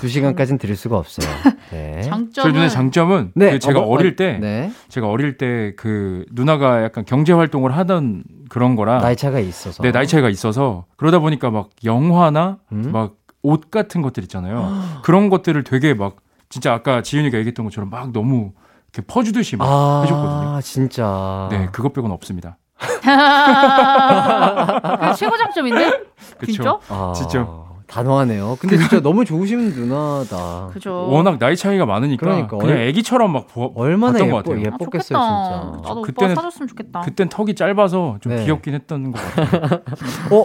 두 0.00 0.08
시간까지는 0.08 0.58
드릴 0.58 0.76
수가 0.76 0.98
없어요. 0.98 1.26
네. 1.70 2.02
저희 2.02 2.10
장점은 2.10 2.52
눈의 2.52 2.70
장점은 2.70 3.32
네, 3.34 3.52
그 3.52 3.58
제가 3.60 3.78
어, 3.80 3.84
뭐, 3.84 3.94
어릴 3.96 4.12
어, 4.12 4.16
때 4.16 4.38
네. 4.38 4.70
제가 4.88 5.08
어릴 5.08 5.38
때 5.38 5.72
그 5.76 6.24
누나가 6.32 6.82
약간 6.82 7.04
경제 7.06 7.32
활동을 7.32 7.74
하던 7.76 8.24
그런 8.50 8.74
거라 8.76 8.98
나이 8.98 9.16
차가 9.16 9.38
있어서. 9.38 9.82
네, 9.82 9.90
나이 9.92 10.06
차이가 10.06 10.28
있어서 10.28 10.84
그러다 10.96 11.18
보니까 11.20 11.50
막 11.50 11.70
영화나 11.84 12.58
음? 12.72 12.90
막 12.92 13.14
옷 13.42 13.70
같은 13.70 14.02
것들 14.02 14.22
있잖아요. 14.24 15.00
그런 15.02 15.28
것들을 15.30 15.62
되게 15.64 15.94
막 15.94 16.16
진짜 16.48 16.72
아까 16.72 17.02
지윤이가 17.02 17.38
얘기했던 17.38 17.64
것처럼 17.64 17.90
막 17.90 18.12
너무 18.12 18.52
이렇게 18.92 19.06
퍼주듯이 19.06 19.56
막 19.56 19.66
아, 19.68 20.02
해줬거든요. 20.04 20.60
진짜. 20.62 21.48
네, 21.50 21.68
그것 21.72 21.92
빼고는 21.92 22.14
없습니다. 22.14 22.58
최고 25.16 25.36
장점인데? 25.36 25.90
그쵸. 26.38 26.52
진짜? 26.52 26.78
아, 26.88 27.12
진짜. 27.16 27.46
단호하네요. 27.86 28.56
근데 28.60 28.76
진짜 28.76 29.00
너무 29.00 29.24
좋으신 29.24 29.70
누나다. 29.70 30.68
그죠. 30.74 31.08
워낙 31.08 31.38
나이 31.38 31.56
차이가 31.56 31.86
많으니까 31.86 32.26
그러니까 32.26 32.58
그냥 32.58 32.76
얼- 32.76 32.82
애기처럼 32.88 33.32
막 33.32 33.46
보, 33.46 33.72
얼마나 33.76 34.12
봤던 34.12 34.26
예뻐, 34.26 34.36
것 34.36 34.44
같아요. 34.44 34.56
아, 34.56 34.72
예뻤겠어요, 34.74 35.18
좋겠다. 35.18 35.70
진짜. 35.72 35.88
나도 35.88 36.02
그때는- 36.02 36.34
사줬으면 36.34 36.68
좋겠다. 36.68 37.00
그땐 37.00 37.28
턱이 37.30 37.54
짧아서 37.54 38.18
좀 38.20 38.36
네. 38.36 38.44
귀엽긴 38.44 38.74
했던 38.74 39.12
것 39.12 39.22
같아요. 39.22 39.80
어? 40.32 40.44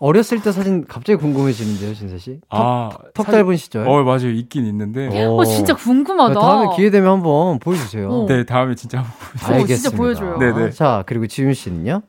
어렸을 0.00 0.40
때 0.42 0.50
사진 0.52 0.84
갑자기 0.86 1.18
궁금해지는데요, 1.18 1.94
진세 1.94 2.18
씨? 2.18 2.40
턱, 2.50 2.60
아, 2.60 2.90
턱 3.14 3.26
사진- 3.26 3.40
짧은 3.40 3.56
시절. 3.56 3.88
어, 3.88 4.02
맞아요. 4.02 4.30
있긴 4.30 4.66
있는데. 4.66 5.26
어, 5.26 5.44
진짜 5.44 5.74
궁금하다. 5.74 6.38
다음에 6.40 6.76
기회 6.76 6.90
되면 6.90 7.10
한번 7.12 7.58
보여주세요. 7.60 8.10
어. 8.10 8.26
네, 8.26 8.44
다음에 8.44 8.74
진짜 8.74 8.98
한번 8.98 9.12
어, 9.12 9.54
알겠습니다. 9.60 9.76
진짜 9.76 9.96
보여줘요. 9.96 10.38
네네. 10.38 10.70
자, 10.70 11.04
그리고 11.06 11.26
지윤 11.26 11.54
씨는요? 11.54 12.02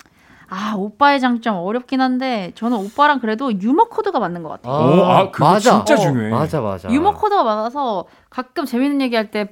아, 0.47 0.73
오빠의 0.77 1.19
장점 1.19 1.57
어렵긴 1.57 2.01
한데 2.01 2.51
저는 2.55 2.77
오빠랑 2.77 3.19
그래도 3.19 3.51
유머 3.59 3.86
코드가 3.86 4.19
맞는 4.19 4.43
것 4.43 4.49
같아요. 4.49 4.73
오, 4.73 5.03
아, 5.03 5.31
그거 5.31 5.59
진짜 5.59 5.77
어, 5.93 5.97
중요해. 5.97 6.29
맞아, 6.29 6.61
맞아. 6.61 6.89
유머 6.89 7.13
코드가 7.15 7.43
맞아서 7.43 8.05
가끔 8.29 8.65
재밌는 8.65 9.01
얘기할 9.01 9.31
때 9.31 9.47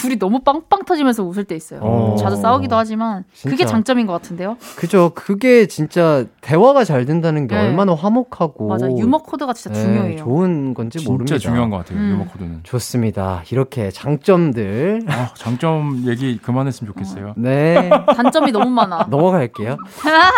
둘이 0.00 0.18
너무 0.18 0.40
빵빵 0.40 0.84
터지면서 0.84 1.24
웃을 1.24 1.44
때 1.44 1.56
있어요. 1.56 1.80
어. 1.82 2.16
자주 2.18 2.36
싸우기도 2.36 2.76
하지만 2.76 3.24
그게 3.42 3.56
진짜. 3.58 3.72
장점인 3.72 4.06
것 4.06 4.12
같은데요. 4.14 4.56
그죠. 4.76 5.10
그게 5.14 5.66
진짜 5.66 6.24
대화가 6.40 6.84
잘 6.84 7.04
된다는 7.04 7.46
게 7.48 7.56
네. 7.56 7.62
얼마나 7.68 7.94
화목하고. 7.94 8.68
맞아, 8.68 8.88
유머 8.90 9.18
코드가 9.18 9.52
진짜 9.54 9.76
네, 9.78 9.84
중요해요. 9.84 10.18
좋은 10.18 10.74
건지 10.74 10.98
진짜 10.98 11.10
모릅니다. 11.10 11.38
중요한 11.38 11.70
것 11.70 11.78
같아요. 11.78 11.98
음. 11.98 12.10
유머 12.12 12.24
코드는. 12.26 12.60
좋습니다. 12.62 13.42
이렇게 13.50 13.90
장점들. 13.90 15.02
아, 15.08 15.30
장점 15.34 16.02
얘기 16.06 16.38
그만했으면 16.38 16.92
좋겠어요. 16.92 17.34
네. 17.36 17.90
단점이 18.14 18.52
너무 18.52 18.70
많아. 18.70 19.06
넘어갈게요. 19.10 19.76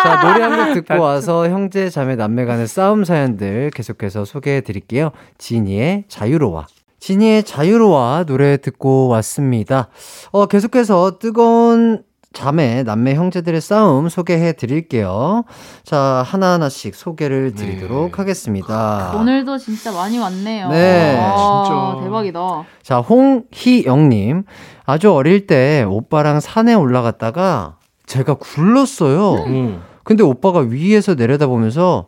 자, 0.03 0.21
노래 0.33 0.43
한 0.45 0.61
곡 0.61 0.75
듣고 0.75 1.01
와서 1.03 1.49
형제, 1.49 1.89
자매, 1.91 2.17
남매 2.17 2.45
간의 2.45 2.67
싸움 2.67 3.05
사연들 3.05 3.71
계속해서 3.75 4.25
소개해 4.25 4.61
드릴게요. 4.63 5.11
지니의 5.39 6.05
자유로워. 6.09 6.67
지니의 7.01 7.45
자유로워 7.45 8.25
노래 8.25 8.59
듣고 8.59 9.09
왔습니다. 9.09 9.89
어, 10.31 10.47
계속해서 10.47 11.19
뜨거운 11.19 12.03
자매, 12.33 12.85
남매, 12.85 13.15
형제들의 13.15 13.61
싸움 13.61 14.09
소개해 14.09 14.53
드릴게요. 14.53 15.43
자, 15.83 16.23
하나하나씩 16.25 16.95
소개를 16.95 17.55
드리도록 17.55 18.13
네. 18.13 18.17
하겠습니다. 18.17 19.13
오늘도 19.17 19.59
진짜 19.59 19.91
많이 19.91 20.19
왔네요. 20.19 20.69
네. 20.69 21.19
와, 21.19 21.65
진짜. 21.65 22.05
대박이다. 22.05 22.65
자, 22.83 22.99
홍희영님. 22.99 24.45
아주 24.85 25.13
어릴 25.13 25.49
때 25.49 25.85
오빠랑 25.89 26.39
산에 26.39 26.75
올라갔다가 26.75 27.79
제가 28.07 28.35
굴렀어요. 28.35 29.31
오. 29.33 29.79
근데 30.05 30.23
오빠가 30.23 30.61
위에서 30.61 31.15
내려다보면서 31.15 32.07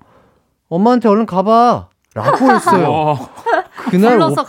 엄마한테 0.69 1.09
얼른 1.09 1.27
가봐. 1.27 1.89
라고 2.15 2.51
했어요. 2.51 3.19
와, 3.85 3.91
그날 3.91 4.21
오빠. 4.21 4.45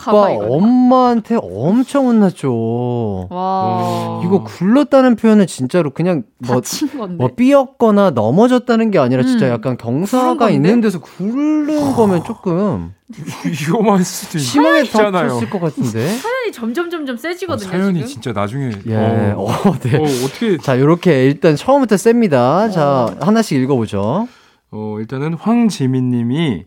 엄마한테 0.48 1.36
엄청 1.40 2.06
혼났죠. 2.06 3.28
와. 3.30 4.20
이거 4.24 4.44
굴렀다는 4.44 5.16
표현은 5.16 5.46
진짜로 5.46 5.90
그냥 5.90 6.22
뭐, 6.38 6.56
다친 6.56 6.88
건데. 6.96 7.16
뭐 7.16 7.28
삐었거나 7.34 8.10
넘어졌다는 8.10 8.90
게 8.90 8.98
아니라 8.98 9.22
진짜 9.22 9.46
음. 9.46 9.50
약간 9.52 9.76
경사가? 9.76 10.50
있는 10.50 10.80
데서 10.80 11.00
굴른 11.00 11.92
거면 11.94 12.24
조금 12.24 12.92
위험할 13.44 14.04
수도 14.04 14.38
심하게. 14.38 14.84
다쳤을 14.90 15.50
것 15.50 15.60
같은데. 15.60 16.08
사연이 16.08 16.52
점점 16.52 16.90
점점 16.90 17.16
세지거든요. 17.16 17.70
사연이 17.70 17.94
지금. 18.06 18.08
진짜 18.08 18.32
나중에 18.32 18.70
예. 18.86 18.94
어, 19.36 19.44
어, 19.44 19.72
네. 19.80 19.96
어, 19.98 20.02
어떻게 20.02 20.58
자, 20.58 20.78
요렇게 20.78 21.26
일단 21.26 21.56
처음부터 21.56 21.96
셉니다. 21.96 22.70
자, 22.70 23.14
하나씩 23.20 23.60
읽어보죠. 23.60 24.28
어, 24.70 24.96
일단은 24.98 25.34
황지민 25.34 26.10
님이 26.10 26.64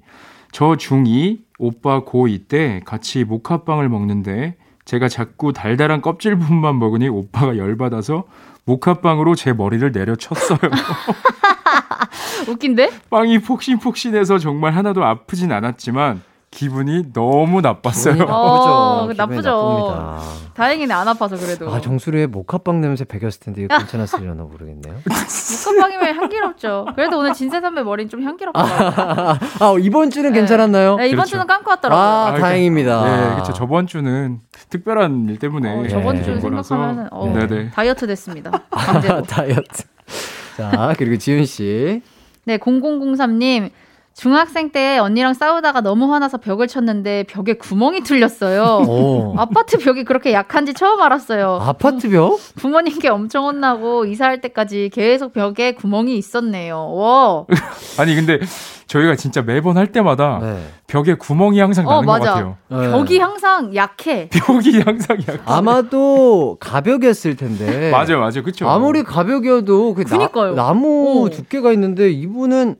저 0.51 0.75
중2 0.75 1.39
오빠 1.57 2.03
고2 2.03 2.47
때 2.47 2.81
같이 2.85 3.23
모카빵을 3.23 3.89
먹는데 3.89 4.55
제가 4.85 5.09
자꾸 5.09 5.53
달달한 5.53 6.01
껍질 6.01 6.37
부분만 6.37 6.79
먹으니 6.79 7.09
오빠가 7.09 7.57
열받아서 7.57 8.25
모카빵으로 8.65 9.35
제 9.35 9.53
머리를 9.53 9.91
내려쳤어요. 9.91 10.59
웃긴데? 12.47 12.91
빵이 13.09 13.39
폭신폭신해서 13.39 14.37
정말 14.39 14.73
하나도 14.75 15.03
아프진 15.03 15.51
않았지만 15.51 16.21
기분이 16.49 17.11
너무 17.13 17.61
나빴어요. 17.61 18.13
기분이 18.15 18.31
어, 18.31 19.05
나쁘죠. 19.05 19.11
기분이 19.13 19.17
나쁘죠. 19.17 19.49
나쁩니다. 19.49 20.21
다행이네 20.53 20.93
안 20.93 21.07
아파서 21.07 21.37
그래도. 21.37 21.69
아, 21.71 21.81
정수리에 21.81 22.25
모카빵 22.27 22.81
냄새 22.81 23.03
배겼을 23.03 23.41
텐데 23.41 23.63
이거 23.63 23.77
괜찮았으려나 23.77 24.43
모르겠네요. 24.43 24.95
목감빵이면 25.05 26.15
향기롭죠. 26.15 26.87
그래도 26.95 27.19
오늘 27.19 27.33
진세 27.33 27.61
선배 27.61 27.83
머리는 27.83 28.09
좀 28.09 28.23
향기롭다. 28.23 28.59
아, 28.61 29.37
아, 29.59 29.75
이번 29.79 30.09
주는 30.09 30.31
괜찮았나요? 30.33 30.95
네, 30.95 31.07
이번 31.07 31.17
그렇죠. 31.17 31.31
주는 31.31 31.47
감고 31.47 31.69
왔더라고요. 31.69 32.03
아, 32.05 32.25
그러니까- 32.31 32.47
다행입니다. 32.47 33.03
네, 33.03 33.33
그렇죠. 33.35 33.53
저번 33.53 33.85
주는 33.85 34.39
특별한 34.69 35.27
일 35.29 35.39
때문에 35.39 35.85
어, 35.85 35.87
저번 35.89 36.15
네. 36.15 36.23
주. 36.23 36.39
생각하면 36.39 37.09
어, 37.11 37.27
네네. 37.33 37.71
다이어트 37.71 38.07
됐습니다. 38.07 38.51
강제로. 38.71 39.21
다이어트. 39.21 39.83
자, 40.55 40.95
그리고 40.97 41.17
지훈 41.17 41.45
씨. 41.45 42.01
네, 42.45 42.57
0003님. 42.57 43.69
중학생 44.17 44.71
때 44.71 44.97
언니랑 44.97 45.35
싸우다가 45.35 45.81
너무 45.81 46.11
화나서 46.11 46.39
벽을 46.39 46.67
쳤는데 46.67 47.25
벽에 47.29 47.53
구멍이 47.53 48.01
뚫렸어요. 48.01 48.83
오. 48.89 49.35
아파트 49.37 49.77
벽이 49.77 50.05
그렇게 50.05 50.33
약한지 50.33 50.73
처음 50.73 50.99
알았어요. 51.01 51.59
아파트 51.61 52.09
벽? 52.09 52.39
부모님께 52.55 53.09
엄청 53.09 53.45
혼나고 53.45 54.05
이사할 54.05 54.41
때까지 54.41 54.89
계속 54.91 55.33
벽에 55.33 55.73
구멍이 55.73 56.17
있었네요. 56.17 56.93
와. 56.95 57.45
아니 57.99 58.15
근데 58.15 58.39
저희가 58.87 59.15
진짜 59.15 59.43
매번 59.43 59.77
할 59.77 59.91
때마다 59.91 60.39
네. 60.41 60.63
벽에 60.87 61.13
구멍이 61.13 61.59
항상 61.59 61.87
어, 61.87 62.01
나는 62.01 62.05
것 62.07 62.11
맞아. 62.13 62.33
같아요. 62.33 62.57
네. 62.69 62.89
벽이 62.89 63.19
항상 63.19 63.75
약해. 63.75 64.29
벽이 64.33 64.79
항상 64.79 65.17
약. 65.29 65.41
아마도 65.45 66.57
가벽이었을 66.59 67.35
텐데. 67.35 67.91
맞아요, 67.91 68.19
맞아요, 68.19 68.41
그렇죠. 68.41 68.67
아무리 68.67 69.03
가벽이어도 69.03 69.93
그. 69.93 70.05
나, 70.55 70.73
무 70.73 71.27
어. 71.27 71.29
두께가 71.29 71.71
있는데 71.73 72.09
이분은 72.09 72.77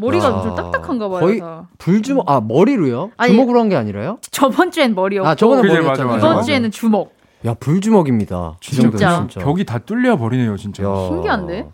머리가 0.00 0.26
야. 0.26 0.42
좀 0.42 0.54
딱딱한가 0.54 1.08
봐요. 1.08 1.20
거의 1.20 1.40
다. 1.40 1.68
불주먹 1.78 2.28
아 2.30 2.40
머리로요? 2.40 3.10
아니, 3.16 3.32
주먹으로 3.32 3.60
한 3.60 3.68
게 3.68 3.76
아니라요? 3.76 4.18
저번 4.30 4.70
주엔 4.70 4.94
머리였고 4.94 5.28
아 5.28 5.34
저번에 5.34 5.62
그래, 5.62 5.74
머리였잖아요. 5.74 6.14
맞아, 6.14 6.18
이번 6.26 6.36
맞아. 6.36 6.46
주에는 6.46 6.70
주먹. 6.70 7.12
야 7.46 7.54
불주먹입니다. 7.54 8.56
이 8.60 8.64
진짜, 8.74 9.18
진짜. 9.28 9.40
벽이 9.40 9.64
다 9.64 9.78
뚫려 9.78 10.16
버리네요, 10.18 10.56
진짜. 10.56 10.82
야. 10.84 10.94
신기한데? 11.08 11.68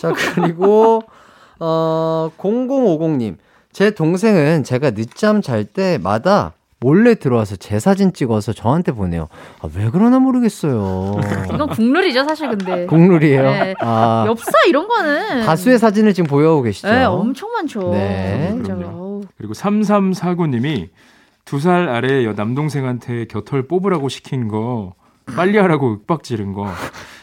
자 0.00 0.12
그리고 0.12 1.02
어 1.60 2.30
0050님 2.38 3.36
제 3.72 3.90
동생은 3.90 4.64
제가 4.64 4.92
늦잠 4.92 5.42
잘 5.42 5.64
때마다 5.64 6.52
몰래 6.84 7.14
들어와서 7.14 7.56
제 7.56 7.78
사진 7.78 8.12
찍어서 8.12 8.52
저한테 8.52 8.92
보내요. 8.92 9.28
아, 9.62 9.68
왜 9.74 9.88
그러나 9.90 10.18
모르겠어요. 10.18 11.18
이건 11.54 11.68
국룰이죠, 11.70 12.24
사실 12.24 12.50
근데. 12.50 12.84
국룰이에요. 12.84 13.42
네. 13.42 13.74
아, 13.80 14.24
엽사 14.28 14.52
이런 14.68 14.86
거는 14.86 15.46
다수의 15.46 15.78
사진을 15.78 16.12
지금 16.12 16.28
보여오고 16.28 16.62
계시죠. 16.64 16.90
네, 16.90 17.04
엄청 17.04 17.50
많죠. 17.52 17.90
네. 17.90 18.54
그럼요. 18.62 19.22
그리고 19.38 19.54
3349님이 19.54 20.88
두 21.46 21.58
살 21.58 21.88
아래 21.88 22.24
여 22.26 22.32
남동생한테 22.34 23.26
겨털 23.26 23.66
뽑으라고 23.66 24.08
시킨 24.10 24.48
거 24.48 24.92
빨리 25.36 25.56
하라고 25.56 25.92
윽박 25.92 26.22
지른 26.22 26.52
거 26.52 26.68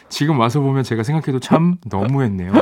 지금 0.08 0.38
와서 0.40 0.60
보면 0.60 0.82
제가 0.82 1.02
생각해도 1.04 1.38
참 1.40 1.76
너무했네요. 1.86 2.52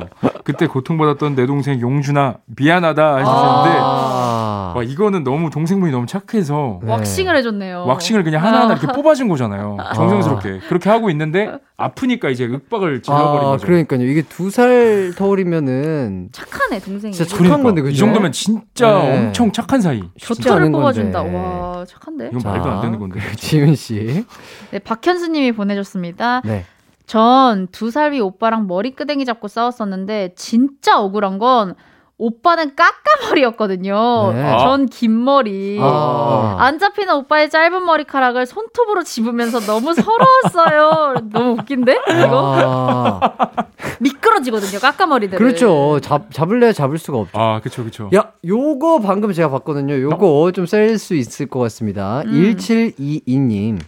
그때 0.45 0.67
고통받았던 0.67 1.35
내 1.35 1.47
동생 1.47 1.81
용준아 1.81 2.37
미안하다 2.47 3.03
하셨는데 3.17 3.79
아. 3.83 4.40
와 4.77 4.83
이거는 4.83 5.25
너무 5.25 5.51
동생분이 5.51 5.93
너무 5.93 6.07
착해서 6.07 6.81
네. 6.83 6.91
왁싱을 6.91 7.37
해줬네요. 7.37 7.85
왁싱을 7.87 8.23
그냥 8.25 8.45
하나하나 8.45 8.75
이렇게 8.75 8.87
뽑아준 8.93 9.29
거잖아요. 9.29 9.77
정성스럽게 9.95 10.61
그렇게 10.69 10.89
하고 10.91 11.11
있는데 11.11 11.59
아프니까 11.77 12.29
이제 12.31 12.45
윽박을 12.45 13.03
질러버린 13.03 13.47
아, 13.47 13.51
거죠. 13.53 13.67
그러니까요. 13.67 14.03
이게 14.03 14.23
두 14.23 14.51
살 14.51 15.13
터울이면은 15.17 16.29
착하네 16.33 16.81
동생이. 16.81 17.13
진짜 17.13 17.29
착한 17.29 17.45
그러니까 17.47 17.69
건데, 17.69 17.83
그죠? 17.83 17.95
이 17.95 17.97
정도면 17.99 18.33
진짜 18.33 18.93
네. 19.03 19.27
엄청 19.27 19.53
착한 19.53 19.81
사이. 19.81 20.03
않은 20.51 20.73
뽑아준다. 20.73 21.23
건데. 21.23 21.37
와 21.39 21.85
착한데. 21.87 22.27
이건 22.29 22.39
자, 22.41 22.49
말도 22.51 22.69
안 22.71 22.81
되는 22.83 22.99
건데. 22.99 23.21
지훈 23.37 23.75
씨. 23.75 24.25
네 24.71 24.79
박현수님이 24.79 25.53
보내줬습니다. 25.53 26.43
네. 26.45 26.65
전 27.07 27.67
두 27.73 27.91
살 27.91 28.13
위 28.13 28.21
오빠랑 28.21 28.67
머리끄댕이 28.69 29.25
잡고 29.25 29.49
싸웠었는데 29.49 30.35
진짜 30.37 31.01
억울한 31.01 31.39
건 31.39 31.75
오빠는 32.21 32.77
까까머리였거든요. 32.77 34.33
네. 34.35 34.59
전 34.59 34.87
긴 34.91 35.25
머리. 35.25 35.79
아. 35.81 36.57
안 36.59 36.79
잡히는 36.79 37.15
오빠의 37.15 37.49
짧은 37.49 37.85
머리카락을 37.85 38.45
손톱으로 38.47 39.03
집으면서 39.05 39.61
너무 39.61 39.95
서러웠어요. 39.95 41.15
너무 41.33 41.53
웃긴데? 41.53 41.93
이거 42.11 42.55
아, 42.57 43.21
미끄러지거든요. 44.01 44.79
까까머리들. 44.81 45.39
그렇죠. 45.39 45.99
잡, 46.03 46.31
잡을래야 46.33 46.73
잡을 46.73 46.99
수가 46.99 47.19
없죠. 47.19 47.39
아, 47.39 47.61
그쵸, 47.61 47.85
그쵸. 47.85 48.11
야, 48.15 48.33
요거 48.45 49.01
방금 49.01 49.33
제가 49.33 49.49
봤거든요. 49.51 50.01
요거 50.01 50.53
좀 50.53 50.67
셀 50.67 50.99
수 50.99 51.15
있을 51.15 51.47
것 51.47 51.59
같습니다. 51.61 52.23
음. 52.27 52.33
1722님. 52.57 53.81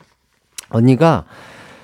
언니가 0.70 1.24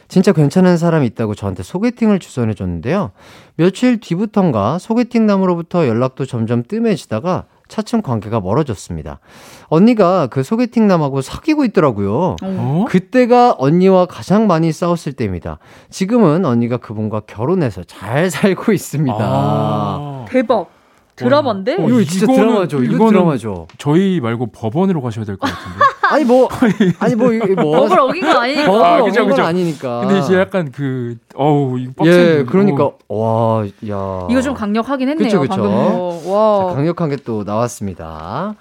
진짜 0.09 0.33
괜찮은 0.33 0.79
사람이 0.79 1.07
있다고 1.07 1.35
저한테 1.35 1.63
소개팅을 1.63 2.19
주선해 2.19 2.55
줬는데요. 2.55 3.13
며칠 3.57 4.01
뒤부턴가 4.01 4.79
소개팅 4.79 5.27
남으로부터 5.27 5.87
연락도 5.87 6.25
점점 6.25 6.63
뜸해지다가 6.67 7.45
차츰 7.69 8.01
관계가 8.01 8.41
멀어졌습니다. 8.41 9.21
언니가 9.67 10.27
그 10.29 10.43
소개팅 10.43 10.89
남하고 10.89 11.21
사귀고 11.21 11.67
있더라고요. 11.67 12.37
어? 12.43 12.85
그때가 12.89 13.57
언니와 13.59 14.07
가장 14.07 14.47
많이 14.47 14.73
싸웠을 14.73 15.13
때입니다. 15.13 15.59
지금은 15.91 16.47
언니가 16.47 16.79
그분과 16.79 17.21
결혼해서 17.27 17.85
잘 17.85 18.31
살고 18.31 18.73
있습니다. 18.73 19.19
아. 19.21 20.25
대박. 20.31 20.78
드라마인데? 21.19 21.75
어, 21.79 21.89
이거 21.89 22.03
진짜 22.05 22.27
이거는- 22.27 22.37
드라마죠. 22.37 22.83
이거 22.83 22.95
이거는 22.95 23.13
드라마죠. 23.13 23.67
저희 23.79 24.21
말고 24.21 24.47
법원으로 24.53 25.01
가셔야 25.03 25.25
될 25.25 25.37
것 25.37 25.51
같은데. 25.51 25.79
아니 26.11 26.25
뭐 26.25 26.49
아니 27.01 27.15
뭐 27.15 27.29
뭐 27.57 27.81
법을 27.81 27.99
어긴 28.01 28.23
건 28.23 28.37
아니니까. 28.37 28.67
법을 28.67 28.85
아, 28.85 29.03
건 29.03 29.29
그죠. 29.29 29.43
아니니까. 29.43 30.01
근데 30.01 30.19
이제 30.21 30.39
약간 30.39 30.73
그, 30.73 31.17
어우, 31.35 31.79
이거. 31.79 32.07
예, 32.07 32.45
그러니까 32.49 32.91
와, 33.09 33.65
야. 33.91 34.27
이거 34.31 34.41
좀 34.43 34.55
강력하긴 34.55 35.09
했네요. 35.11 35.25
그쵸, 35.29 35.41
그쵸. 35.41 35.51
방금 35.51 35.71
거. 35.71 36.21
자, 36.25 36.31
와. 36.31 36.75
강력한 36.75 37.11
게 37.11 37.17
또 37.25 37.43
나왔습니다. 37.45 38.05
와. 38.07 38.55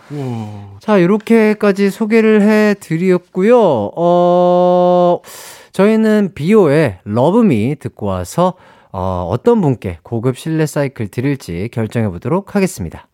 자, 0.80 0.98
이렇게까지 0.98 1.90
소개를 1.90 2.42
해 2.42 2.74
드렸고요. 2.80 3.92
어 3.96 5.20
저희는 5.72 6.32
비오의 6.34 6.98
Love 7.04 7.52
Me 7.52 7.76
듣고 7.80 8.08
와서 8.08 8.54
어, 8.92 9.28
어떤 9.30 9.62
분께 9.62 10.00
고급 10.04 10.38
실내 10.38 10.66
사이클 10.66 11.10
드릴지 11.10 11.70
결정해 11.72 12.10
보도록 12.10 12.56
하겠습니다. 12.56 13.08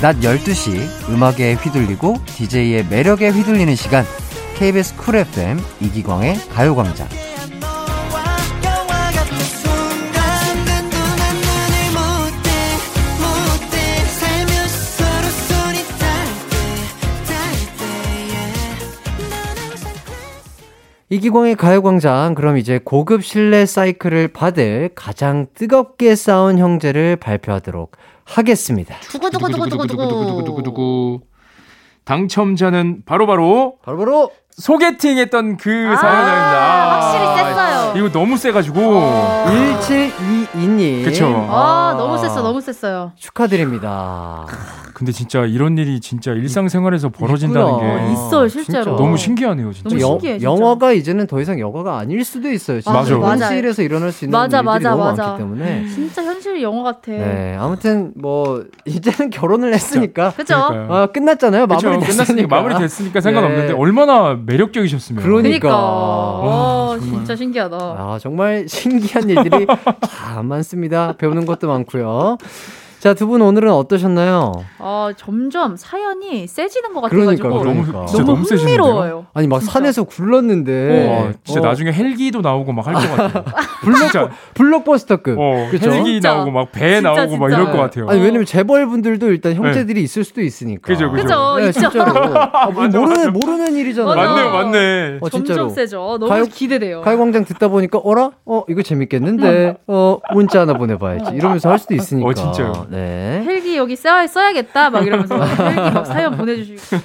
낮 0.00 0.16
12시 0.16 1.10
음악에 1.10 1.54
휘둘리고 1.54 2.16
DJ의 2.26 2.86
매력에 2.90 3.28
휘둘리는 3.28 3.72
시간 3.76 4.04
KBS 4.56 4.96
Cool 4.96 5.14
FM 5.14 5.58
이기광의 5.80 6.34
가요광장 6.50 7.06
이기광의 21.12 21.56
가요광장 21.56 22.34
그럼 22.34 22.56
이제 22.56 22.80
고급 22.82 23.22
실내 23.22 23.66
사이클을 23.66 24.28
받을 24.28 24.88
가장 24.94 25.46
뜨겁게 25.52 26.16
싸운 26.16 26.56
형제를 26.56 27.16
발표하도록 27.16 27.92
하겠습니다 28.24 28.94
두구두구두구두구두구두구두구. 29.10 31.20
당첨자는 32.04 33.02
바로 33.04 33.26
바로 33.26 33.74
바로 33.84 33.98
바로 33.98 34.30
소개팅 34.52 35.18
했던 35.18 35.58
그 35.58 35.86
아, 35.90 35.96
사연자입니다. 35.96 36.92
확실히 36.92 37.26
셌어요. 37.50 37.71
이거 37.96 38.10
너무 38.10 38.36
세가지고. 38.36 38.80
어. 38.80 39.44
1722님. 39.82 41.04
그쵸. 41.04 41.26
아, 41.50 41.94
너무 41.96 42.18
셌어, 42.18 42.42
너무 42.42 42.60
셌어요. 42.60 43.12
축하드립니다. 43.16 44.46
근데 44.94 45.10
진짜 45.10 45.44
이런 45.44 45.76
일이 45.78 45.98
진짜 46.00 46.30
일상생활에서 46.32 47.08
벌어진다는 47.08 47.66
있구나. 47.74 48.06
게 48.06 48.12
있어요, 48.12 48.46
실제로. 48.46 48.84
진짜. 48.84 48.96
너무 48.96 49.16
신기하네요, 49.16 49.72
진짜. 49.72 49.88
너무 49.88 50.00
영- 50.00 50.10
신기해, 50.10 50.38
진짜. 50.38 50.44
영화가 50.52 50.92
이제는 50.92 51.26
더 51.26 51.40
이상 51.40 51.58
영화가 51.58 51.98
아닐 51.98 52.24
수도 52.24 52.48
있어요. 52.50 52.80
진짜 52.80 52.92
맞아. 52.96 53.16
맞아. 53.18 53.46
현실에서 53.46 53.82
일어날 53.82 54.12
수 54.12 54.24
있는 54.24 54.38
맞아, 54.38 54.58
일들이 54.58 54.64
맞아, 54.66 54.90
너무 54.90 55.04
맞아. 55.04 55.22
많기 55.26 55.38
때문에. 55.42 55.88
진짜 55.88 56.22
현실 56.22 56.62
영화 56.62 56.82
같아. 56.84 57.10
네, 57.10 57.56
아무튼 57.58 58.12
뭐 58.16 58.62
이제는 58.84 59.30
결혼을 59.30 59.74
했으니까 59.74 60.30
그죠? 60.36 60.54
그러니까요. 60.68 60.96
아, 60.96 61.06
끝났잖아요. 61.06 61.66
그쵸, 61.66 61.88
마무리 61.90 62.06
끝났으니까 62.06 62.48
마무리 62.56 62.74
됐으니까 62.76 63.20
상관없는데 63.20 63.72
네. 63.72 63.72
얼마나 63.72 64.38
매력적이셨으면. 64.46 65.24
그러니- 65.24 65.42
그니까. 65.42 65.68
그러니까. 65.68 66.81
와, 66.92 66.98
정말. 66.98 67.16
진짜 67.18 67.36
신기하다. 67.36 67.76
아, 67.76 68.18
정말 68.20 68.68
신기한 68.68 69.28
일들이 69.28 69.66
참 70.08 70.46
많습니다. 70.46 71.12
배우는 71.16 71.46
것도 71.46 71.68
많고요. 71.68 72.38
자, 73.02 73.14
두 73.14 73.26
분 73.26 73.42
오늘은 73.42 73.68
어떠셨나요? 73.72 74.52
아, 74.78 75.12
점점 75.16 75.74
사연이 75.76 76.46
세지는 76.46 76.92
것 76.94 77.00
같아가지고. 77.00 77.48
그러니까, 77.48 77.48
너무 77.48 77.82
그러니까. 77.84 78.06
진짜 78.06 78.22
너무 78.22 78.32
너무 78.34 78.44
세지는데요. 78.44 78.78
흥미로워요. 78.84 79.26
아니 79.34 79.48
막 79.48 79.58
진짜. 79.58 79.72
산에서 79.72 80.04
굴렀는데 80.04 81.08
어, 81.08 81.32
진짜 81.42 81.60
어, 81.60 81.64
나중에 81.64 81.92
헬기도 81.92 82.42
나오고 82.42 82.72
막 82.72 82.86
할 82.86 82.94
것 82.94 83.00
같아요. 83.16 83.44
블록 83.82 84.30
블록버스터급. 84.54 85.36
어, 85.36 85.66
그쵸? 85.72 85.90
헬기 85.90 86.12
진짜. 86.12 86.34
나오고 86.34 86.52
막 86.52 86.70
배 86.70 86.94
진짜, 87.00 87.12
나오고 87.12 87.38
막 87.38 87.48
진짜. 87.48 87.60
이럴 87.60 87.72
것 87.72 87.78
같아요. 87.78 88.08
아니 88.08 88.20
왜냐면 88.20 88.44
재벌분들도 88.46 89.32
일단 89.32 89.54
형제들이 89.54 90.00
있을 90.00 90.22
수도 90.22 90.40
있으니까. 90.40 90.82
그죠, 90.86 91.10
그죠. 91.10 91.22
그죠, 91.24 91.56
네, 91.58 91.66
있죠. 91.70 91.80
진짜로. 91.90 92.12
아, 92.38 92.66
뭐 92.70 92.84
맞아, 92.84 92.98
모르는 93.00 93.16
맞아. 93.18 93.30
모르는 93.32 93.76
일이잖아요. 93.78 94.14
맞아. 94.14 94.30
맞네요, 94.30 94.50
맞네. 94.52 95.18
어, 95.22 95.28
진짜로. 95.28 95.58
점점 95.58 95.68
세죠. 95.70 95.96
너무 96.20 96.28
가요- 96.28 96.44
기대돼요. 96.44 97.00
가요광장 97.00 97.46
듣다 97.46 97.66
보니까 97.66 97.98
어라? 97.98 98.30
어 98.46 98.62
이거 98.68 98.82
재밌겠는데 98.82 99.78
어 99.88 100.18
문자 100.34 100.60
하나 100.60 100.74
보내봐야지 100.74 101.34
이러면서 101.34 101.68
할 101.68 101.80
수도 101.80 101.94
있으니까. 101.94 102.28
어, 102.28 102.32
진짜요. 102.32 102.86
네. 102.92 103.42
헬기 103.46 103.76
여기 103.76 103.96
써야, 103.96 104.26
써야겠다 104.26 104.90
막 104.90 105.06
이러면서 105.06 105.34
헬기 105.42 105.80
막 105.80 106.06
사연 106.06 106.36
보내주시고 106.36 107.00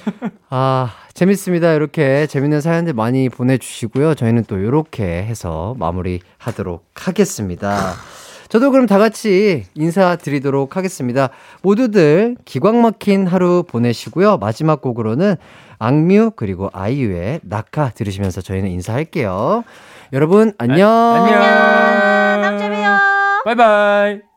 아 0.50 0.90
재밌습니다. 1.14 1.72
이렇게 1.72 2.26
재밌는 2.26 2.60
사연들 2.60 2.92
많이 2.92 3.28
보내주시고요. 3.28 4.14
저희는 4.14 4.44
또 4.46 4.58
이렇게 4.58 5.04
해서 5.04 5.74
마무리하도록 5.78 6.84
하겠습니다. 6.94 7.94
저도 8.48 8.70
그럼 8.70 8.86
다 8.86 8.98
같이 8.98 9.64
인사드리도록 9.74 10.76
하겠습니다. 10.76 11.30
모두들 11.62 12.36
기광 12.44 12.80
막힌 12.82 13.26
하루 13.26 13.62
보내시고요. 13.66 14.38
마지막 14.38 14.80
곡으로는 14.80 15.36
악뮤 15.78 16.32
그리고 16.36 16.70
아이유의 16.72 17.40
낙하 17.42 17.90
들으시면서 17.90 18.40
저희는 18.40 18.70
인사할게요. 18.70 19.64
여러분 20.12 20.52
안녕. 20.58 20.88
안녕. 20.88 21.40
다음 22.42 22.58
주에 22.58 22.68
봬요. 22.68 22.96
바이바이. 23.44 24.27